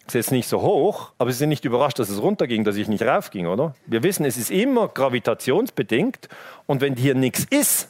[0.07, 2.88] Ist jetzt nicht so hoch, aber Sie sind nicht überrascht, dass es runterging, dass ich
[2.88, 3.76] nicht raufging, oder?
[3.86, 6.30] Wir wissen, es ist immer gravitationsbedingt
[6.65, 7.89] und wenn hier nichts ist,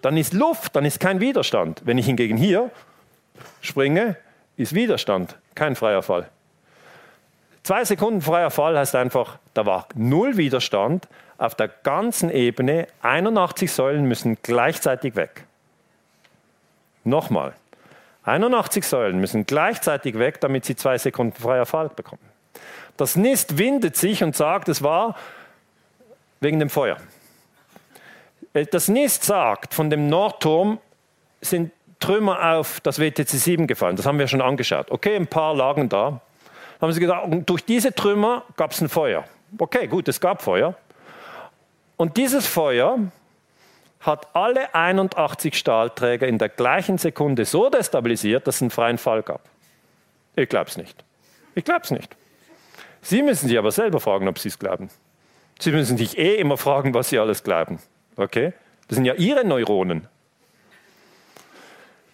[0.00, 1.82] dann ist Luft, dann ist kein Widerstand.
[1.84, 2.70] Wenn ich hingegen hier
[3.60, 4.16] springe,
[4.56, 6.28] ist Widerstand, kein freier Fall.
[7.64, 11.08] Zwei Sekunden freier Fall heißt einfach, da war null Widerstand,
[11.38, 15.44] auf der ganzen Ebene, 81 Säulen müssen gleichzeitig weg.
[17.04, 17.54] Nochmal,
[18.24, 22.22] 81 Säulen müssen gleichzeitig weg, damit sie zwei Sekunden freier Fall bekommen.
[22.96, 25.16] Das Nist windet sich und sagt, es war
[26.40, 26.96] wegen dem Feuer.
[28.52, 30.78] Äh, das Nist sagt, von dem Nordturm
[31.40, 33.96] sind Trümmer auf das WTC 7 gefallen.
[33.96, 34.90] Das haben wir schon angeschaut.
[34.90, 36.10] Okay, ein paar lagen da.
[36.10, 36.20] Dann
[36.80, 39.24] haben sie gesagt, durch diese Trümmer gab es ein Feuer.
[39.58, 40.74] Okay, gut, es gab Feuer.
[41.96, 42.98] Und dieses Feuer
[44.00, 49.22] hat alle 81 Stahlträger in der gleichen Sekunde so destabilisiert, dass es einen freien Fall
[49.22, 49.48] gab.
[50.36, 51.04] Ich glaube es nicht.
[51.54, 52.14] Ich glaube es nicht.
[53.00, 54.90] Sie müssen sich aber selber fragen, ob Sie es glauben.
[55.58, 57.78] Sie müssen sich eh immer fragen, was Sie alles glauben.
[58.16, 58.52] Okay?
[58.88, 60.08] Das sind ja Ihre Neuronen.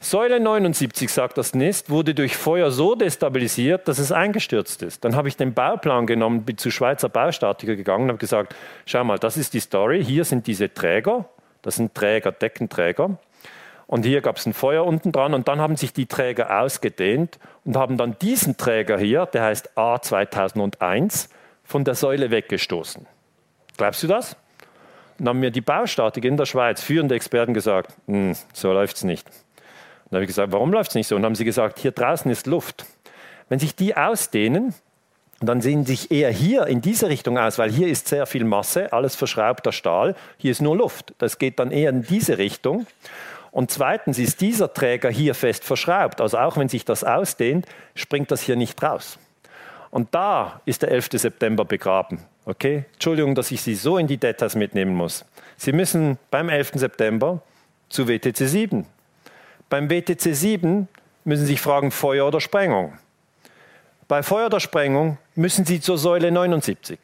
[0.02, 5.04] Säule 79, sagt das Nest, wurde durch Feuer so destabilisiert, dass es eingestürzt ist.
[5.04, 9.04] Dann habe ich den Bauplan genommen, bin zu Schweizer Baustatiker gegangen und habe gesagt, schau
[9.04, 11.26] mal, das ist die Story, hier sind diese Träger,
[11.60, 13.18] das sind Träger, Deckenträger.
[13.86, 17.38] Und hier gab es ein Feuer unten dran und dann haben sich die Träger ausgedehnt
[17.66, 21.28] und haben dann diesen Träger hier, der heißt A2001,
[21.62, 23.06] von der Säule weggestoßen.
[23.76, 24.34] Glaubst du das?
[25.18, 29.04] Dann haben mir die Baustatiker in der Schweiz, führende Experten, gesagt, hm, so läuft es
[29.04, 29.28] nicht.
[30.10, 31.16] Dann habe ich gesagt, warum läuft es nicht so?
[31.16, 32.84] Und dann haben sie gesagt, hier draußen ist Luft.
[33.48, 34.74] Wenn sich die ausdehnen,
[35.40, 38.92] dann sehen sich eher hier in diese Richtung aus, weil hier ist sehr viel Masse,
[38.92, 41.14] alles verschraubter Stahl, hier ist nur Luft.
[41.18, 42.86] Das geht dann eher in diese Richtung.
[43.50, 46.20] Und zweitens ist dieser Träger hier fest verschraubt.
[46.20, 49.18] Also auch wenn sich das ausdehnt, springt das hier nicht raus.
[49.90, 51.08] Und da ist der 11.
[51.14, 52.20] September begraben.
[52.44, 52.84] Okay?
[52.92, 55.24] Entschuldigung, dass ich Sie so in die Details mitnehmen muss.
[55.56, 56.72] Sie müssen beim 11.
[56.74, 57.42] September
[57.88, 58.86] zu WTC 7.
[59.70, 60.88] Beim WTC 7
[61.22, 62.98] müssen Sie sich fragen, Feuer oder Sprengung.
[64.08, 66.98] Bei Feuer oder Sprengung müssen Sie zur Säule 79.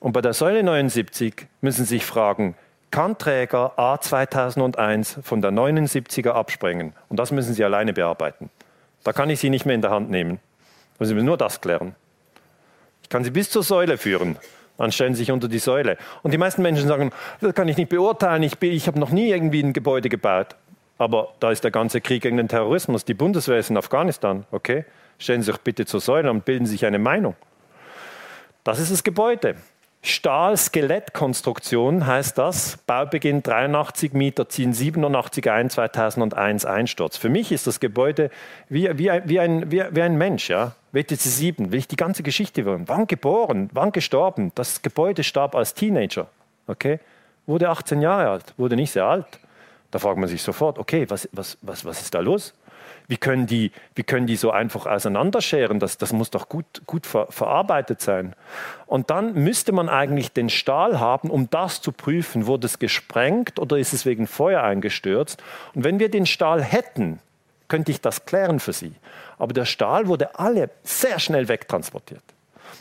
[0.00, 2.54] Und bei der Säule 79 müssen Sie sich fragen,
[2.90, 6.94] kann Träger A 2001 von der 79er absprengen?
[7.10, 8.48] Und das müssen Sie alleine bearbeiten.
[9.04, 10.40] Da kann ich Sie nicht mehr in der Hand nehmen.
[10.96, 11.94] Da müssen Sie nur das klären.
[13.02, 14.38] Ich kann Sie bis zur Säule führen.
[14.78, 15.98] Dann stellen Sie sich unter die Säule.
[16.22, 17.12] Und die meisten Menschen sagen,
[17.42, 20.56] das kann ich nicht beurteilen, ich, ich habe noch nie irgendwie ein Gebäude gebaut.
[20.98, 23.04] Aber da ist der ganze Krieg gegen den Terrorismus.
[23.04, 24.44] Die Bundeswehr ist in Afghanistan.
[24.50, 24.84] Okay?
[25.18, 27.34] Stellen Sie sich bitte zur Säule und bilden sich eine Meinung.
[28.64, 29.56] Das ist das Gebäude.
[30.04, 32.76] Stahl-Skelettkonstruktion heißt das.
[32.86, 37.16] Baubeginn 83 Meter, ziehen 87 ein, 2001 Einsturz.
[37.16, 38.30] Für mich ist das Gebäude
[38.68, 40.50] wie, wie, wie, ein, wie, wie ein Mensch.
[40.50, 40.72] Ja?
[40.90, 42.82] WTC 7, will ich die ganze Geschichte hören.
[42.88, 44.50] Wann geboren, wann gestorben?
[44.56, 46.26] Das Gebäude starb als Teenager.
[46.66, 46.98] Okay?
[47.46, 49.26] Wurde 18 Jahre alt, wurde nicht sehr alt.
[49.92, 52.54] Da fragt man sich sofort, okay, was, was, was, was ist da los?
[53.08, 55.78] Wie können die, wie können die so einfach auseinanderscheren?
[55.80, 58.34] Das, das muss doch gut, gut ver, verarbeitet sein.
[58.86, 63.58] Und dann müsste man eigentlich den Stahl haben, um das zu prüfen, wurde es gesprengt
[63.58, 65.42] oder ist es wegen Feuer eingestürzt?
[65.74, 67.18] Und wenn wir den Stahl hätten,
[67.68, 68.94] könnte ich das klären für Sie.
[69.36, 72.22] Aber der Stahl wurde alle sehr schnell wegtransportiert.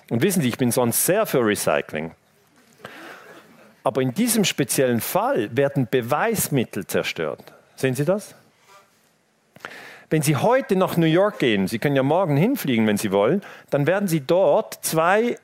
[0.10, 2.12] Und wissen Sie, ich bin sonst sehr für Recycling.
[3.84, 7.54] Aber in diesem speziellen Fall werden Beweismittel zerstört.
[7.76, 8.36] Sehen Sie das?
[10.10, 13.42] Wenn Sie heute nach New York gehen, Sie können ja morgen hinfliegen, wenn Sie wollen,
[13.70, 15.38] dann werden Sie dort zwei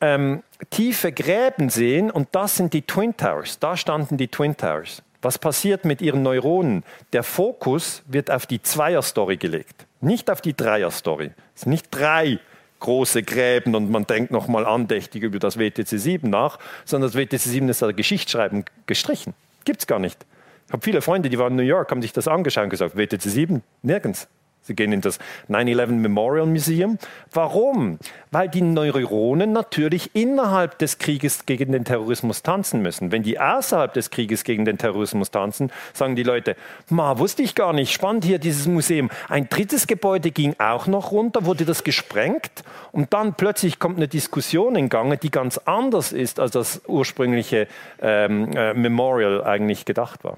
[0.00, 3.58] ähm, tiefe Gräben sehen und das sind die Twin Towers.
[3.58, 5.02] Da standen die Twin Towers.
[5.20, 6.84] Was passiert mit Ihren Neuronen?
[7.12, 11.30] Der Fokus wird auf die Zweier-Story gelegt, nicht auf die Dreier-Story.
[11.54, 12.40] Es sind nicht drei
[12.82, 17.38] große Gräben und man denkt nochmal andächtig über das WTC 7 nach, sondern das WTC
[17.38, 19.34] 7 ist der Geschichtsschreiben gestrichen.
[19.64, 20.26] Gibt es gar nicht.
[20.66, 22.96] Ich habe viele Freunde, die waren in New York, haben sich das angeschaut und gesagt,
[22.96, 24.28] WTC 7, nirgends.
[24.64, 26.98] Sie gehen in das 9-11 Memorial Museum.
[27.32, 27.98] Warum?
[28.30, 33.10] Weil die Neuronen natürlich innerhalb des Krieges gegen den Terrorismus tanzen müssen.
[33.10, 36.54] Wenn die außerhalb des Krieges gegen den Terrorismus tanzen, sagen die Leute,
[36.88, 39.10] ma, wusste ich gar nicht, spannend hier dieses Museum.
[39.28, 44.06] Ein drittes Gebäude ging auch noch runter, wurde das gesprengt und dann plötzlich kommt eine
[44.06, 47.66] Diskussion in Gange, die ganz anders ist, als das ursprüngliche
[48.00, 50.36] ähm, äh, Memorial eigentlich gedacht war.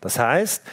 [0.00, 0.64] Das heißt,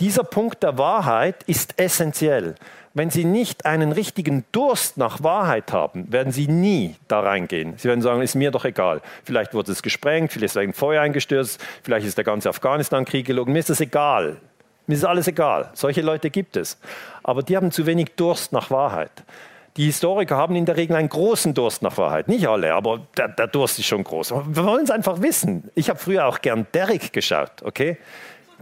[0.00, 2.54] dieser Punkt der Wahrheit ist essentiell.
[2.94, 7.74] Wenn Sie nicht einen richtigen Durst nach Wahrheit haben, werden Sie nie da reingehen.
[7.76, 9.02] Sie werden sagen, ist mir doch egal.
[9.22, 13.52] Vielleicht wurde es gesprengt, vielleicht ist ein Feuer eingestürzt, vielleicht ist der ganze Afghanistan-Krieg gelogen.
[13.52, 14.38] Mir ist das egal.
[14.86, 15.70] Mir ist alles egal.
[15.74, 16.78] Solche Leute gibt es.
[17.22, 19.12] Aber die haben zu wenig Durst nach Wahrheit.
[19.76, 22.28] Die Historiker haben in der Regel einen großen Durst nach Wahrheit.
[22.28, 24.30] Nicht alle, aber der, der Durst ist schon groß.
[24.30, 25.70] Wir wollen es einfach wissen.
[25.74, 27.98] Ich habe früher auch gern Derrick geschaut, okay?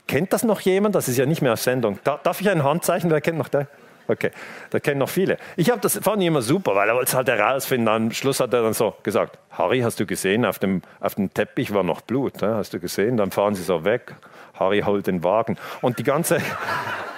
[0.06, 0.94] Kennt das noch jemand?
[0.94, 1.98] Das ist ja nicht mehr auf Sendung.
[2.04, 3.10] darf ich ein Handzeichen?
[3.10, 3.68] Wer kennt noch der?
[4.06, 4.32] Okay,
[4.68, 5.38] da kennen noch viele.
[5.56, 7.88] Ich habe das fand ich immer super, weil er wollte es halt herausfinden.
[7.88, 11.32] Am Schluss hat er dann so gesagt: Harry, hast du gesehen, auf dem, auf dem
[11.32, 12.42] Teppich war noch Blut.
[12.42, 12.56] Ja?
[12.56, 13.16] Hast du gesehen?
[13.16, 14.14] Dann fahren sie so weg.
[14.58, 15.56] Harry holt den Wagen.
[15.80, 16.38] Und die ganze.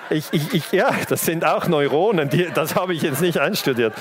[0.09, 3.93] Ich, ich, ich, ja, das sind auch Neuronen, die, das habe ich jetzt nicht einstudiert.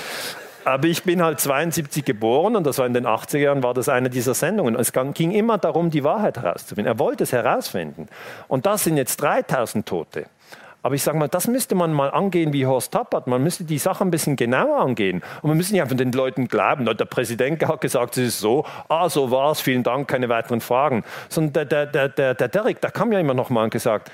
[0.66, 3.88] Aber ich bin halt 72 geboren und das war in den 80er Jahren, war das
[3.88, 4.74] eine dieser Sendungen.
[4.74, 6.92] Es ging immer darum, die Wahrheit herauszufinden.
[6.92, 8.08] Er wollte es herausfinden.
[8.48, 10.26] Und das sind jetzt 3000 Tote.
[10.82, 13.28] Aber ich sage mal, das müsste man mal angehen wie Horst Tappert.
[13.28, 15.22] Man müsste die Sache ein bisschen genauer angehen.
[15.40, 18.66] Und man müsste nicht einfach den Leuten glauben, der Präsident hat gesagt, es ist so,
[18.88, 21.04] ah, so war es, vielen Dank, keine weiteren Fragen.
[21.28, 24.10] Sondern der, der, der, der Derek, der kam ja immer noch mal und gesagt,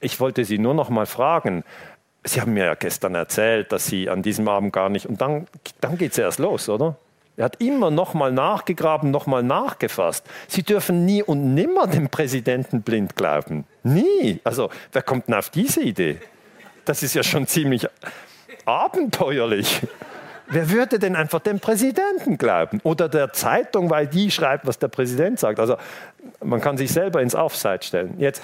[0.00, 1.62] ich wollte Sie nur noch mal fragen,
[2.24, 5.06] Sie haben mir ja gestern erzählt, dass Sie an diesem Abend gar nicht.
[5.06, 5.46] Und dann,
[5.80, 6.96] dann geht es erst los, oder?
[7.36, 10.24] Er hat immer noch mal nachgegraben, noch mal nachgefasst.
[10.48, 13.64] Sie dürfen nie und nimmer dem Präsidenten blind glauben.
[13.82, 14.40] Nie.
[14.44, 16.18] Also, wer kommt denn auf diese Idee?
[16.84, 17.88] Das ist ja schon ziemlich
[18.66, 19.80] abenteuerlich.
[20.48, 22.80] Wer würde denn einfach dem Präsidenten glauben?
[22.82, 25.58] Oder der Zeitung, weil die schreibt, was der Präsident sagt.
[25.58, 25.76] Also
[26.44, 28.14] man kann sich selber ins Offside stellen.
[28.18, 28.42] Jetzt,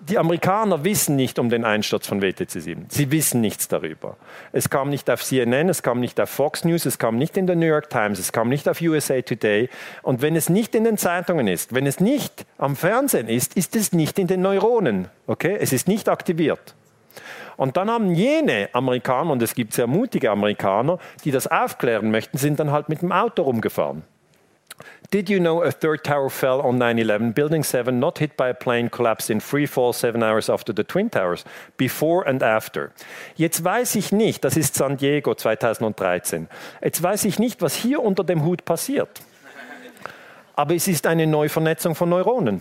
[0.00, 2.86] die Amerikaner wissen nicht um den Einsturz von WTC 7.
[2.88, 4.16] Sie wissen nichts darüber.
[4.52, 7.46] Es kam nicht auf CNN, es kam nicht auf Fox News, es kam nicht in
[7.46, 9.68] der New York Times, es kam nicht auf USA Today.
[10.02, 13.76] Und wenn es nicht in den Zeitungen ist, wenn es nicht am Fernsehen ist, ist
[13.76, 15.08] es nicht in den Neuronen.
[15.26, 15.56] Okay?
[15.60, 16.74] Es ist nicht aktiviert.
[17.56, 22.38] Und dann haben jene Amerikaner, und es gibt sehr mutige Amerikaner, die das aufklären möchten,
[22.38, 24.04] sind dann halt mit dem Auto rumgefahren.
[25.10, 27.34] Did you know a third tower fell on 9-11?
[27.34, 30.84] Building 7 not hit by a plane collapsed in free fall seven hours after the
[30.84, 31.46] Twin Towers.
[31.78, 32.92] Before and after.
[33.34, 36.46] Jetzt weiß ich nicht, das ist San Diego 2013.
[36.82, 39.22] Jetzt weiß ich nicht, was hier unter dem Hut passiert.
[40.54, 42.60] Aber es ist eine Neuvernetzung von Neuronen.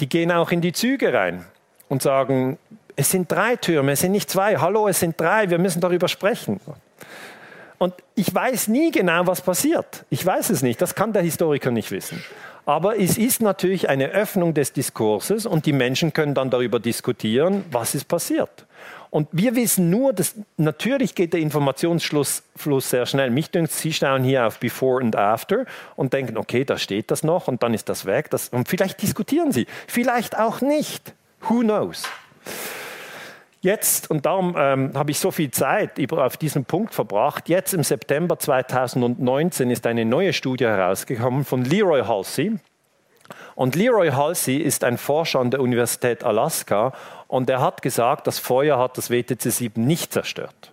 [0.00, 1.44] Die gehen auch in die Züge rein
[1.88, 2.58] und sagen,
[2.96, 4.56] es sind drei Türme, es sind nicht zwei.
[4.56, 6.60] Hallo, es sind drei, wir müssen darüber sprechen.
[7.82, 10.04] Und ich weiß nie genau, was passiert.
[10.08, 12.22] Ich weiß es nicht, das kann der Historiker nicht wissen.
[12.64, 17.64] Aber es ist natürlich eine Öffnung des Diskurses und die Menschen können dann darüber diskutieren,
[17.72, 18.66] was ist passiert.
[19.10, 22.44] Und wir wissen nur, dass natürlich geht der Informationsfluss
[22.78, 23.30] sehr schnell.
[23.30, 27.24] Mich dünkt, Sie schauen hier auf Before and After und denken, okay, da steht das
[27.24, 28.30] noch und dann ist das weg.
[28.30, 31.14] Das, und vielleicht diskutieren Sie, vielleicht auch nicht.
[31.48, 32.04] Who knows?
[33.62, 37.84] Jetzt, und darum ähm, habe ich so viel Zeit auf diesen Punkt verbracht, jetzt im
[37.84, 42.56] September 2019 ist eine neue Studie herausgekommen von Leroy Halsey.
[43.54, 46.92] Und Leroy Halsey ist ein Forscher an der Universität Alaska
[47.28, 50.72] und er hat gesagt, das Feuer hat das WTC-7 nicht zerstört.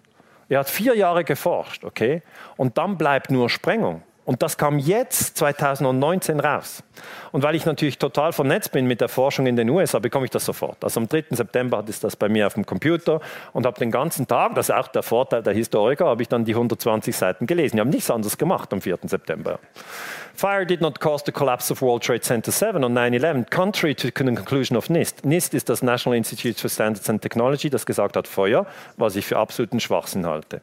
[0.50, 2.24] Er hat vier Jahre geforscht, okay?
[2.58, 4.02] Und dann bleibt nur Sprengung.
[4.26, 6.84] Und das kam jetzt 2019 raus.
[7.32, 10.32] Und weil ich natürlich total vernetzt bin mit der Forschung in den USA, bekomme ich
[10.32, 10.84] das sofort.
[10.84, 11.26] Also am 3.
[11.32, 13.22] September ist das bei mir auf dem Computer
[13.54, 16.46] und habe den ganzen Tag, das ist auch der Vorteil der Historiker, habe ich dann
[16.46, 17.78] die 120 Seiten gelesen.
[17.78, 19.00] Ich habe nichts anderes gemacht am 4.
[19.06, 19.60] September.
[20.40, 24.08] Fire did not cause the collapse of World Trade Center 7 on 9-11, contrary to
[24.08, 25.26] the conclusion of NIST.
[25.26, 28.66] NIST ist das National Institute for Standards and Technology, das gesagt hat Feuer,
[28.96, 30.62] was ich für absoluten Schwachsinn halte.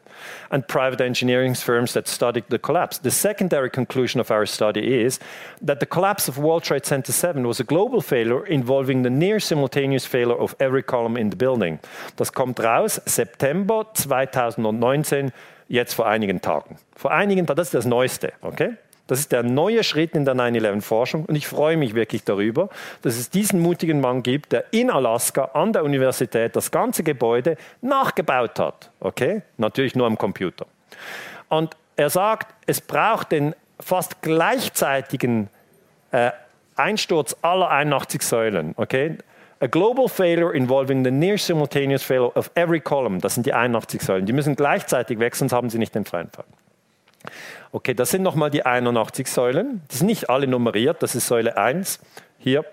[0.49, 2.99] And private engineering firms that studied the collapse.
[3.03, 5.21] The secondary conclusion of our study is
[5.67, 9.41] that the collapse of World Trade Center 7 was a global failure involving the near
[9.41, 11.79] simultaneous failure of every column in the building.
[12.17, 15.33] Das kommt raus September 2019,
[15.69, 16.77] jetzt vor einigen Tagen.
[16.95, 18.77] Vor einigen Tagen, das ist das Neueste, okay?
[19.07, 22.69] Das ist der neue Schritt in der 9-11-Forschung und ich freue mich wirklich darüber,
[23.03, 27.57] dass es diesen mutigen Mann gibt, der in Alaska an der Universität das ganze Gebäude
[27.83, 28.91] nachgebaut hat.
[28.99, 29.43] Okay?
[29.59, 30.67] Natürlich nur am Computer.
[31.49, 35.49] Und er sagt, es braucht den fast gleichzeitigen
[36.17, 36.33] äh,
[36.77, 38.75] Einsturz aller 81 Säulen.
[38.77, 39.19] Okay?
[39.61, 43.21] A global failure involving the near simultaneous failure of every column.
[43.21, 44.27] Das sind die 81 Säulen.
[44.27, 46.45] Die müssen gleichzeitig weg, sonst haben sie nicht den freien Fall.
[47.73, 49.83] Okay, das sind nochmal die 81 Säulen.
[49.91, 51.03] Die sind nicht alle nummeriert.
[51.03, 52.01] Das ist Säule 1.
[52.39, 52.65] Hier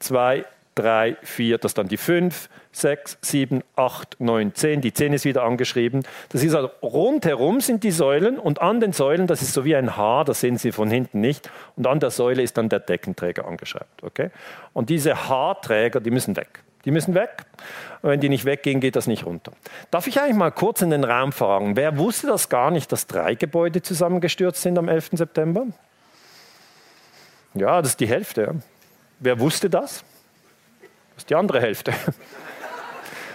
[0.00, 4.80] 2, 3, 4, das ist dann die 5, 6, 7, 8, 9, 10.
[4.80, 6.02] Die 10 ist wieder angeschrieben.
[6.30, 9.76] Das ist also rundherum sind die Säulen und an den Säulen, das ist so wie
[9.76, 11.50] ein Haar, das sehen Sie von hinten nicht.
[11.76, 13.86] Und an der Säule ist dann der Deckenträger angeschrieben.
[14.00, 14.30] Okay?
[14.72, 16.60] Und diese Haarträger, die müssen weg.
[16.84, 17.44] Die müssen weg.
[18.00, 19.52] Und wenn die nicht weggehen, geht das nicht runter.
[19.90, 23.06] Darf ich eigentlich mal kurz in den Raum fragen, wer wusste das gar nicht, dass
[23.06, 25.10] drei Gebäude zusammengestürzt sind am 11.
[25.12, 25.66] September?
[27.54, 28.56] Ja, das ist die Hälfte.
[29.20, 30.04] Wer wusste das?
[31.14, 31.92] Das ist die andere Hälfte.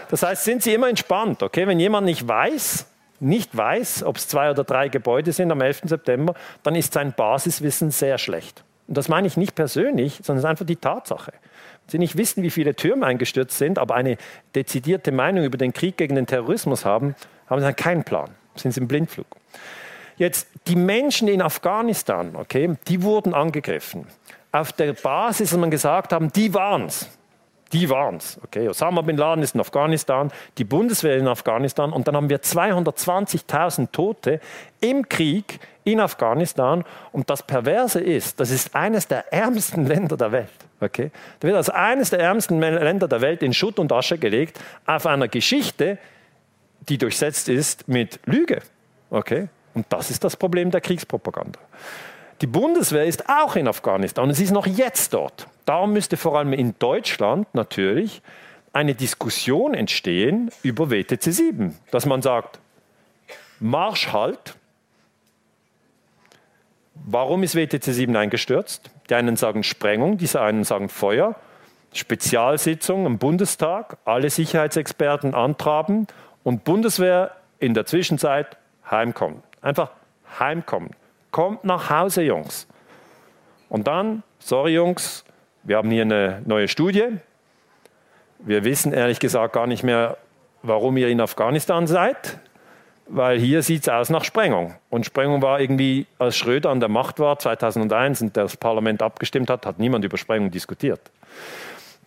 [0.09, 1.67] Das heißt, sind Sie immer entspannt, okay?
[1.67, 2.85] Wenn jemand nicht weiß,
[3.19, 5.81] nicht weiß, ob es zwei oder drei Gebäude sind am 11.
[5.83, 6.33] September,
[6.63, 8.63] dann ist sein Basiswissen sehr schlecht.
[8.87, 11.33] Und das meine ich nicht persönlich, sondern es ist einfach die Tatsache.
[11.87, 14.17] Sie nicht wissen, wie viele Türme eingestürzt sind, aber eine
[14.55, 17.15] dezidierte Meinung über den Krieg gegen den Terrorismus haben,
[17.49, 18.29] haben sie dann keinen Plan.
[18.55, 19.27] Sind sie im Blindflug.
[20.17, 24.07] Jetzt, die Menschen in Afghanistan, okay, die wurden angegriffen.
[24.51, 27.07] Auf der Basis, dass man gesagt haben, die waren's.
[27.73, 28.39] Die waren's.
[28.43, 32.41] Okay, Osama bin Laden ist in Afghanistan, die Bundeswehr in Afghanistan und dann haben wir
[32.41, 34.39] 220.000 Tote
[34.79, 36.83] im Krieg in Afghanistan.
[37.11, 40.49] Und das Perverse ist, das ist eines der ärmsten Länder der Welt.
[40.79, 41.11] Okay?
[41.39, 45.05] Da wird als eines der ärmsten Länder der Welt in Schutt und Asche gelegt auf
[45.05, 45.97] einer Geschichte,
[46.87, 48.61] die durchsetzt ist mit Lüge.
[49.09, 49.47] Okay?
[49.73, 51.59] Und das ist das Problem der Kriegspropaganda.
[52.41, 55.47] Die Bundeswehr ist auch in Afghanistan und es ist noch jetzt dort.
[55.65, 58.21] Darum müsste vor allem in Deutschland natürlich
[58.73, 62.59] eine Diskussion entstehen über WTC 7, dass man sagt,
[63.59, 64.55] Marsch halt.
[66.93, 68.91] Warum ist WTC 7 eingestürzt?
[69.09, 71.35] Die einen sagen Sprengung, die einen sagen Feuer.
[71.93, 76.05] Spezialsitzung im Bundestag, alle Sicherheitsexperten antraben
[76.43, 78.57] und Bundeswehr in der Zwischenzeit
[78.89, 79.41] heimkommen.
[79.61, 79.91] Einfach
[80.39, 80.91] heimkommen.
[81.37, 82.65] Kommt nach Hause, Jungs.
[83.69, 85.23] Und dann, sorry Jungs,
[85.61, 87.09] wir haben hier eine neue Studie.
[88.39, 90.17] Wir wissen ehrlich gesagt gar nicht mehr,
[90.63, 92.39] warum ihr in Afghanistan seid,
[93.05, 94.73] weil hier sieht es aus nach Sprengung.
[94.89, 99.51] Und Sprengung war irgendwie, als Schröder an der Macht war, 2001 und das Parlament abgestimmt
[99.51, 101.11] hat, hat niemand über Sprengung diskutiert.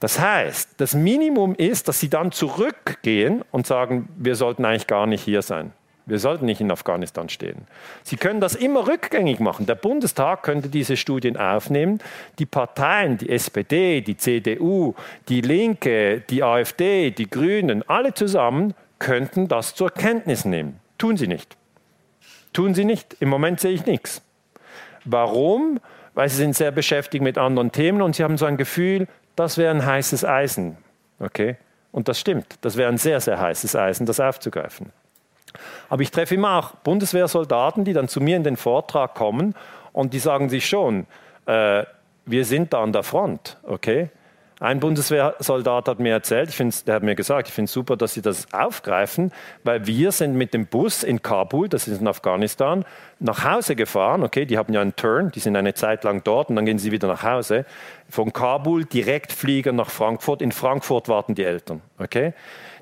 [0.00, 5.06] Das heißt, das Minimum ist, dass sie dann zurückgehen und sagen, wir sollten eigentlich gar
[5.06, 5.72] nicht hier sein.
[6.06, 7.66] Wir sollten nicht in Afghanistan stehen.
[8.02, 9.66] Sie können das immer rückgängig machen.
[9.66, 12.00] Der Bundestag könnte diese Studien aufnehmen.
[12.38, 14.94] Die Parteien, die SPD, die CDU,
[15.28, 20.80] die Linke, die AfD, die Grünen, alle zusammen könnten das zur Kenntnis nehmen.
[20.98, 21.56] Tun sie nicht.
[22.52, 23.16] Tun sie nicht.
[23.20, 24.22] Im Moment sehe ich nichts.
[25.04, 25.80] Warum?
[26.14, 29.06] Weil sie sind sehr beschäftigt mit anderen Themen und sie haben so ein Gefühl,
[29.36, 30.76] das wäre ein heißes Eisen.
[31.18, 31.56] Okay?
[31.92, 32.58] Und das stimmt.
[32.60, 34.92] Das wäre ein sehr, sehr heißes Eisen, das aufzugreifen.
[35.88, 39.54] Aber ich treffe immer auch Bundeswehrsoldaten, die dann zu mir in den Vortrag kommen
[39.92, 41.06] und die sagen sich schon,
[41.46, 41.84] äh,
[42.26, 44.10] wir sind da an der Front, okay?
[44.60, 48.12] Ein Bundeswehrsoldat hat mir erzählt, ich der hat mir gesagt, ich finde es super, dass
[48.12, 49.32] Sie das aufgreifen,
[49.64, 52.84] weil wir sind mit dem Bus in Kabul, das ist in Afghanistan,
[53.20, 54.22] nach Hause gefahren.
[54.22, 56.78] Okay, die haben ja einen Turn, die sind eine Zeit lang dort und dann gehen
[56.78, 57.64] sie wieder nach Hause.
[58.10, 60.42] Von Kabul direkt fliegen nach Frankfurt.
[60.42, 61.80] In Frankfurt warten die Eltern.
[61.98, 62.34] Okay,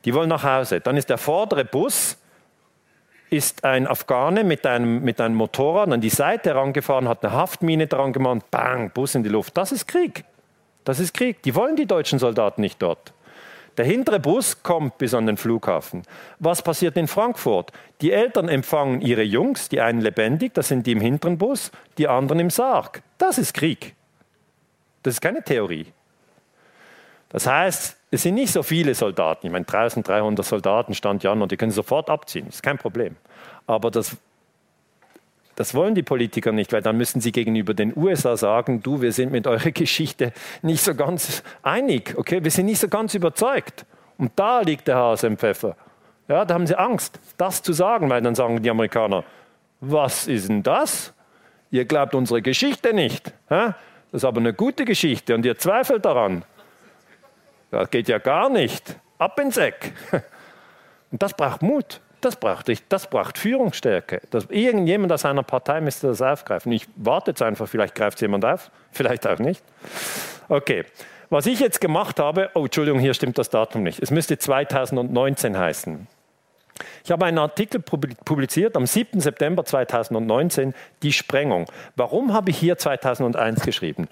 [0.04, 0.80] die wollen nach Hause.
[0.80, 2.18] Dann ist der vordere Bus
[3.30, 7.86] ist ein Afghane mit einem, mit einem Motorrad an die Seite herangefahren, hat eine Haftmine
[7.86, 9.56] dran gemacht, bang, Bus in die Luft.
[9.56, 10.24] Das ist Krieg.
[10.84, 11.42] Das ist Krieg.
[11.42, 13.12] Die wollen die deutschen Soldaten nicht dort.
[13.76, 16.02] Der hintere Bus kommt bis an den Flughafen.
[16.40, 17.70] Was passiert in Frankfurt?
[18.00, 22.08] Die Eltern empfangen ihre Jungs, die einen lebendig, das sind die im hinteren Bus, die
[22.08, 23.02] anderen im Sarg.
[23.18, 23.94] Das ist Krieg.
[25.04, 25.86] Das ist keine Theorie.
[27.28, 29.46] Das heißt, es sind nicht so viele Soldaten.
[29.46, 32.46] Ich meine, 1300 Soldaten stand Jan und die können sofort abziehen.
[32.46, 33.16] Das ist kein Problem.
[33.66, 34.16] Aber das,
[35.54, 39.12] das wollen die Politiker nicht, weil dann müssen sie gegenüber den USA sagen, du, wir
[39.12, 40.32] sind mit eurer Geschichte
[40.62, 42.14] nicht so ganz einig.
[42.16, 43.84] Okay, wir sind nicht so ganz überzeugt.
[44.16, 45.76] Und da liegt der Hase im Pfeffer.
[46.28, 49.24] Ja, da haben sie Angst, das zu sagen, weil dann sagen die Amerikaner,
[49.80, 51.12] was ist denn das?
[51.70, 53.32] Ihr glaubt unsere Geschichte nicht.
[53.48, 53.74] Das
[54.12, 56.44] ist aber eine gute Geschichte und ihr zweifelt daran.
[57.70, 58.96] Das geht ja gar nicht.
[59.18, 59.92] Ab ins Eck.
[61.10, 62.00] Und das braucht Mut.
[62.20, 64.20] Das braucht, das braucht Führungsstärke.
[64.30, 66.72] Das, irgendjemand aus einer Partei müsste das aufgreifen.
[66.72, 69.62] Ich warte jetzt einfach, vielleicht greift es jemand auf, vielleicht auch nicht.
[70.48, 70.84] Okay,
[71.30, 74.02] was ich jetzt gemacht habe, oh Entschuldigung, hier stimmt das Datum nicht.
[74.02, 76.08] Es müsste 2019 heißen.
[77.04, 79.20] Ich habe einen Artikel publiziert am 7.
[79.20, 81.66] September 2019, die Sprengung.
[81.96, 84.08] Warum habe ich hier 2001 geschrieben?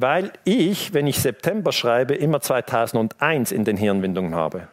[0.00, 4.68] Weil ich, wenn ich September schreibe, immer 2001 in den Hirnwindungen habe.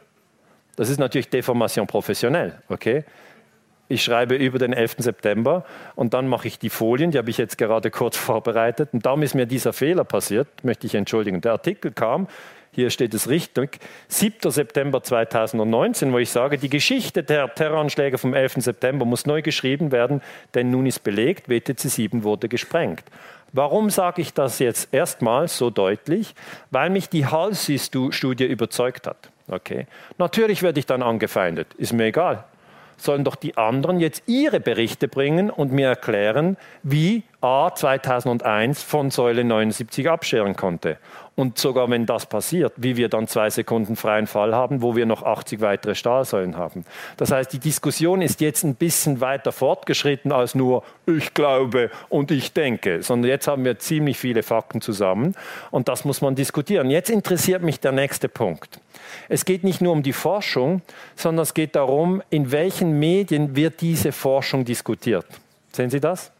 [0.75, 3.05] Das ist natürlich Deformation professionell, okay?
[3.87, 4.97] Ich schreibe über den 11.
[4.99, 5.65] September
[5.95, 8.89] und dann mache ich die Folien, die habe ich jetzt gerade kurz vorbereitet.
[8.91, 11.41] Und darum ist mir dieser Fehler passiert, möchte ich entschuldigen.
[11.41, 12.27] Der Artikel kam,
[12.69, 13.79] hier steht es richtig,
[14.09, 14.51] 7.
[14.51, 18.57] September 2019, wo ich sage, die Geschichte der Terroranschläge vom 11.
[18.57, 20.21] September muss neu geschrieben werden,
[20.53, 23.03] denn nun ist belegt, WTC 7 wurde gesprengt.
[23.55, 26.35] Warum sage ich das jetzt erstmals so deutlich?
[26.71, 29.31] Weil mich die Halsey-Studie überzeugt hat.
[29.47, 29.87] Okay.
[30.17, 32.43] Natürlich werde ich dann angefeindet, ist mir egal
[32.97, 39.11] sollen doch die anderen jetzt ihre Berichte bringen und mir erklären, wie A 2001 von
[39.11, 40.97] Säule 79 abscheren konnte.
[41.35, 45.05] Und sogar wenn das passiert, wie wir dann zwei Sekunden freien Fall haben, wo wir
[45.05, 46.85] noch 80 weitere Stahlsäulen haben.
[47.17, 52.31] Das heißt, die Diskussion ist jetzt ein bisschen weiter fortgeschritten als nur ich glaube und
[52.31, 55.35] ich denke, sondern jetzt haben wir ziemlich viele Fakten zusammen
[55.71, 56.89] und das muss man diskutieren.
[56.89, 58.79] Jetzt interessiert mich der nächste Punkt.
[59.29, 60.81] Es geht nicht nur um die Forschung,
[61.15, 65.25] sondern es geht darum, in welchen Medien wird diese Forschung diskutiert.
[65.71, 66.31] Sehen Sie das?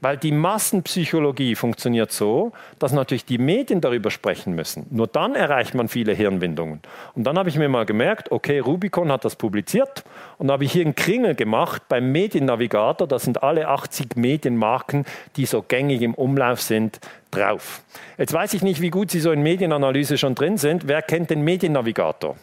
[0.00, 4.86] Weil die Massenpsychologie funktioniert so, dass natürlich die Medien darüber sprechen müssen.
[4.90, 6.80] Nur dann erreicht man viele Hirnwindungen.
[7.14, 10.04] Und dann habe ich mir mal gemerkt, okay, Rubicon hat das publiziert
[10.36, 13.08] und habe ich hier einen Kringel gemacht beim Mediennavigator.
[13.08, 17.00] Das sind alle 80 Medienmarken, die so gängig im Umlauf sind,
[17.34, 17.82] drauf.
[18.18, 20.88] Jetzt weiß ich nicht, wie gut Sie so in Medienanalyse schon drin sind.
[20.88, 22.36] Wer kennt den Mediennavigator?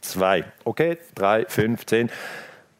[0.00, 0.44] Zwei.
[0.64, 2.10] Okay, drei, fünf, zehn.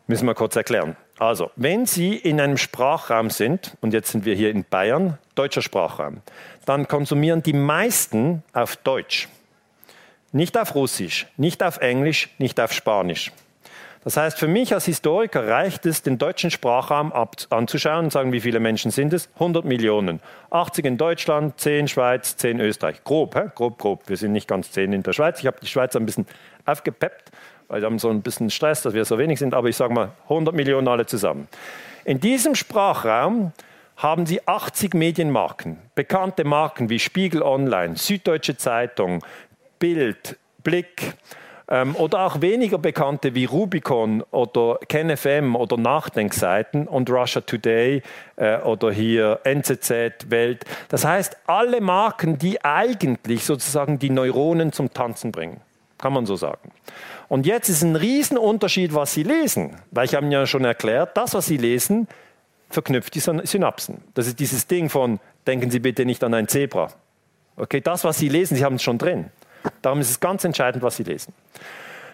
[0.07, 0.97] Müssen wir kurz erklären.
[1.19, 5.63] Also, wenn Sie in einem Sprachraum sind, und jetzt sind wir hier in Bayern, deutscher
[5.63, 6.21] Sprachraum,
[6.65, 9.29] dann konsumieren die meisten auf Deutsch.
[10.33, 13.31] Nicht auf Russisch, nicht auf Englisch, nicht auf Spanisch.
[14.05, 17.13] Das heißt, für mich als Historiker reicht es, den deutschen Sprachraum
[17.51, 19.29] anzuschauen und sagen, wie viele Menschen sind es?
[19.35, 20.21] 100 Millionen.
[20.51, 23.05] 80 in Deutschland, 10 Schweiz, 10 Österreich.
[23.05, 23.51] Grob, hä?
[23.55, 24.09] grob, grob.
[24.09, 25.39] Wir sind nicht ganz 10 in der Schweiz.
[25.39, 26.27] Ich habe die Schweiz ein bisschen
[26.67, 27.31] aufgepeppt
[27.73, 29.95] weil wir haben so ein bisschen Stress, dass wir so wenig sind, aber ich sage
[29.95, 31.49] mal 100 Millionen alle zusammen.
[32.05, 33.53] In diesem Sprachraum
[33.97, 39.25] haben Sie 80 Medienmarken, bekannte Marken wie Spiegel Online, Süddeutsche Zeitung,
[39.79, 41.15] Bild, Blick
[41.73, 48.03] ähm, oder auch weniger bekannte wie Rubicon oder KenFM oder Nachdenkseiten und Russia Today
[48.37, 50.67] äh, oder hier NZZ, Welt.
[50.91, 55.63] Das heißt, alle Marken, die eigentlich sozusagen die Neuronen zum Tanzen bringen.
[55.97, 56.73] Kann man so sagen.
[57.29, 59.77] Und jetzt ist ein Riesenunterschied, was Sie lesen.
[59.93, 62.07] Weil ich habe Ihnen ja schon erklärt, das, was Sie lesen,
[62.69, 64.03] verknüpft die Synapsen.
[64.13, 66.89] Das ist dieses Ding von, denken Sie bitte nicht an ein Zebra.
[67.57, 69.31] Okay, das, was Sie lesen, Sie haben es schon drin.
[69.83, 71.33] Darum ist es ganz entscheidend, was Sie lesen.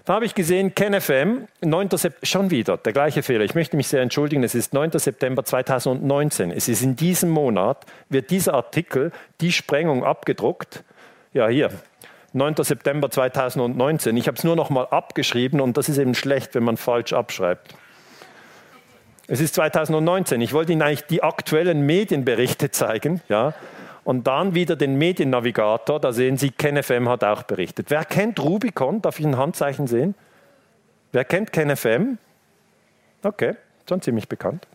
[0.05, 1.91] Da habe ich gesehen, KenFM, 9.
[1.91, 3.45] September, schon wieder, der gleiche Fehler.
[3.45, 4.93] Ich möchte mich sehr entschuldigen, es ist 9.
[4.99, 6.51] September 2019.
[6.51, 9.13] Es ist in diesem Monat, wird dieser Artikel,
[9.43, 10.83] die Sprengung abgedruckt.
[11.35, 11.71] Ja, hier,
[12.33, 12.55] 9.
[12.63, 14.17] September 2019.
[14.17, 17.13] Ich habe es nur noch mal abgeschrieben und das ist eben schlecht, wenn man falsch
[17.13, 17.75] abschreibt.
[19.27, 20.41] Es ist 2019.
[20.41, 23.21] Ich wollte Ihnen eigentlich die aktuellen Medienberichte zeigen.
[23.29, 23.53] Ja.
[24.09, 27.91] Und dann wieder den Mediennavigator, da sehen Sie, KenFM hat auch berichtet.
[27.91, 29.03] Wer kennt Rubicon?
[29.03, 30.15] Darf ich ein Handzeichen sehen?
[31.13, 32.17] Wer kennt KenFM?
[33.23, 33.57] Okay,
[33.87, 34.67] schon ziemlich bekannt.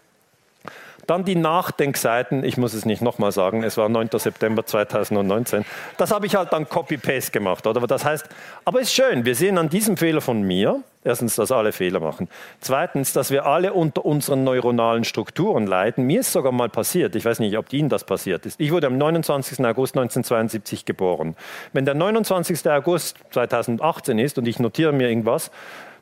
[1.08, 4.10] Dann die Nachdenkseiten, ich muss es nicht nochmal sagen, es war 9.
[4.14, 5.66] September 2019.
[5.98, 7.82] Das habe ich halt dann Copy-Paste gemacht, oder?
[7.88, 8.28] Das heißt,
[8.64, 12.30] aber ist schön, wir sehen an diesem Fehler von mir, erstens, dass alle Fehler machen.
[12.62, 16.06] Zweitens, dass wir alle unter unseren neuronalen Strukturen leiden.
[16.06, 18.60] Mir ist sogar mal passiert, ich weiß nicht, ob Ihnen das passiert ist.
[18.60, 19.60] Ich wurde am 29.
[19.66, 21.36] August 1972 geboren.
[21.74, 22.70] Wenn der 29.
[22.70, 25.52] August 2018 ist und ich notiere mir irgendwas,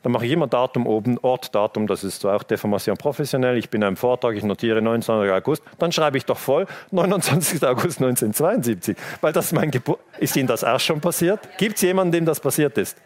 [0.02, 3.56] dann mache ich immer Datum oben, Ort, Datum, das ist zwar auch Deformation professionell.
[3.56, 5.30] Ich bin am Vortrag, ich notiere 29.
[5.30, 5.62] August.
[5.78, 7.62] Dann schreibe ich doch voll 29.
[7.64, 10.00] August 1972, weil das mein Geburt.
[10.18, 11.40] Ist Ihnen das auch schon passiert?
[11.58, 12.96] Gibt es jemanden, dem das passiert ist?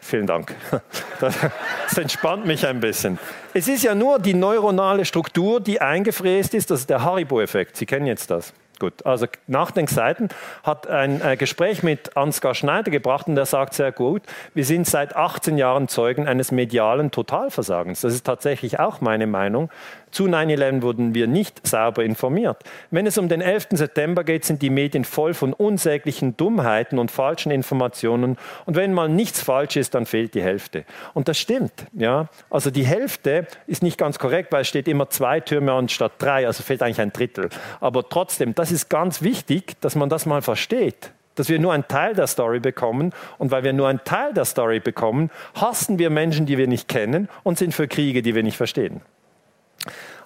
[0.00, 0.54] Vielen Dank.
[1.20, 3.18] Das entspannt mich ein bisschen.
[3.52, 6.70] Es ist ja nur die neuronale Struktur, die eingefräst ist.
[6.70, 7.76] Das ist der Haribo-Effekt.
[7.76, 8.54] Sie kennen jetzt das.
[8.80, 10.30] Gut, also Nachdenkseiten
[10.62, 14.22] hat ein äh, Gespräch mit Ansgar Schneider gebracht und der sagt sehr gut,
[14.54, 18.00] wir sind seit 18 Jahren Zeugen eines medialen Totalversagens.
[18.00, 19.68] Das ist tatsächlich auch meine Meinung.
[20.10, 22.58] Zu 9-11 wurden wir nicht sauber informiert.
[22.90, 23.68] Wenn es um den 11.
[23.72, 28.36] September geht, sind die Medien voll von unsäglichen Dummheiten und falschen Informationen.
[28.66, 30.84] Und wenn mal nichts falsch ist, dann fehlt die Hälfte.
[31.14, 31.86] Und das stimmt.
[31.92, 32.28] Ja?
[32.50, 36.46] Also die Hälfte ist nicht ganz korrekt, weil es steht immer zwei Türme anstatt drei,
[36.46, 37.48] also fehlt eigentlich ein Drittel.
[37.80, 41.88] Aber trotzdem, das ist ganz wichtig, dass man das mal versteht dass wir nur einen
[41.88, 43.12] Teil der Story bekommen.
[43.38, 46.86] Und weil wir nur einen Teil der Story bekommen, hassen wir Menschen, die wir nicht
[46.86, 49.00] kennen und sind für Kriege, die wir nicht verstehen.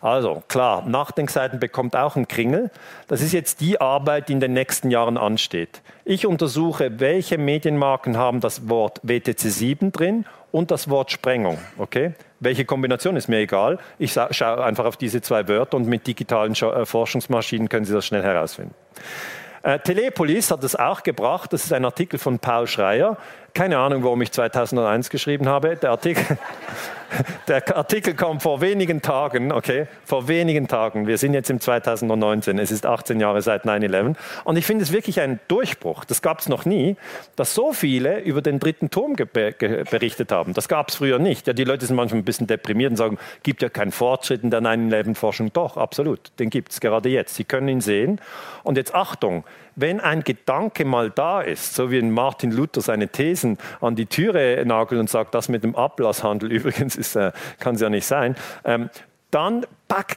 [0.00, 2.70] Also klar, Nachdenkseiten bekommt auch einen Kringel.
[3.08, 5.80] Das ist jetzt die Arbeit, die in den nächsten Jahren ansteht.
[6.04, 11.58] Ich untersuche, welche Medienmarken haben das Wort WTC 7 drin und das Wort Sprengung.
[11.78, 12.12] Okay?
[12.40, 13.78] Welche Kombination ist mir egal.
[13.98, 18.04] Ich schaue einfach auf diese zwei Wörter und mit digitalen äh, Forschungsmaschinen können Sie das
[18.04, 18.74] schnell herausfinden.
[19.62, 21.54] Äh, Telepolis hat es auch gebracht.
[21.54, 23.16] Das ist ein Artikel von Paul Schreier.
[23.56, 25.76] Keine Ahnung, warum ich 2001 geschrieben habe.
[25.76, 26.24] Der Artikel,
[27.48, 31.06] der Artikel kam vor wenigen Tagen, okay, vor wenigen Tagen.
[31.06, 34.16] Wir sind jetzt im 2019, es ist 18 Jahre seit 9-11.
[34.42, 36.04] Und ich finde es wirklich ein Durchbruch.
[36.04, 36.96] Das gab es noch nie,
[37.36, 40.52] dass so viele über den dritten Turm berichtet haben.
[40.52, 41.46] Das gab es früher nicht.
[41.46, 44.50] Ja, die Leute sind manchmal ein bisschen deprimiert und sagen, gibt ja keinen Fortschritt in
[44.50, 45.52] der 9-11-Forschung.
[45.52, 46.32] Doch, absolut.
[46.40, 47.36] Den gibt es gerade jetzt.
[47.36, 48.20] Sie können ihn sehen.
[48.64, 49.44] Und jetzt Achtung,
[49.76, 54.62] wenn ein Gedanke mal da ist, so wie Martin Luther seine Thesen an die Türe
[54.66, 58.36] nagelt und sagt, das mit dem Ablasshandel übrigens ist, äh, kann es ja nicht sein,
[58.64, 58.90] ähm,
[59.30, 59.66] dann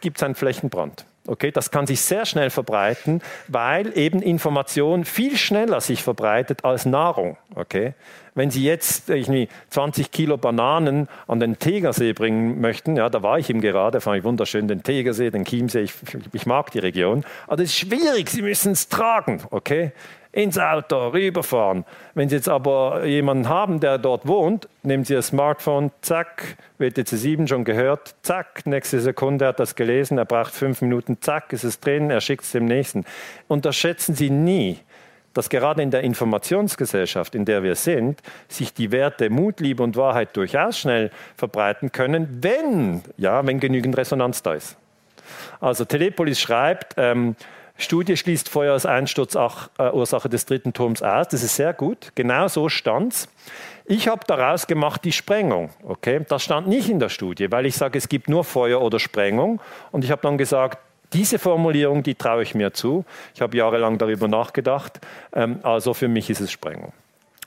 [0.01, 1.05] gibt es einen Flächenbrand.
[1.27, 6.85] Okay, das kann sich sehr schnell verbreiten, weil eben Information viel schneller sich verbreitet als
[6.85, 7.37] Nahrung.
[7.53, 7.93] Okay,
[8.33, 9.27] wenn Sie jetzt ich
[9.69, 14.19] 20 Kilo Bananen an den Tegersee bringen möchten, ja, da war ich ihm gerade, fand
[14.19, 15.93] ich wunderschön, den Tegersee, den Chiemsee, ich,
[16.31, 19.91] ich mag die Region, aber das ist schwierig, Sie müssen es tragen, okay?
[20.31, 21.85] Ins Auto, rüberfahren.
[22.13, 27.07] Wenn Sie jetzt aber jemanden haben, der dort wohnt, nehmen Sie Ihr Smartphone, zack, WTC
[27.07, 31.63] 7 schon gehört, zack, nächste Sekunde hat das gelesen, er braucht fünf Minuten, zack, ist
[31.63, 33.05] es drin, er schickt es dem Nächsten.
[33.47, 34.79] Unterschätzen Sie nie,
[35.33, 39.95] dass gerade in der Informationsgesellschaft, in der wir sind, sich die Werte Mut, Liebe und
[39.95, 44.77] Wahrheit durchaus schnell verbreiten können, wenn, ja, wenn genügend Resonanz da ist.
[45.59, 47.35] Also Telepolis schreibt, ähm,
[47.77, 51.27] Studie schließt Feuer als Einsturzursache des dritten Turms aus.
[51.27, 52.11] Das ist sehr gut.
[52.15, 53.29] Genau so stand's.
[53.85, 55.69] Ich habe daraus gemacht die Sprengung.
[55.83, 58.99] Okay, das stand nicht in der Studie, weil ich sage, es gibt nur Feuer oder
[58.99, 59.61] Sprengung.
[59.91, 60.79] Und ich habe dann gesagt,
[61.13, 63.05] diese Formulierung, die traue ich mir zu.
[63.33, 64.99] Ich habe jahrelang darüber nachgedacht.
[65.33, 66.93] Ähm, also für mich ist es Sprengung.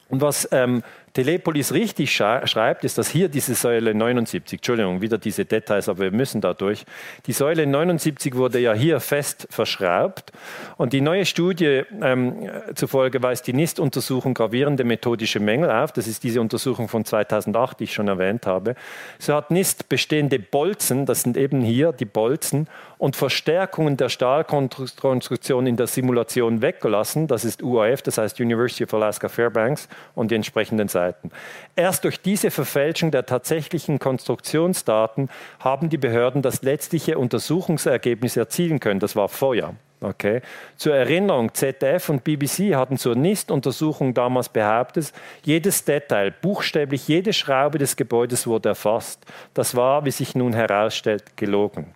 [0.09, 0.83] Und was ähm,
[1.13, 6.11] Telepolis richtig schreibt, ist, dass hier diese Säule 79, Entschuldigung, wieder diese Details, aber wir
[6.13, 6.85] müssen da durch.
[7.27, 10.31] Die Säule 79 wurde ja hier fest verschraubt
[10.77, 15.93] und die neue Studie ähm, zufolge weist die NIST-Untersuchung gravierende methodische Mängel auf.
[15.93, 18.77] Das ist diese Untersuchung von 2008, die ich schon erwähnt habe.
[19.19, 22.69] So hat NIST bestehende Bolzen, das sind eben hier die Bolzen,
[23.01, 27.29] und Verstärkungen der Stahlkonstruktion in der Simulation weggelassen.
[27.29, 31.31] Das ist UAF, das heißt University of Alaska Fairbanks und die entsprechenden Seiten.
[31.75, 39.01] Erst durch diese Verfälschung der tatsächlichen Konstruktionsdaten haben die Behörden das letztliche Untersuchungsergebnis erzielen können.
[39.01, 39.75] Das war Feuer.
[40.03, 40.43] Okay.
[40.77, 45.13] Zur Erinnerung, ZDF und BBC hatten zur NIST-Untersuchung damals behauptet,
[45.43, 49.25] jedes Detail, buchstäblich jede Schraube des Gebäudes wurde erfasst.
[49.55, 51.95] Das war, wie sich nun herausstellt, gelogen.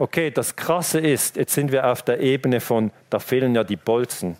[0.00, 3.76] Okay, das Krasse ist, jetzt sind wir auf der Ebene von, da fehlen ja die
[3.76, 4.38] Bolzen.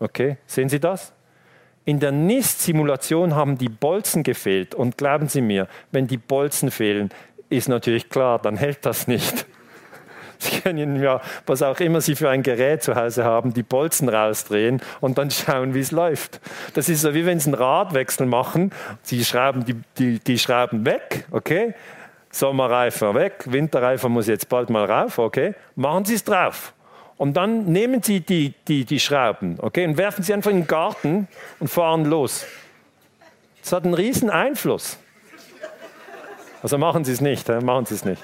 [0.00, 1.14] Okay, sehen Sie das?
[1.86, 4.74] In der NIST-Simulation haben die Bolzen gefehlt.
[4.74, 7.08] Und glauben Sie mir, wenn die Bolzen fehlen,
[7.48, 9.46] ist natürlich klar, dann hält das nicht.
[10.40, 14.10] Sie können ja, was auch immer Sie für ein Gerät zu Hause haben, die Bolzen
[14.10, 16.38] rausdrehen und dann schauen, wie es läuft.
[16.74, 18.72] Das ist so wie wenn Sie einen Radwechsel machen.
[19.04, 21.72] Sie schrauben die, die, die Schrauben weg, okay?
[22.38, 25.54] Sommerreifen weg, Winterreifen muss jetzt bald mal rauf, okay?
[25.76, 26.72] Machen Sie es drauf.
[27.16, 30.66] Und dann nehmen Sie die, die, die Schrauben, okay, und werfen sie einfach in den
[30.66, 31.28] Garten
[31.58, 32.46] und fahren los.
[33.62, 34.98] Das hat einen riesen Einfluss.
[36.62, 38.22] Also machen Sie es nicht, machen Sie es nicht.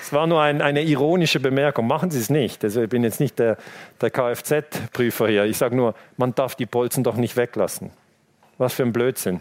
[0.00, 1.86] Es war nur ein, eine ironische Bemerkung.
[1.86, 2.64] Machen Sie es nicht.
[2.64, 3.56] Also ich bin jetzt nicht der,
[4.00, 5.44] der Kfz-Prüfer hier.
[5.44, 7.90] Ich sage nur, man darf die Bolzen doch nicht weglassen.
[8.58, 9.40] Was für ein Blödsinn.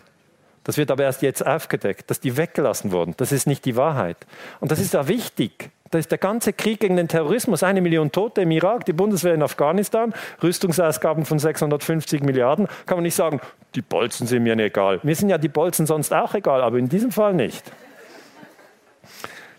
[0.63, 3.15] Das wird aber erst jetzt aufgedeckt, dass die weggelassen wurden.
[3.17, 4.17] Das ist nicht die Wahrheit.
[4.59, 5.71] Und das ist ja wichtig.
[5.89, 7.63] Das ist der ganze Krieg gegen den Terrorismus.
[7.63, 12.67] Eine Million Tote im Irak, die Bundeswehr in Afghanistan, Rüstungsausgaben von 650 Milliarden.
[12.85, 13.41] Kann man nicht sagen,
[13.75, 14.99] die Bolzen sind mir nicht egal.
[15.03, 17.69] Mir sind ja die Bolzen sonst auch egal, aber in diesem Fall nicht.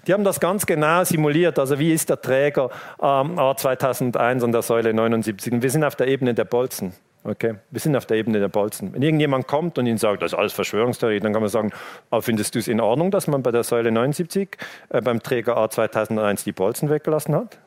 [0.06, 1.58] Die haben das ganz genau simuliert.
[1.58, 2.70] Also wie ist der Träger
[3.00, 5.52] ähm, A2001 an der Säule 79?
[5.52, 6.94] Und wir sind auf der Ebene der Bolzen.
[7.24, 8.92] Okay, wir sind auf der Ebene der Bolzen.
[8.92, 11.70] Wenn irgendjemand kommt und ihnen sagt, das ist alles Verschwörungstheorie, dann kann man sagen,
[12.10, 14.56] aber findest du es in Ordnung, dass man bei der Säule 79
[14.88, 17.58] äh, beim Träger A2001 die Bolzen weggelassen hat?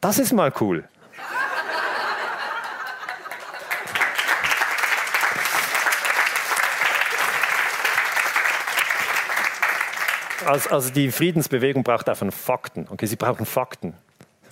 [0.00, 0.84] Das ist mal cool.
[10.44, 12.86] Also, also, die Friedensbewegung braucht davon Fakten.
[12.90, 13.94] Okay, sie brauchen Fakten.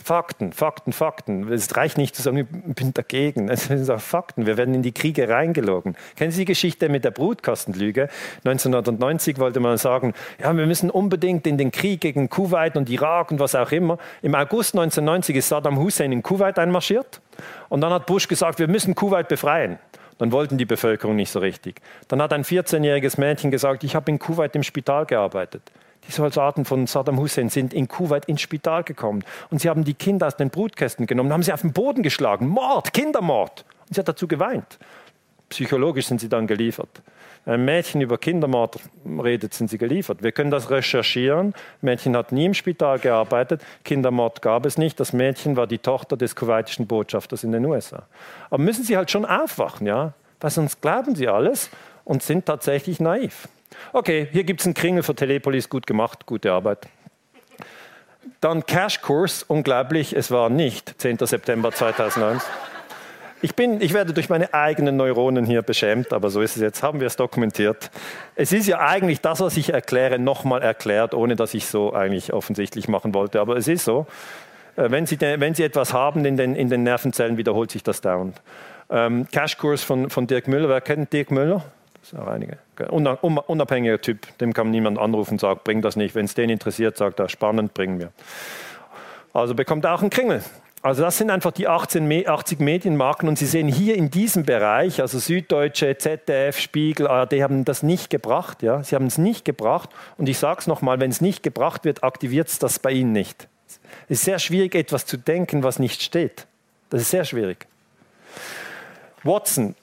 [0.02, 1.52] Fakten, Fakten, Fakten.
[1.52, 3.48] Es reicht nicht zu sagen, ich bin dagegen.
[3.48, 4.46] Es sind auch Fakten.
[4.46, 5.96] Wir werden in die Kriege reingelogen.
[6.16, 8.08] Kennen Sie die Geschichte mit der Brutkastenlüge?
[8.44, 13.30] 1990 wollte man sagen, ja, wir müssen unbedingt in den Krieg gegen Kuwait und Irak
[13.30, 13.98] und was auch immer.
[14.22, 17.20] Im August 1990 ist Saddam Hussein in Kuwait einmarschiert.
[17.68, 19.78] Und dann hat Bush gesagt, wir müssen Kuwait befreien.
[20.18, 21.80] Dann wollten die Bevölkerung nicht so richtig.
[22.08, 25.72] Dann hat ein 14-jähriges Mädchen gesagt, ich habe in Kuwait im Spital gearbeitet.
[26.08, 29.94] Die Soldaten von Saddam Hussein sind in Kuwait ins Spital gekommen und sie haben die
[29.94, 32.48] Kinder aus den Brutkästen genommen, haben sie auf den Boden geschlagen.
[32.48, 33.64] Mord, Kindermord.
[33.88, 34.78] Und sie hat dazu geweint.
[35.48, 37.02] Psychologisch sind sie dann geliefert.
[37.44, 40.22] Wenn ein Mädchen über Kindermord redet, sind sie geliefert.
[40.22, 41.54] Wir können das recherchieren.
[41.80, 43.62] Mädchen hat nie im Spital gearbeitet.
[43.84, 45.00] Kindermord gab es nicht.
[45.00, 48.04] Das Mädchen war die Tochter des kuwaitischen Botschafters in den USA.
[48.48, 50.14] Aber müssen sie halt schon aufwachen, ja?
[50.40, 51.68] Weil sonst glauben sie alles
[52.04, 53.48] und sind tatsächlich naiv.
[53.92, 56.88] Okay, hier gibt es einen Kringel für Telepolis, gut gemacht, gute Arbeit.
[58.40, 61.18] Dann Cash-Kurs, unglaublich, es war nicht 10.
[61.18, 62.44] September 2001.
[63.44, 66.82] Ich, bin, ich werde durch meine eigenen Neuronen hier beschämt, aber so ist es jetzt,
[66.82, 67.90] haben wir es dokumentiert.
[68.36, 72.32] Es ist ja eigentlich das, was ich erkläre, nochmal erklärt, ohne dass ich so eigentlich
[72.32, 74.06] offensichtlich machen wollte, aber es ist so.
[74.76, 78.00] Äh, wenn Sie, wenn Sie etwas haben in den, in den Nervenzellen, wiederholt sich das
[78.00, 78.40] dauernd.
[78.90, 81.64] Ähm, Cash-Kurs von, von Dirk Müller, wer kennt Dirk Müller?
[82.02, 82.58] Das sind auch einige.
[82.90, 86.14] Unabhängiger Typ, dem kann niemand anrufen und sagen, bring das nicht.
[86.14, 88.10] Wenn es den interessiert, sagt er, spannend, bringen wir.
[89.32, 90.42] Also bekommt er auch einen Kringel.
[90.82, 95.00] Also das sind einfach die 18, 80 Medienmarken und Sie sehen hier in diesem Bereich,
[95.00, 98.64] also Süddeutsche, ZDF, Spiegel, ARD haben das nicht gebracht.
[98.64, 98.82] Ja?
[98.82, 102.02] Sie haben es nicht gebracht und ich sage es nochmal, wenn es nicht gebracht wird,
[102.02, 103.46] aktiviert es das bei Ihnen nicht.
[104.08, 106.48] Es ist sehr schwierig, etwas zu denken, was nicht steht.
[106.90, 107.68] Das ist sehr schwierig.
[109.22, 109.76] Watson,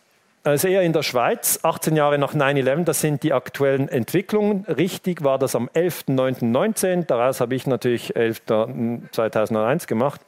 [0.50, 4.66] also eher in der Schweiz, 18 Jahre nach 9-11, das sind die aktuellen Entwicklungen.
[4.66, 10.22] Richtig war das am 11.09.19, daraus habe ich natürlich 11.2001 gemacht.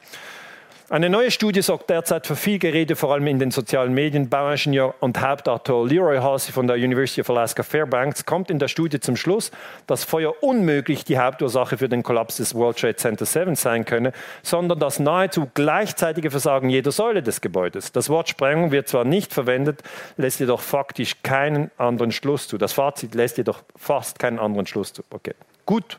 [0.92, 4.28] Eine neue Studie sorgt derzeit für viel Gerede, vor allem in den sozialen Medien.
[4.28, 9.00] Bauingenieur und Hauptautor Leroy Halsey von der University of Alaska Fairbanks kommt in der Studie
[9.00, 9.52] zum Schluss,
[9.86, 14.12] dass Feuer unmöglich die Hauptursache für den Kollaps des World Trade Center 7 sein könne,
[14.42, 17.92] sondern das nahezu gleichzeitige Versagen jeder Säule des Gebäudes.
[17.92, 19.82] Das Wort Sprengung wird zwar nicht verwendet,
[20.18, 22.58] lässt jedoch faktisch keinen anderen Schluss zu.
[22.58, 25.02] Das Fazit lässt jedoch fast keinen anderen Schluss zu.
[25.08, 25.32] Okay.
[25.64, 25.98] Gut,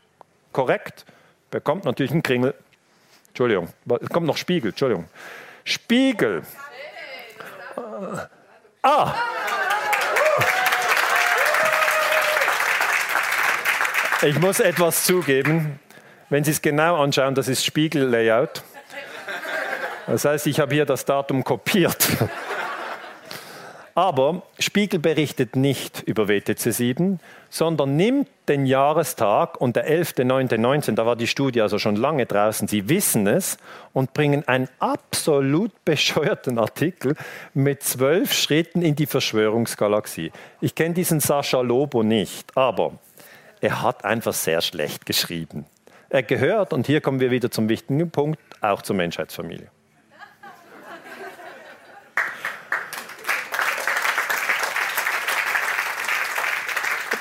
[0.52, 1.04] korrekt,
[1.50, 2.54] bekommt natürlich einen Kringel.
[3.34, 3.68] Entschuldigung,
[4.00, 5.06] es kommt noch Spiegel, Entschuldigung.
[5.64, 6.42] Spiegel.
[8.80, 9.12] Ah!
[14.22, 15.80] Ich muss etwas zugeben.
[16.30, 18.62] Wenn Sie es genau anschauen, das ist Spiegel-Layout.
[20.06, 22.06] Das heißt, ich habe hier das Datum kopiert.
[23.96, 31.06] Aber Spiegel berichtet nicht über WTC 7, sondern nimmt den Jahrestag und der 11.9.19, da
[31.06, 33.56] war die Studie also schon lange draußen, Sie wissen es,
[33.92, 37.14] und bringen einen absolut bescheuerten Artikel
[37.54, 40.32] mit zwölf Schritten in die Verschwörungsgalaxie.
[40.60, 42.94] Ich kenne diesen Sascha Lobo nicht, aber
[43.60, 45.66] er hat einfach sehr schlecht geschrieben.
[46.08, 49.73] Er gehört, und hier kommen wir wieder zum wichtigen Punkt, auch zur Menschheitsfamilie.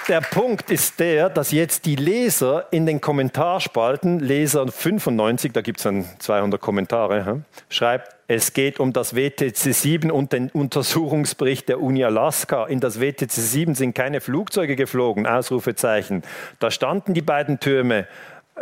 [0.09, 5.79] Der Punkt ist der, dass jetzt die Leser in den Kommentarspalten, Leser 95, da gibt
[5.79, 11.79] es dann 200 Kommentare, schreibt, es geht um das WTC 7 und den Untersuchungsbericht der
[11.79, 12.65] Uni Alaska.
[12.65, 16.23] In das WTC 7 sind keine Flugzeuge geflogen, Ausrufezeichen.
[16.59, 18.05] Da standen die beiden Türme,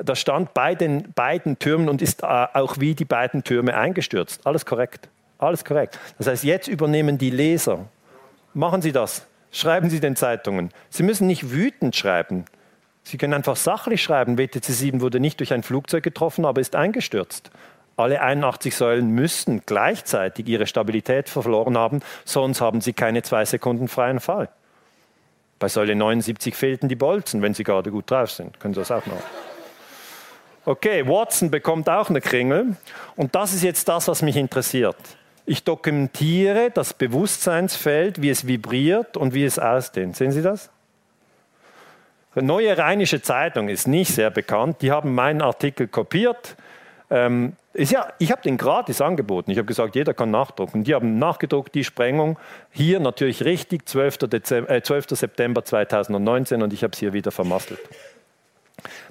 [0.04, 4.46] da stand bei den beiden Türmen und ist äh, auch wie die beiden Türme eingestürzt.
[4.46, 5.10] Alles korrekt.
[5.40, 5.98] Alles korrekt.
[6.20, 7.88] Das heißt, jetzt übernehmen die Leser.
[8.54, 9.26] Machen Sie das.
[9.52, 10.72] Schreiben Sie den Zeitungen.
[10.90, 12.46] Sie müssen nicht wütend schreiben.
[13.04, 14.38] Sie können einfach sachlich schreiben.
[14.38, 17.52] WTC 7 wurde nicht durch ein Flugzeug getroffen, aber ist eingestürzt.
[17.98, 23.88] Alle 81 Säulen müssten gleichzeitig ihre Stabilität verloren haben, sonst haben sie keine zwei Sekunden
[23.88, 24.50] freien Fall.
[25.60, 28.60] Bei Säule 79 fehlten die Bolzen, wenn sie gerade gut drauf sind.
[28.60, 29.22] Können Sie das auch noch?
[30.66, 32.76] Okay, Watson bekommt auch eine Kringel.
[33.16, 34.98] Und das ist jetzt das, was mich interessiert.
[35.52, 40.16] Ich dokumentiere das Bewusstseinsfeld, wie es vibriert und wie es ausdehnt.
[40.16, 40.70] Sehen Sie das?
[42.36, 44.78] Neue Rheinische Zeitung ist nicht sehr bekannt.
[44.82, 46.56] Die haben meinen Artikel kopiert.
[47.10, 49.52] Ähm, ist ja, ich habe den gratis angeboten.
[49.52, 50.86] Ich habe gesagt, jeder kann nachdrucken.
[50.86, 52.40] Die haben nachgedruckt, die Sprengung.
[52.70, 54.20] Hier natürlich richtig, 12.
[54.30, 55.18] Dezember, äh, 12.
[55.18, 57.82] September 2019 und ich habe es hier wieder vermasselt.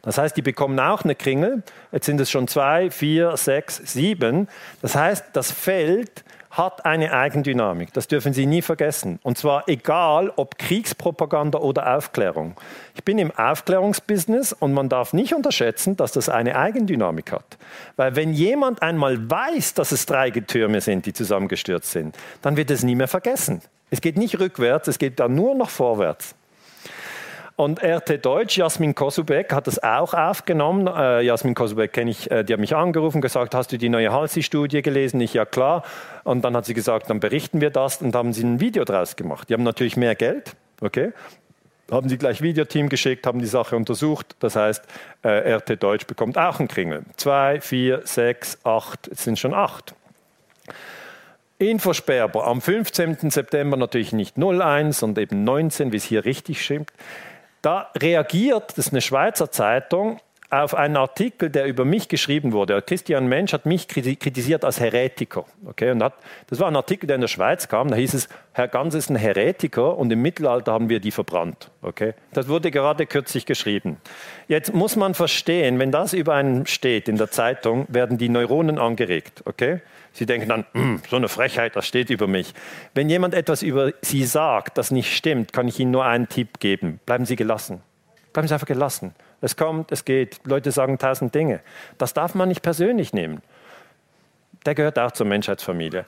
[0.03, 1.63] Das heißt, die bekommen auch eine Kringel.
[1.93, 4.49] Jetzt sind es schon zwei, vier, sechs, sieben.
[4.83, 7.93] Das heißt, das Feld hat eine Eigendynamik.
[7.93, 9.21] Das dürfen Sie nie vergessen.
[9.23, 12.57] Und zwar egal, ob Kriegspropaganda oder Aufklärung.
[12.95, 17.57] Ich bin im Aufklärungsbusiness und man darf nicht unterschätzen, dass das eine Eigendynamik hat.
[17.97, 22.71] Weil wenn jemand einmal weiß, dass es drei Getürme sind, die zusammengestürzt sind, dann wird
[22.71, 23.63] es nie mehr vergessen.
[23.91, 26.35] Es geht nicht rückwärts, es geht dann nur noch vorwärts.
[27.61, 30.87] Und RT Deutsch, Jasmin Kosubek, hat das auch aufgenommen.
[30.87, 34.11] Äh, Jasmin Kosubek kenne ich, äh, die hat mich angerufen, gesagt, hast du die neue
[34.11, 35.21] Halsi-Studie gelesen?
[35.21, 35.83] Ich, ja klar.
[36.25, 39.15] Und dann hat sie gesagt, dann berichten wir das und haben sie ein Video draus
[39.15, 39.51] gemacht.
[39.51, 41.13] Die haben natürlich mehr Geld, okay?
[41.91, 44.37] Haben sie gleich Videoteam geschickt, haben die Sache untersucht.
[44.39, 44.83] Das heißt,
[45.23, 47.03] äh, RT Deutsch bekommt auch einen Kringel.
[47.19, 49.95] Zwei, vier, sechs, acht, es sind schon acht.
[51.59, 53.31] Infosperber am 15.
[53.31, 56.91] September natürlich nicht 01 und eben 19, wie es hier richtig stimmt.
[57.63, 60.21] Da reagiert, das ist eine Schweizer Zeitung,
[60.51, 62.83] auf einen Artikel, der über mich geschrieben wurde.
[62.83, 65.45] Christian Mensch hat mich kritisiert als Heretiker.
[65.65, 66.15] Okay, und hat,
[66.49, 67.89] das war ein Artikel, der in der Schweiz kam.
[67.89, 71.71] Da hieß es, Herr Ganz ist ein Heretiker und im Mittelalter haben wir die verbrannt.
[71.83, 73.99] Okay, das wurde gerade kürzlich geschrieben.
[74.49, 78.79] Jetzt muss man verstehen, wenn das über einen steht in der Zeitung, werden die Neuronen
[78.79, 79.43] angeregt.
[79.45, 79.81] Okay,
[80.13, 82.53] Sie denken dann, hm, so eine Frechheit, das steht über mich.
[82.95, 86.59] Wenn jemand etwas über Sie sagt, das nicht stimmt, kann ich Ihnen nur einen Tipp
[86.59, 87.01] geben.
[87.07, 87.81] Bleiben Sie gelassen.
[88.33, 89.15] Bleiben Sie einfach gelassen.
[89.41, 90.41] Es kommt, es geht.
[90.45, 91.61] Leute sagen tausend Dinge.
[91.99, 93.43] Das darf man nicht persönlich nehmen.
[94.67, 96.05] Der gehört auch zur Menschheitsfamilie.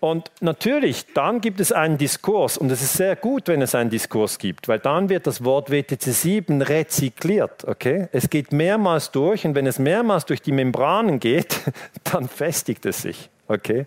[0.00, 3.90] Und natürlich, dann gibt es einen Diskurs und es ist sehr gut, wenn es einen
[3.90, 7.66] Diskurs gibt, weil dann wird das Wort WTC 7 rezykliert.
[7.66, 8.08] Okay?
[8.12, 11.60] Es geht mehrmals durch und wenn es mehrmals durch die Membranen geht,
[12.04, 13.28] dann festigt es sich.
[13.48, 13.86] Okay?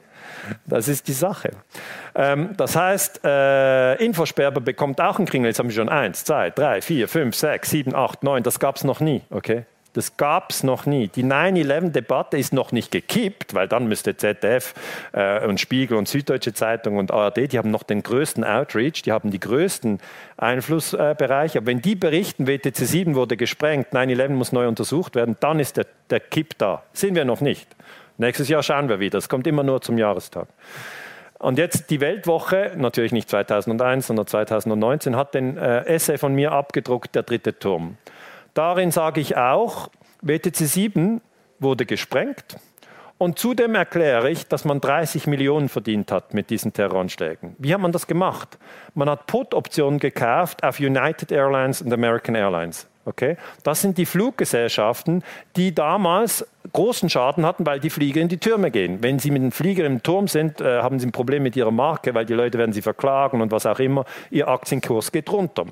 [0.65, 1.51] Das ist die Sache.
[2.15, 5.49] Ähm, das heißt, äh, Infosperber bekommt auch einen Kringel.
[5.49, 8.43] Jetzt haben wir schon eins, zwei, drei, vier, fünf, sechs, sieben, acht, neun.
[8.43, 9.21] Das gab es noch nie.
[9.29, 9.63] Okay?
[9.93, 11.09] Das gab es noch nie.
[11.09, 14.73] Die 9-11-Debatte ist noch nicht gekippt, weil dann müsste ZDF
[15.11, 19.11] äh, und Spiegel und Süddeutsche Zeitung und ARD, die haben noch den größten Outreach, die
[19.11, 19.99] haben die größten
[20.37, 21.57] Einflussbereiche.
[21.57, 25.75] Aber wenn die berichten, WTC 7 wurde gesprengt, 9-11 muss neu untersucht werden, dann ist
[25.75, 26.83] der, der Kipp da.
[26.93, 27.67] Sehen wir noch nicht.
[28.17, 29.17] Nächstes Jahr schauen wir wieder.
[29.17, 30.47] Es kommt immer nur zum Jahrestag.
[31.37, 36.51] Und jetzt die Weltwoche, natürlich nicht 2001, sondern 2019, hat den äh, Essay von mir
[36.51, 37.97] abgedruckt, der dritte Turm.
[38.53, 39.89] Darin sage ich auch,
[40.21, 41.21] WTC 7
[41.59, 42.57] wurde gesprengt.
[43.17, 47.55] Und zudem erkläre ich, dass man 30 Millionen verdient hat mit diesen Terroranschlägen.
[47.59, 48.57] Wie hat man das gemacht?
[48.95, 52.87] Man hat Put-Optionen gekauft auf United Airlines und American Airlines.
[53.05, 53.37] Okay?
[53.63, 55.23] Das sind die Fluggesellschaften,
[55.55, 59.01] die damals großen Schaden hatten, weil die Flieger in die Türme gehen.
[59.01, 61.71] Wenn sie mit dem Flieger im Turm sind, äh, haben sie ein Problem mit ihrer
[61.71, 64.05] Marke, weil die Leute werden sie verklagen und was auch immer.
[64.29, 65.65] Ihr Aktienkurs geht runter.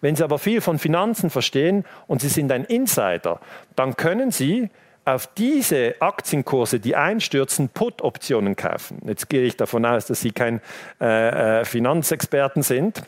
[0.00, 3.40] Wenn sie aber viel von Finanzen verstehen und sie sind ein Insider,
[3.74, 4.68] dann können sie
[5.06, 8.98] auf diese Aktienkurse, die einstürzen, Put-Optionen kaufen.
[9.06, 10.60] Jetzt gehe ich davon aus, dass Sie kein
[11.00, 13.02] äh, äh Finanzexperten sind.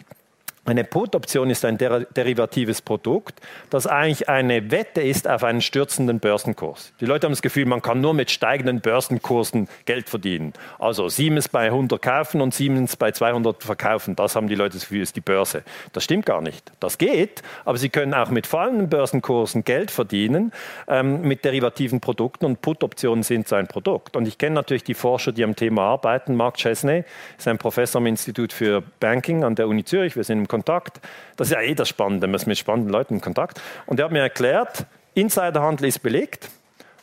[0.67, 3.41] Eine Put-Option ist ein der derivatives Produkt,
[3.71, 6.93] das eigentlich eine Wette ist auf einen stürzenden Börsenkurs.
[7.01, 10.55] Die Leute haben das Gefühl, man kann nur mit steigenden Börsenkursen Geld verdienen.
[10.81, 14.17] Also Siemens bei 100 kaufen und Siemens bei 200 verkaufen.
[14.17, 15.63] Das haben die Leute das Gefühl, ist die Börse.
[15.93, 16.73] Das stimmt gar nicht.
[16.81, 20.51] Das geht, aber sie können auch mit fallenden Börsenkursen Geld verdienen
[20.89, 24.17] ähm, mit derivativen Produkten und Put-Optionen sind so ein Produkt.
[24.17, 26.35] Und ich kenne natürlich die Forscher, die am Thema arbeiten.
[26.35, 27.05] Mark Chesney
[27.39, 30.17] ist ein Professor am Institut für Banking an der Uni Zürich.
[30.17, 31.01] Wir sind im Kontakt.
[31.37, 33.61] Das ist ja eh das Spannende, man ist mit spannenden Leuten in Kontakt.
[33.85, 36.49] Und er hat mir erklärt, Insiderhandel ist belegt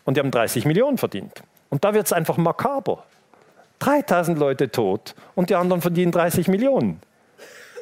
[0.05, 1.43] und die haben 30 Millionen verdient.
[1.69, 3.03] Und da wird es einfach makaber.
[3.80, 6.99] 3000 Leute tot und die anderen verdienen 30 Millionen.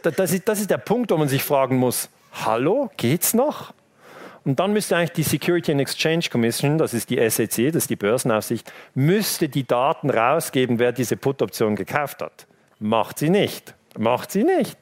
[0.04, 2.10] Das ist, das ist der Punkt, wo man sich fragen muss,
[2.46, 3.74] hallo, geht's noch?
[4.44, 7.90] Und dann müsste eigentlich die Security and Exchange Commission, das ist die SEC, das ist
[7.92, 12.48] die Börsenaufsicht, müsste die Daten rausgeben, wer diese Put-Option gekauft hat.
[12.80, 13.76] Macht sie nicht.
[13.98, 14.78] Macht sie nicht.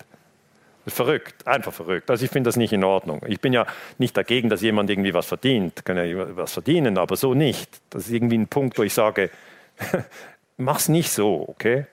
[0.88, 2.10] Verrückt, einfach verrückt.
[2.10, 3.22] Also ich finde das nicht in Ordnung.
[3.28, 3.66] Ich bin ja
[3.98, 5.86] nicht dagegen, dass jemand irgendwie was verdient.
[5.86, 7.70] Kann ja was verdienen, aber so nicht.
[7.90, 9.30] Das ist irgendwie ein Punkt, wo ich sage,
[10.58, 11.86] mach's nicht so, okay?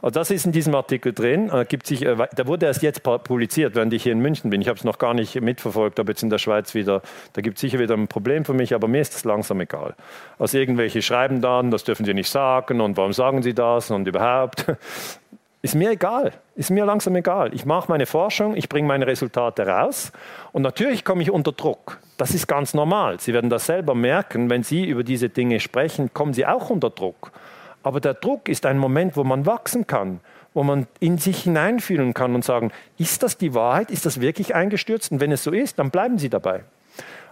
[0.00, 1.48] Also das ist in diesem Artikel drin.
[1.48, 4.60] Da, gibt sich, äh, da wurde erst jetzt publiziert, während ich hier in München bin.
[4.60, 7.02] Ich habe es noch gar nicht mitverfolgt, aber jetzt in der Schweiz wieder,
[7.32, 9.94] da gibt es sicher wieder ein Problem für mich, aber mir ist es langsam egal.
[10.38, 14.06] Also irgendwelche schreiben dann, das dürfen sie nicht sagen und warum sagen sie das und
[14.06, 14.66] überhaupt.
[15.60, 17.52] Ist mir egal, ist mir langsam egal.
[17.52, 20.12] Ich mache meine Forschung, ich bringe meine Resultate raus
[20.52, 21.98] und natürlich komme ich unter Druck.
[22.16, 23.18] Das ist ganz normal.
[23.18, 26.90] Sie werden das selber merken, wenn Sie über diese Dinge sprechen, kommen Sie auch unter
[26.90, 27.32] Druck.
[27.82, 30.20] Aber der Druck ist ein Moment, wo man wachsen kann,
[30.54, 33.90] wo man in sich hineinfühlen kann und sagen, ist das die Wahrheit?
[33.90, 35.10] Ist das wirklich eingestürzt?
[35.10, 36.62] Und wenn es so ist, dann bleiben Sie dabei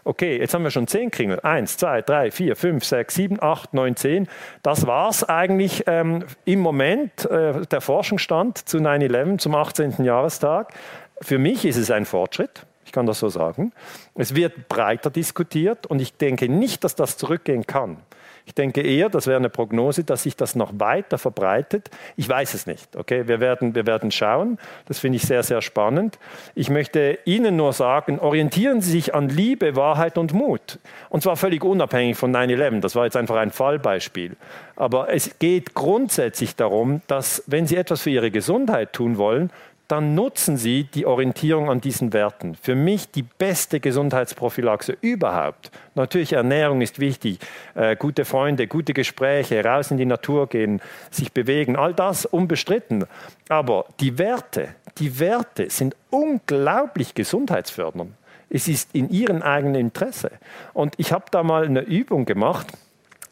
[0.07, 1.41] okay, jetzt haben wir schon zehn Kringel.
[1.41, 4.29] Eins, zwei, drei, vier, fünf, sechs, sieben, acht, neun, zehn.
[4.63, 10.05] Das war es eigentlich ähm, im Moment äh, der Forschungsstand zu 9-11, zum 18.
[10.05, 10.73] Jahrestag.
[11.21, 12.67] Für mich ist es ein Fortschritt.
[12.85, 13.73] Ich kann das so sagen.
[14.15, 17.99] Es wird breiter diskutiert und ich denke nicht, dass das zurückgehen kann.
[18.47, 21.91] Ich denke eher, das wäre eine Prognose, dass sich das noch weiter verbreitet.
[22.17, 22.95] Ich weiß es nicht.
[22.95, 24.59] Okay, wir werden, wir werden schauen.
[24.87, 26.21] Das finde ich sehr, sehr spannend.
[26.55, 30.79] Ich möchte Ihnen nur sagen, orientieren Sie sich an Liebe, Wahrheit und Mut.
[31.11, 32.81] Und zwar völlig unabhängig von 9-11.
[32.81, 34.37] Das war jetzt einfach ein Fallbeispiel.
[34.77, 39.51] Aber es geht grundsätzlich darum, dass, wenn Sie etwas für Ihre Gesundheit tun wollen,
[39.89, 42.57] dann nutzen Sie die Orientierung an diesen Werten.
[42.57, 45.71] Für mich die beste Gesundheitsprophylaxe überhaupt.
[45.95, 47.39] Natürlich Ernährung ist wichtig,
[47.75, 50.81] äh, gute Freunde, gute Gespräche, raus in die Natur gehen,
[51.11, 53.05] sich bewegen, all das unbestritten.
[53.49, 54.69] Aber die Werte,
[54.99, 58.13] die Werte sind unglaublich gesundheitsfördernd.
[58.49, 60.31] Es ist in ihrem eigenen Interesse.
[60.73, 62.67] Und ich habe da mal eine Übung gemacht.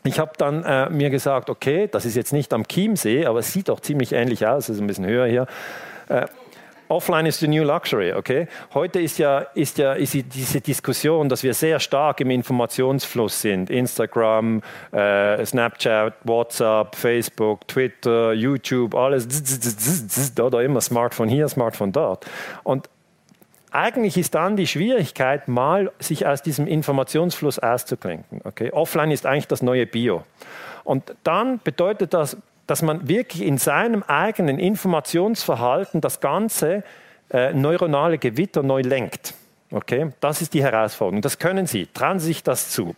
[0.05, 3.53] Ich habe dann äh, mir gesagt, okay, das ist jetzt nicht am Chiemsee, aber es
[3.53, 5.47] sieht doch ziemlich ähnlich aus, es ist ein bisschen höher hier.
[6.09, 6.27] Äh,
[6.89, 8.47] Offline is the new luxury, okay?
[8.75, 13.71] Heute ist ja, ist ja ist diese Diskussion, dass wir sehr stark im Informationsfluss sind.
[13.71, 14.63] Instagram,
[14.93, 19.27] äh, Snapchat, WhatsApp, Facebook, Twitter, YouTube, alles.
[20.35, 22.27] Da immer Smartphone hier, Smartphone dort.
[22.63, 22.89] Und
[23.75, 28.41] eigentlich ist dann die Schwierigkeit, mal sich aus diesem Informationsfluss auszuklinken.
[28.45, 28.71] Okay?
[28.71, 30.23] Offline ist eigentlich das neue Bio.
[30.85, 32.37] Und dann bedeutet das
[32.67, 36.83] dass man wirklich in seinem eigenen Informationsverhalten das ganze
[37.31, 39.35] äh, neuronale Gewitter neu lenkt.
[39.71, 41.21] Okay, das ist die Herausforderung.
[41.21, 41.89] Das können Sie.
[41.93, 42.95] Trauen Sie sich das zu.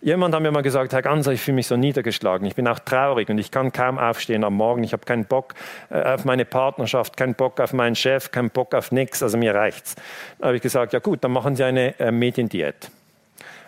[0.00, 2.44] Jemand hat mir mal gesagt, Herr Ganser, ich fühle mich so niedergeschlagen.
[2.44, 4.82] Ich bin auch traurig und ich kann kaum aufstehen am Morgen.
[4.82, 5.54] Ich habe keinen Bock
[5.90, 9.22] äh, auf meine Partnerschaft, keinen Bock auf meinen Chef, keinen Bock auf nichts.
[9.22, 9.94] Also mir reicht's.
[10.40, 12.90] Da habe ich gesagt, ja gut, dann machen Sie eine äh, Mediendiät.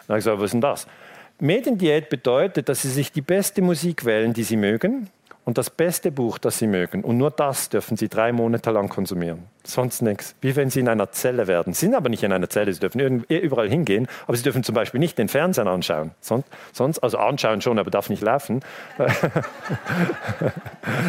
[0.07, 0.89] Da habe ich gesagt, was ist denn das?
[1.39, 5.09] Mediendiät bedeutet, dass Sie sich die beste Musik wählen, die Sie mögen
[5.45, 7.03] und das beste Buch, das Sie mögen.
[7.03, 9.45] Und nur das dürfen Sie drei Monate lang konsumieren.
[9.65, 10.35] Sonst nichts.
[10.41, 11.73] Wie wenn Sie in einer Zelle werden.
[11.73, 14.75] Sie sind aber nicht in einer Zelle, Sie dürfen überall hingehen, aber Sie dürfen zum
[14.75, 16.13] Beispiel nicht den Fernsehen anschauen.
[16.21, 18.61] Sonst, sonst also anschauen schon, aber darf nicht laufen.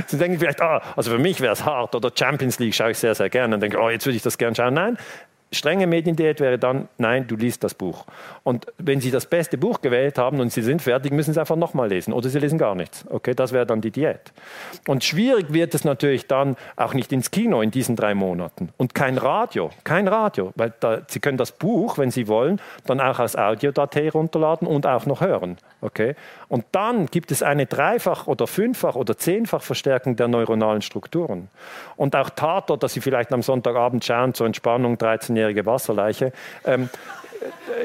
[0.07, 2.97] Sie denken vielleicht, ah, also für mich wäre es hart oder Champions League schaue ich
[2.97, 3.55] sehr, sehr gerne.
[3.55, 4.73] Und denke, oh, jetzt würde ich das gerne schauen.
[4.73, 4.97] Nein,
[5.51, 8.05] strenge Mediendiät wäre dann, nein, du liest das Buch.
[8.43, 11.57] Und wenn Sie das beste Buch gewählt haben und Sie sind fertig, müssen Sie einfach
[11.57, 13.05] nochmal lesen oder Sie lesen gar nichts.
[13.09, 14.31] Okay, das wäre dann die Diät.
[14.87, 18.69] Und schwierig wird es natürlich dann auch nicht ins Kino in diesen drei Monaten.
[18.77, 23.01] Und kein Radio, kein Radio, weil da, Sie können das Buch, wenn Sie wollen, dann
[23.01, 25.57] auch als Audiodatei runterladen und auch noch hören.
[25.81, 26.15] Okay?
[26.47, 31.49] Und dann gibt es eine Dreifach- oder Fünffach- oder Zehnfach Verstärkung der neuronalen Strukturen.
[31.97, 36.31] Und auch Tatort, dass Sie vielleicht am Sonntagabend schauen zur Entspannung, 13 jährige Wasserleiche.
[36.65, 36.89] Ähm,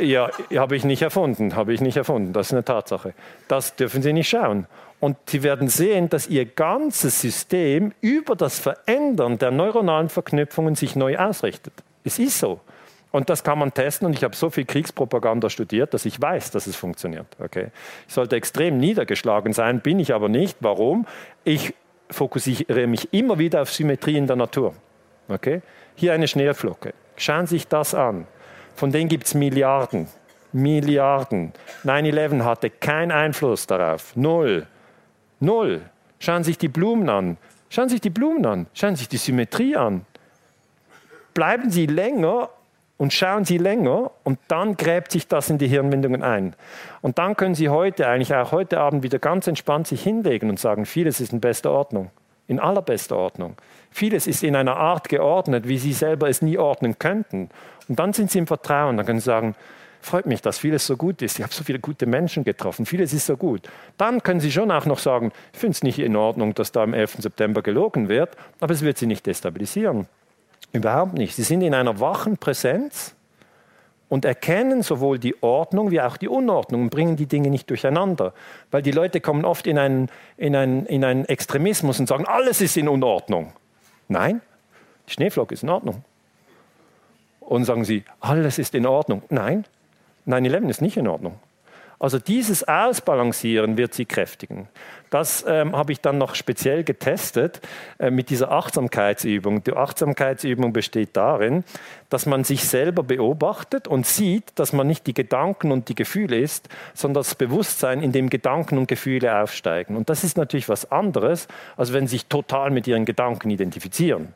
[0.02, 2.34] Ja, habe ich nicht erfunden, habe ich nicht erfunden.
[2.34, 3.14] Das ist eine Tatsache.
[3.48, 4.66] Das dürfen Sie nicht schauen.
[5.00, 10.94] Und Sie werden sehen, dass Ihr ganzes System über das Verändern der neuronalen Verknüpfungen sich
[10.94, 11.72] neu ausrichtet.
[12.04, 12.60] Es ist so.
[13.12, 14.06] Und das kann man testen.
[14.06, 17.26] Und ich habe so viel Kriegspropaganda studiert, dass ich weiß, dass es funktioniert.
[17.38, 17.68] Okay?
[18.06, 20.58] Ich sollte extrem niedergeschlagen sein, bin ich aber nicht.
[20.60, 21.06] Warum?
[21.44, 21.72] Ich
[22.10, 24.74] fokussiere mich immer wieder auf Symmetrie in der Natur.
[25.28, 25.62] Okay?
[25.94, 26.92] Hier eine Schneeflocke.
[27.16, 28.26] Schauen Sie sich das an.
[28.74, 30.08] Von denen gibt es Milliarden.
[30.52, 31.52] Milliarden.
[31.84, 34.14] 9-11 hatte keinen Einfluss darauf.
[34.16, 34.66] Null.
[35.40, 35.82] Null.
[36.18, 37.36] Schauen Sie sich die Blumen an.
[37.68, 38.66] Schauen Sie sich die Blumen an.
[38.74, 40.06] Schauen Sie sich die Symmetrie an.
[41.34, 42.48] Bleiben Sie länger
[42.96, 46.54] und schauen Sie länger und dann gräbt sich das in die Hirnwindungen ein.
[47.02, 50.58] Und dann können Sie heute, eigentlich auch heute Abend wieder ganz entspannt sich hinlegen und
[50.58, 52.10] sagen, vieles ist in bester Ordnung,
[52.46, 53.56] in allerbester Ordnung.
[53.96, 57.48] Vieles ist in einer Art geordnet, wie Sie selber es nie ordnen könnten.
[57.88, 59.54] Und dann sind Sie im Vertrauen, dann können Sie sagen,
[60.02, 61.38] freut mich, dass vieles so gut ist.
[61.38, 63.62] Ich habe so viele gute Menschen getroffen, vieles ist so gut.
[63.96, 66.82] Dann können Sie schon auch noch sagen, ich finde es nicht in Ordnung, dass da
[66.82, 67.22] am 11.
[67.22, 70.06] September gelogen wird, aber es wird Sie nicht destabilisieren.
[70.74, 71.34] Überhaupt nicht.
[71.34, 73.14] Sie sind in einer wachen Präsenz
[74.10, 78.34] und erkennen sowohl die Ordnung wie auch die Unordnung und bringen die Dinge nicht durcheinander.
[78.70, 82.60] Weil die Leute kommen oft in einen, in einen, in einen Extremismus und sagen, alles
[82.60, 83.54] ist in Unordnung.
[84.08, 84.40] Nein,
[85.08, 86.04] die Schneeflocke ist in Ordnung.
[87.40, 89.22] Und sagen sie, alles ist in Ordnung.
[89.28, 89.64] Nein,
[90.26, 91.38] 9-11 ist nicht in Ordnung.
[91.98, 94.68] Also dieses Ausbalancieren wird sie kräftigen.
[95.10, 97.60] Das ähm, habe ich dann noch speziell getestet
[97.98, 99.62] äh, mit dieser Achtsamkeitsübung.
[99.62, 101.64] Die Achtsamkeitsübung besteht darin,
[102.10, 106.38] dass man sich selber beobachtet und sieht, dass man nicht die Gedanken und die Gefühle
[106.38, 109.96] ist, sondern das Bewusstsein, in dem Gedanken und Gefühle aufsteigen.
[109.96, 114.32] Und das ist natürlich was anderes, als wenn sie sich total mit ihren Gedanken identifizieren.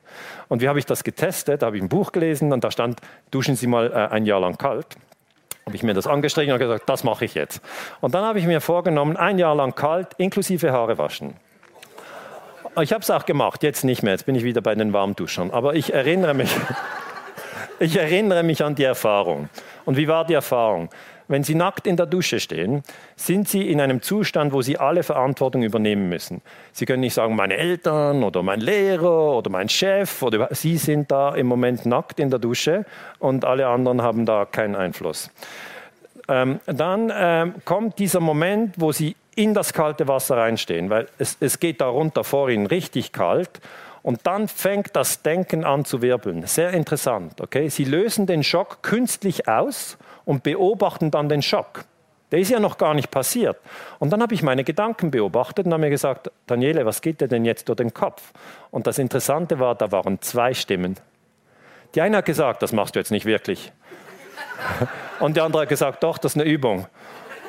[0.48, 1.62] Und wie habe ich das getestet?
[1.62, 4.40] Da habe ich ein Buch gelesen und da stand, duschen Sie mal äh, ein Jahr
[4.40, 4.86] lang kalt
[5.66, 7.60] habe ich mir das angestrichen und gesagt, das mache ich jetzt.
[8.00, 11.34] Und dann habe ich mir vorgenommen, ein Jahr lang kalt, inklusive Haare waschen.
[12.80, 15.50] Ich habe es auch gemacht, jetzt nicht mehr, jetzt bin ich wieder bei den Warmduschern.
[15.50, 16.50] Aber ich erinnere mich,
[17.78, 19.48] ich erinnere mich an die Erfahrung.
[19.84, 20.88] Und wie war die Erfahrung?
[21.30, 22.82] Wenn Sie nackt in der Dusche stehen,
[23.14, 26.42] sind Sie in einem Zustand, wo Sie alle Verantwortung übernehmen müssen.
[26.72, 31.12] Sie können nicht sagen, meine Eltern oder mein Lehrer oder mein Chef oder Sie sind
[31.12, 32.84] da im Moment nackt in der Dusche
[33.20, 35.30] und alle anderen haben da keinen Einfluss.
[36.26, 41.36] Ähm, dann ähm, kommt dieser Moment, wo Sie in das kalte Wasser reinstehen, weil es,
[41.38, 43.60] es geht darunter vor Ihnen richtig kalt
[44.02, 46.44] und dann fängt das Denken an zu wirbeln.
[46.46, 47.40] Sehr interessant.
[47.40, 47.68] Okay?
[47.68, 49.96] Sie lösen den Schock künstlich aus
[50.30, 51.86] und beobachten dann den Schock.
[52.30, 53.58] Der ist ja noch gar nicht passiert.
[53.98, 57.26] Und dann habe ich meine Gedanken beobachtet und habe mir gesagt, Daniele, was geht dir
[57.26, 58.30] denn jetzt durch den Kopf?
[58.70, 60.94] Und das Interessante war, da waren zwei Stimmen.
[61.96, 63.72] Die eine hat gesagt, das machst du jetzt nicht wirklich.
[65.18, 66.86] Und die andere hat gesagt, doch, das ist eine Übung.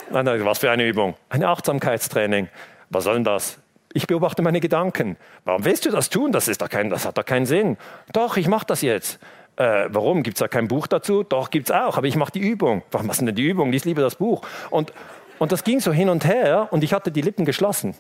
[0.10, 1.14] Was für eine Übung?
[1.30, 2.50] Ein Achtsamkeitstraining.
[2.90, 3.60] Was soll denn das?
[3.94, 5.18] Ich beobachte meine Gedanken.
[5.46, 6.32] Warum willst du das tun?
[6.32, 7.78] Das, ist doch kein, das hat doch keinen Sinn.
[8.12, 9.20] Doch, ich mache das jetzt.
[9.58, 10.24] Äh, warum?
[10.24, 11.24] Gibt es da kein Buch dazu?
[11.24, 12.84] Doch, gibt es auch, aber ich mache die Übung.
[12.92, 13.72] Warum machst du denn die Übung?
[13.72, 14.42] Lies lieber das Buch.
[14.70, 14.94] Und,
[15.40, 17.96] und das ging so hin und her und ich hatte die Lippen geschlossen.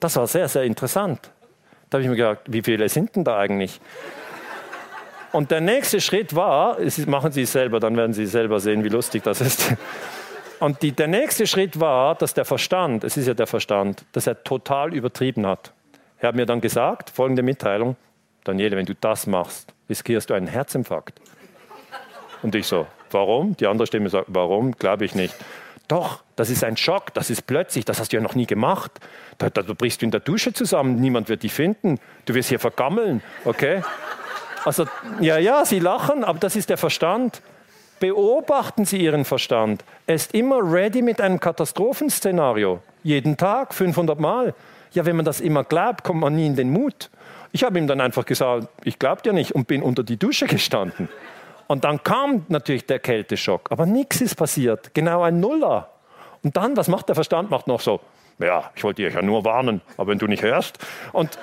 [0.00, 1.30] Das war sehr, sehr interessant.
[1.90, 3.80] Da habe ich mir gedacht, wie viele sind denn da eigentlich?
[5.32, 8.88] Und der nächste Schritt war, machen Sie es selber, dann werden Sie selber sehen, wie
[8.88, 9.74] lustig das ist.
[10.60, 14.26] Und die, der nächste Schritt war, dass der Verstand, es ist ja der Verstand, dass
[14.26, 15.72] er total übertrieben hat.
[16.18, 17.96] Er hat mir dann gesagt, folgende Mitteilung,
[18.44, 21.20] Daniele, wenn du das machst, riskierst du einen Herzinfarkt.
[22.42, 23.56] Und ich so, warum?
[23.56, 24.72] Die andere Stimme sagt, warum?
[24.72, 25.34] Glaube ich nicht.
[25.88, 28.92] Doch, das ist ein Schock, das ist plötzlich, das hast du ja noch nie gemacht.
[29.38, 32.48] Da, da, da brichst du in der Dusche zusammen, niemand wird dich finden, du wirst
[32.48, 33.82] hier vergammeln, okay?
[34.64, 34.86] Also,
[35.20, 37.42] ja, ja, sie lachen, aber das ist der Verstand.
[37.98, 39.84] Beobachten Sie Ihren Verstand.
[40.06, 42.80] Er ist immer ready mit einem Katastrophenszenario.
[43.02, 44.54] Jeden Tag, 500 Mal.
[44.92, 47.10] Ja, wenn man das immer glaubt, kommt man nie in den Mut.
[47.52, 50.46] Ich habe ihm dann einfach gesagt, ich glaube dir nicht und bin unter die Dusche
[50.46, 51.08] gestanden.
[51.66, 55.88] Und dann kam natürlich der Kälteschock, aber nichts ist passiert, genau ein Nuller.
[56.42, 57.50] Und dann, was macht der Verstand?
[57.50, 58.00] Macht noch so,
[58.38, 60.78] ja, ich wollte dich ja nur warnen, aber wenn du nicht hörst.
[61.12, 61.38] Und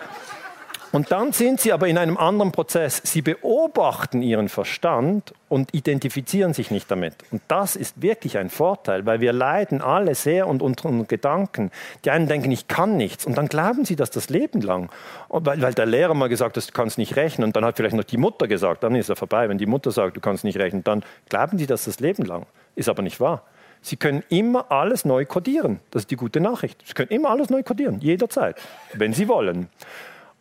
[0.97, 2.99] und dann sind sie aber in einem anderen Prozess.
[3.03, 7.13] Sie beobachten ihren Verstand und identifizieren sich nicht damit.
[7.29, 11.69] Und das ist wirklich ein Vorteil, weil wir leiden alle sehr unter unseren Gedanken.
[12.03, 13.27] Die einen denken, ich kann nichts.
[13.27, 14.89] Und dann glauben sie das das Leben lang.
[15.29, 17.45] Weil, weil der Lehrer mal gesagt hat, du kannst nicht rechnen.
[17.45, 19.49] Und dann hat vielleicht noch die Mutter gesagt, dann ist er vorbei.
[19.49, 22.47] Wenn die Mutter sagt, du kannst nicht rechnen, dann glauben sie das das Leben lang.
[22.73, 23.43] Ist aber nicht wahr.
[23.83, 25.79] Sie können immer alles neu kodieren.
[25.91, 26.81] Das ist die gute Nachricht.
[26.87, 28.55] Sie können immer alles neu kodieren, jederzeit,
[28.95, 29.69] wenn Sie wollen.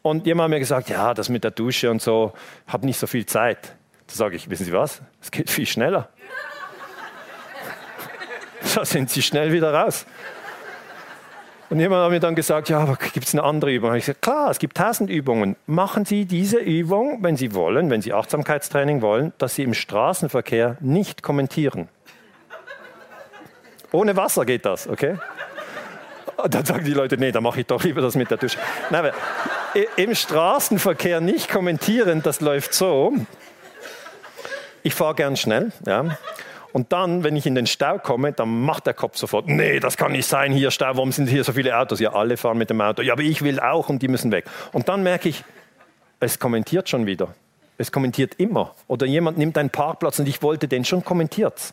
[0.06, 2.32] Und jemand hat mir gesagt, ja, das mit der Dusche und so,
[2.68, 3.74] habe nicht so viel Zeit.
[4.06, 5.02] Da sage ich, wissen Sie was?
[5.20, 6.08] Es geht viel schneller.
[8.74, 10.06] Da sind sie schnell wieder raus.
[11.70, 13.94] Und jemand hat mir dann gesagt, ja, aber gibt es eine andere Übung?
[13.94, 15.56] Ich gesagt, klar, es gibt tausend Übungen.
[15.66, 20.76] Machen Sie diese Übung, wenn Sie wollen, wenn Sie Achtsamkeitstraining wollen, dass Sie im Straßenverkehr
[20.80, 21.88] nicht kommentieren.
[23.92, 25.16] Ohne Wasser geht das, okay?
[26.36, 28.58] Und dann sagen die Leute, nee, dann mache ich doch lieber das mit der Dusche.
[28.90, 29.12] Nein, aber
[29.96, 33.12] im Straßenverkehr nicht kommentieren, das läuft so.
[34.82, 36.16] Ich fahre gern schnell, ja.
[36.72, 39.96] Und dann, wenn ich in den Stau komme, dann macht der Kopf sofort, nee, das
[39.96, 42.00] kann nicht sein, hier Stau, warum sind hier so viele Autos?
[42.00, 43.00] Ja, alle fahren mit dem Auto.
[43.00, 44.44] Ja, aber ich will auch und die müssen weg.
[44.72, 45.42] Und dann merke ich,
[46.20, 47.34] es kommentiert schon wieder.
[47.78, 48.74] Es kommentiert immer.
[48.88, 51.72] Oder jemand nimmt einen Parkplatz und ich wollte den schon kommentiert.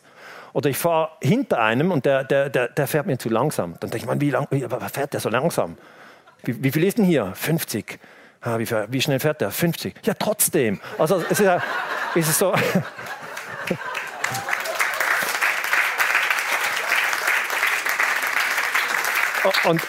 [0.54, 3.74] Oder ich fahre hinter einem und der, der, der, der fährt mir zu langsam.
[3.80, 4.48] Dann denke ich, man, wie, lang,
[4.92, 5.76] fährt der so langsam?
[6.44, 7.32] Wie, wie viel ist denn hier?
[7.34, 7.98] 50.
[8.40, 9.50] Ah, wie, wie, schnell fährt der?
[9.50, 9.94] 50.
[10.04, 10.80] Ja, trotzdem.
[10.98, 11.62] Also es ist, ja,
[12.14, 12.54] es ist so.
[19.66, 19.82] Und,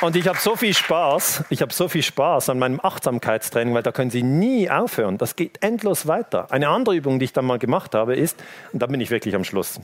[0.00, 3.82] und ich habe so viel Spaß, ich habe so viel Spaß an meinem Achtsamkeitstraining, weil
[3.82, 5.18] da können Sie nie aufhören.
[5.18, 6.50] Das geht endlos weiter.
[6.50, 9.34] Eine andere Übung, die ich dann mal gemacht habe, ist, und da bin ich wirklich
[9.34, 9.80] am Schluss,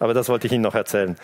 [0.00, 1.16] aber das wollte ich Ihnen noch erzählen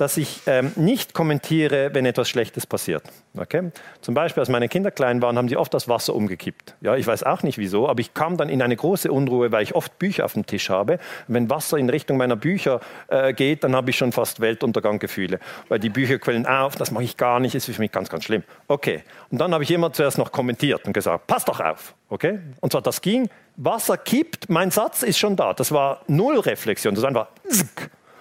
[0.00, 3.02] dass ich ähm, nicht kommentiere, wenn etwas Schlechtes passiert.
[3.36, 3.70] Okay?
[4.00, 6.74] Zum Beispiel, als meine Kinder klein waren, haben sie oft das Wasser umgekippt.
[6.80, 9.62] Ja, ich weiß auch nicht wieso, aber ich kam dann in eine große Unruhe, weil
[9.62, 10.98] ich oft Bücher auf dem Tisch habe.
[11.28, 15.78] wenn Wasser in Richtung meiner Bücher äh, geht, dann habe ich schon fast Weltunterganggefühle, weil
[15.78, 18.42] die Bücher quellen auf, das mache ich gar nicht, ist für mich ganz, ganz schlimm.
[18.68, 21.94] Okay, und dann habe ich immer zuerst noch kommentiert und gesagt, pass doch auf.
[22.08, 22.38] Okay?
[22.60, 25.52] Und zwar, das ging, Wasser kippt, mein Satz ist schon da.
[25.52, 27.28] Das war null Reflexion, das war einfach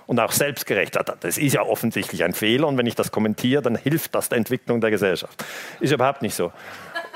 [0.10, 0.98] und auch selbstgerecht.
[1.20, 4.40] Das ist ja offensichtlich ein Fehler und wenn ich das kommentiere, dann hilft das der
[4.40, 5.46] Entwicklung der Gesellschaft.
[5.80, 6.52] Ist überhaupt nicht so.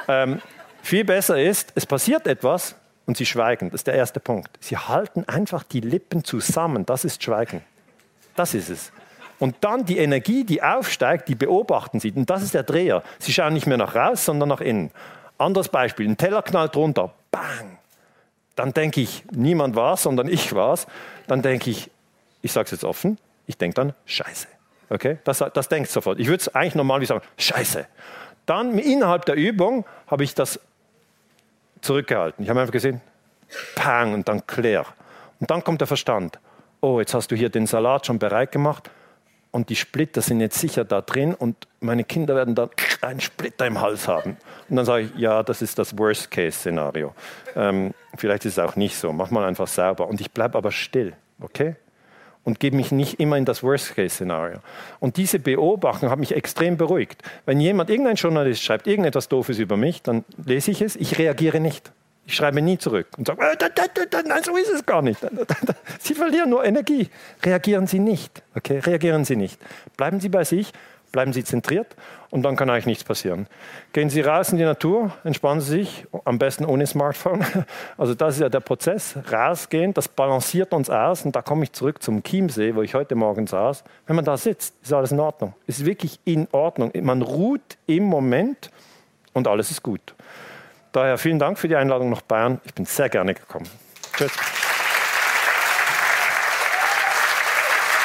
[0.08, 0.40] Ähm,
[0.84, 2.76] viel besser ist, es passiert etwas
[3.08, 3.72] und sie schweigen.
[3.72, 4.52] Das ist der erste Punkt.
[4.60, 6.86] Sie halten einfach die Lippen zusammen.
[6.86, 7.62] Das ist Schweigen.
[8.36, 8.92] Das ist es.
[9.40, 12.12] Und dann die Energie, die aufsteigt, die beobachten Sie.
[12.12, 13.02] Und das ist der Dreher.
[13.18, 14.92] Sie schauen nicht mehr nach raus, sondern nach innen.
[15.40, 17.12] Anderes Beispiel, ein Teller knallt runter.
[17.32, 17.80] Bang!
[18.56, 20.86] Dann denke ich, niemand war es, sondern ich war es.
[21.26, 21.90] Dann denke ich,
[22.44, 23.18] ich sage es jetzt offen,
[23.48, 24.48] ich denke dann Scheiße.
[24.90, 25.18] Okay?
[25.24, 26.20] Das, das denkt sofort.
[26.20, 27.88] Ich würde es eigentlich normal wie sagen, Scheiße.
[28.46, 30.60] Dann innerhalb der Übung habe ich das
[31.82, 32.44] zurückgehalten.
[32.44, 33.02] Ich habe einfach gesehen,
[33.76, 34.86] pang und dann klär.
[35.40, 36.40] Und dann kommt der Verstand.
[36.82, 38.92] Oh, jetzt hast du hier den Salat schon bereit gemacht
[39.52, 42.70] und die Splitter sind jetzt sicher da drin und meine Kinder werden dann
[43.02, 44.38] einen Splitter im Hals haben.
[44.68, 47.14] Und dann sage ich, ja, das ist das Worst-Case-Szenario.
[47.56, 49.14] Ähm, vielleicht ist es auch nicht so.
[49.14, 50.08] Mach mal einfach sauber.
[50.08, 51.14] Und ich bleibe aber still.
[51.40, 51.76] Okay?
[52.44, 54.60] Und gebe mich nicht immer in das Worst-Case-Szenario.
[55.00, 57.22] Und diese Beobachtung hat mich extrem beruhigt.
[57.46, 61.60] Wenn jemand, irgendein Journalist schreibt irgendetwas Doofes über mich, dann lese ich es, ich reagiere
[61.60, 61.92] nicht.
[62.26, 65.20] Ich schreibe nie zurück und sage, äh, nein, so ist es gar nicht.
[66.00, 67.10] Sie verlieren nur Energie.
[67.44, 68.42] Reagieren Sie nicht.
[68.56, 69.60] Okay, reagieren Sie nicht.
[69.98, 70.72] Bleiben Sie bei sich
[71.14, 71.96] bleiben Sie zentriert
[72.32, 73.48] und dann kann eigentlich nichts passieren.
[73.94, 77.46] Gehen Sie raus in die Natur, entspannen Sie sich, am besten ohne Smartphone.
[77.98, 81.72] Also das ist ja der Prozess, rausgehen, das balanciert uns aus und da komme ich
[81.72, 83.84] zurück zum Chiemsee, wo ich heute Morgen saß.
[84.08, 85.54] Wenn man da sitzt, ist alles in Ordnung.
[85.68, 86.92] Ist wirklich in Ordnung.
[87.02, 88.72] Man ruht im Moment
[89.34, 90.16] und alles ist gut.
[90.92, 92.60] Daher vielen Dank für die Einladung nach Bayern.
[92.66, 93.70] Ich bin sehr gerne gekommen.
[94.18, 94.32] Tschüss.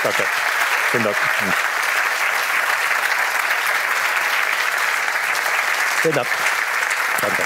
[0.02, 0.22] Danke.
[0.90, 1.16] Vielen Dank.
[6.00, 6.28] Vielen Dank.
[7.20, 7.42] Danke.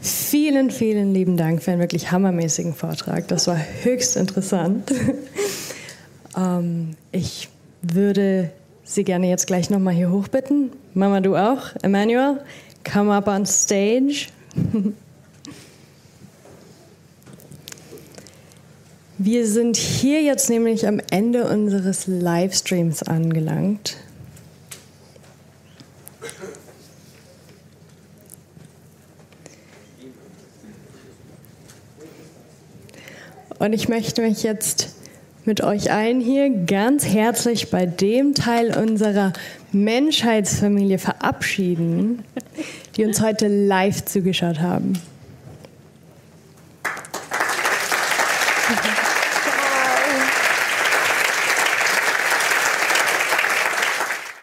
[0.00, 3.26] Vielen, vielen lieben Dank für einen wirklich hammermäßigen Vortrag.
[3.26, 4.92] Das war höchst interessant.
[6.36, 7.48] ähm, ich
[7.82, 8.52] würde
[8.94, 10.70] Sie gerne jetzt gleich nochmal hier hochbitten.
[10.92, 11.70] Mama, du auch.
[11.80, 12.44] Emmanuel,
[12.84, 14.26] come up on stage.
[19.16, 23.96] Wir sind hier jetzt nämlich am Ende unseres Livestreams angelangt.
[33.58, 34.90] Und ich möchte mich jetzt
[35.44, 39.32] mit euch allen hier ganz herzlich bei dem Teil unserer
[39.72, 42.24] Menschheitsfamilie verabschieden,
[42.96, 44.94] die uns heute live zugeschaut haben.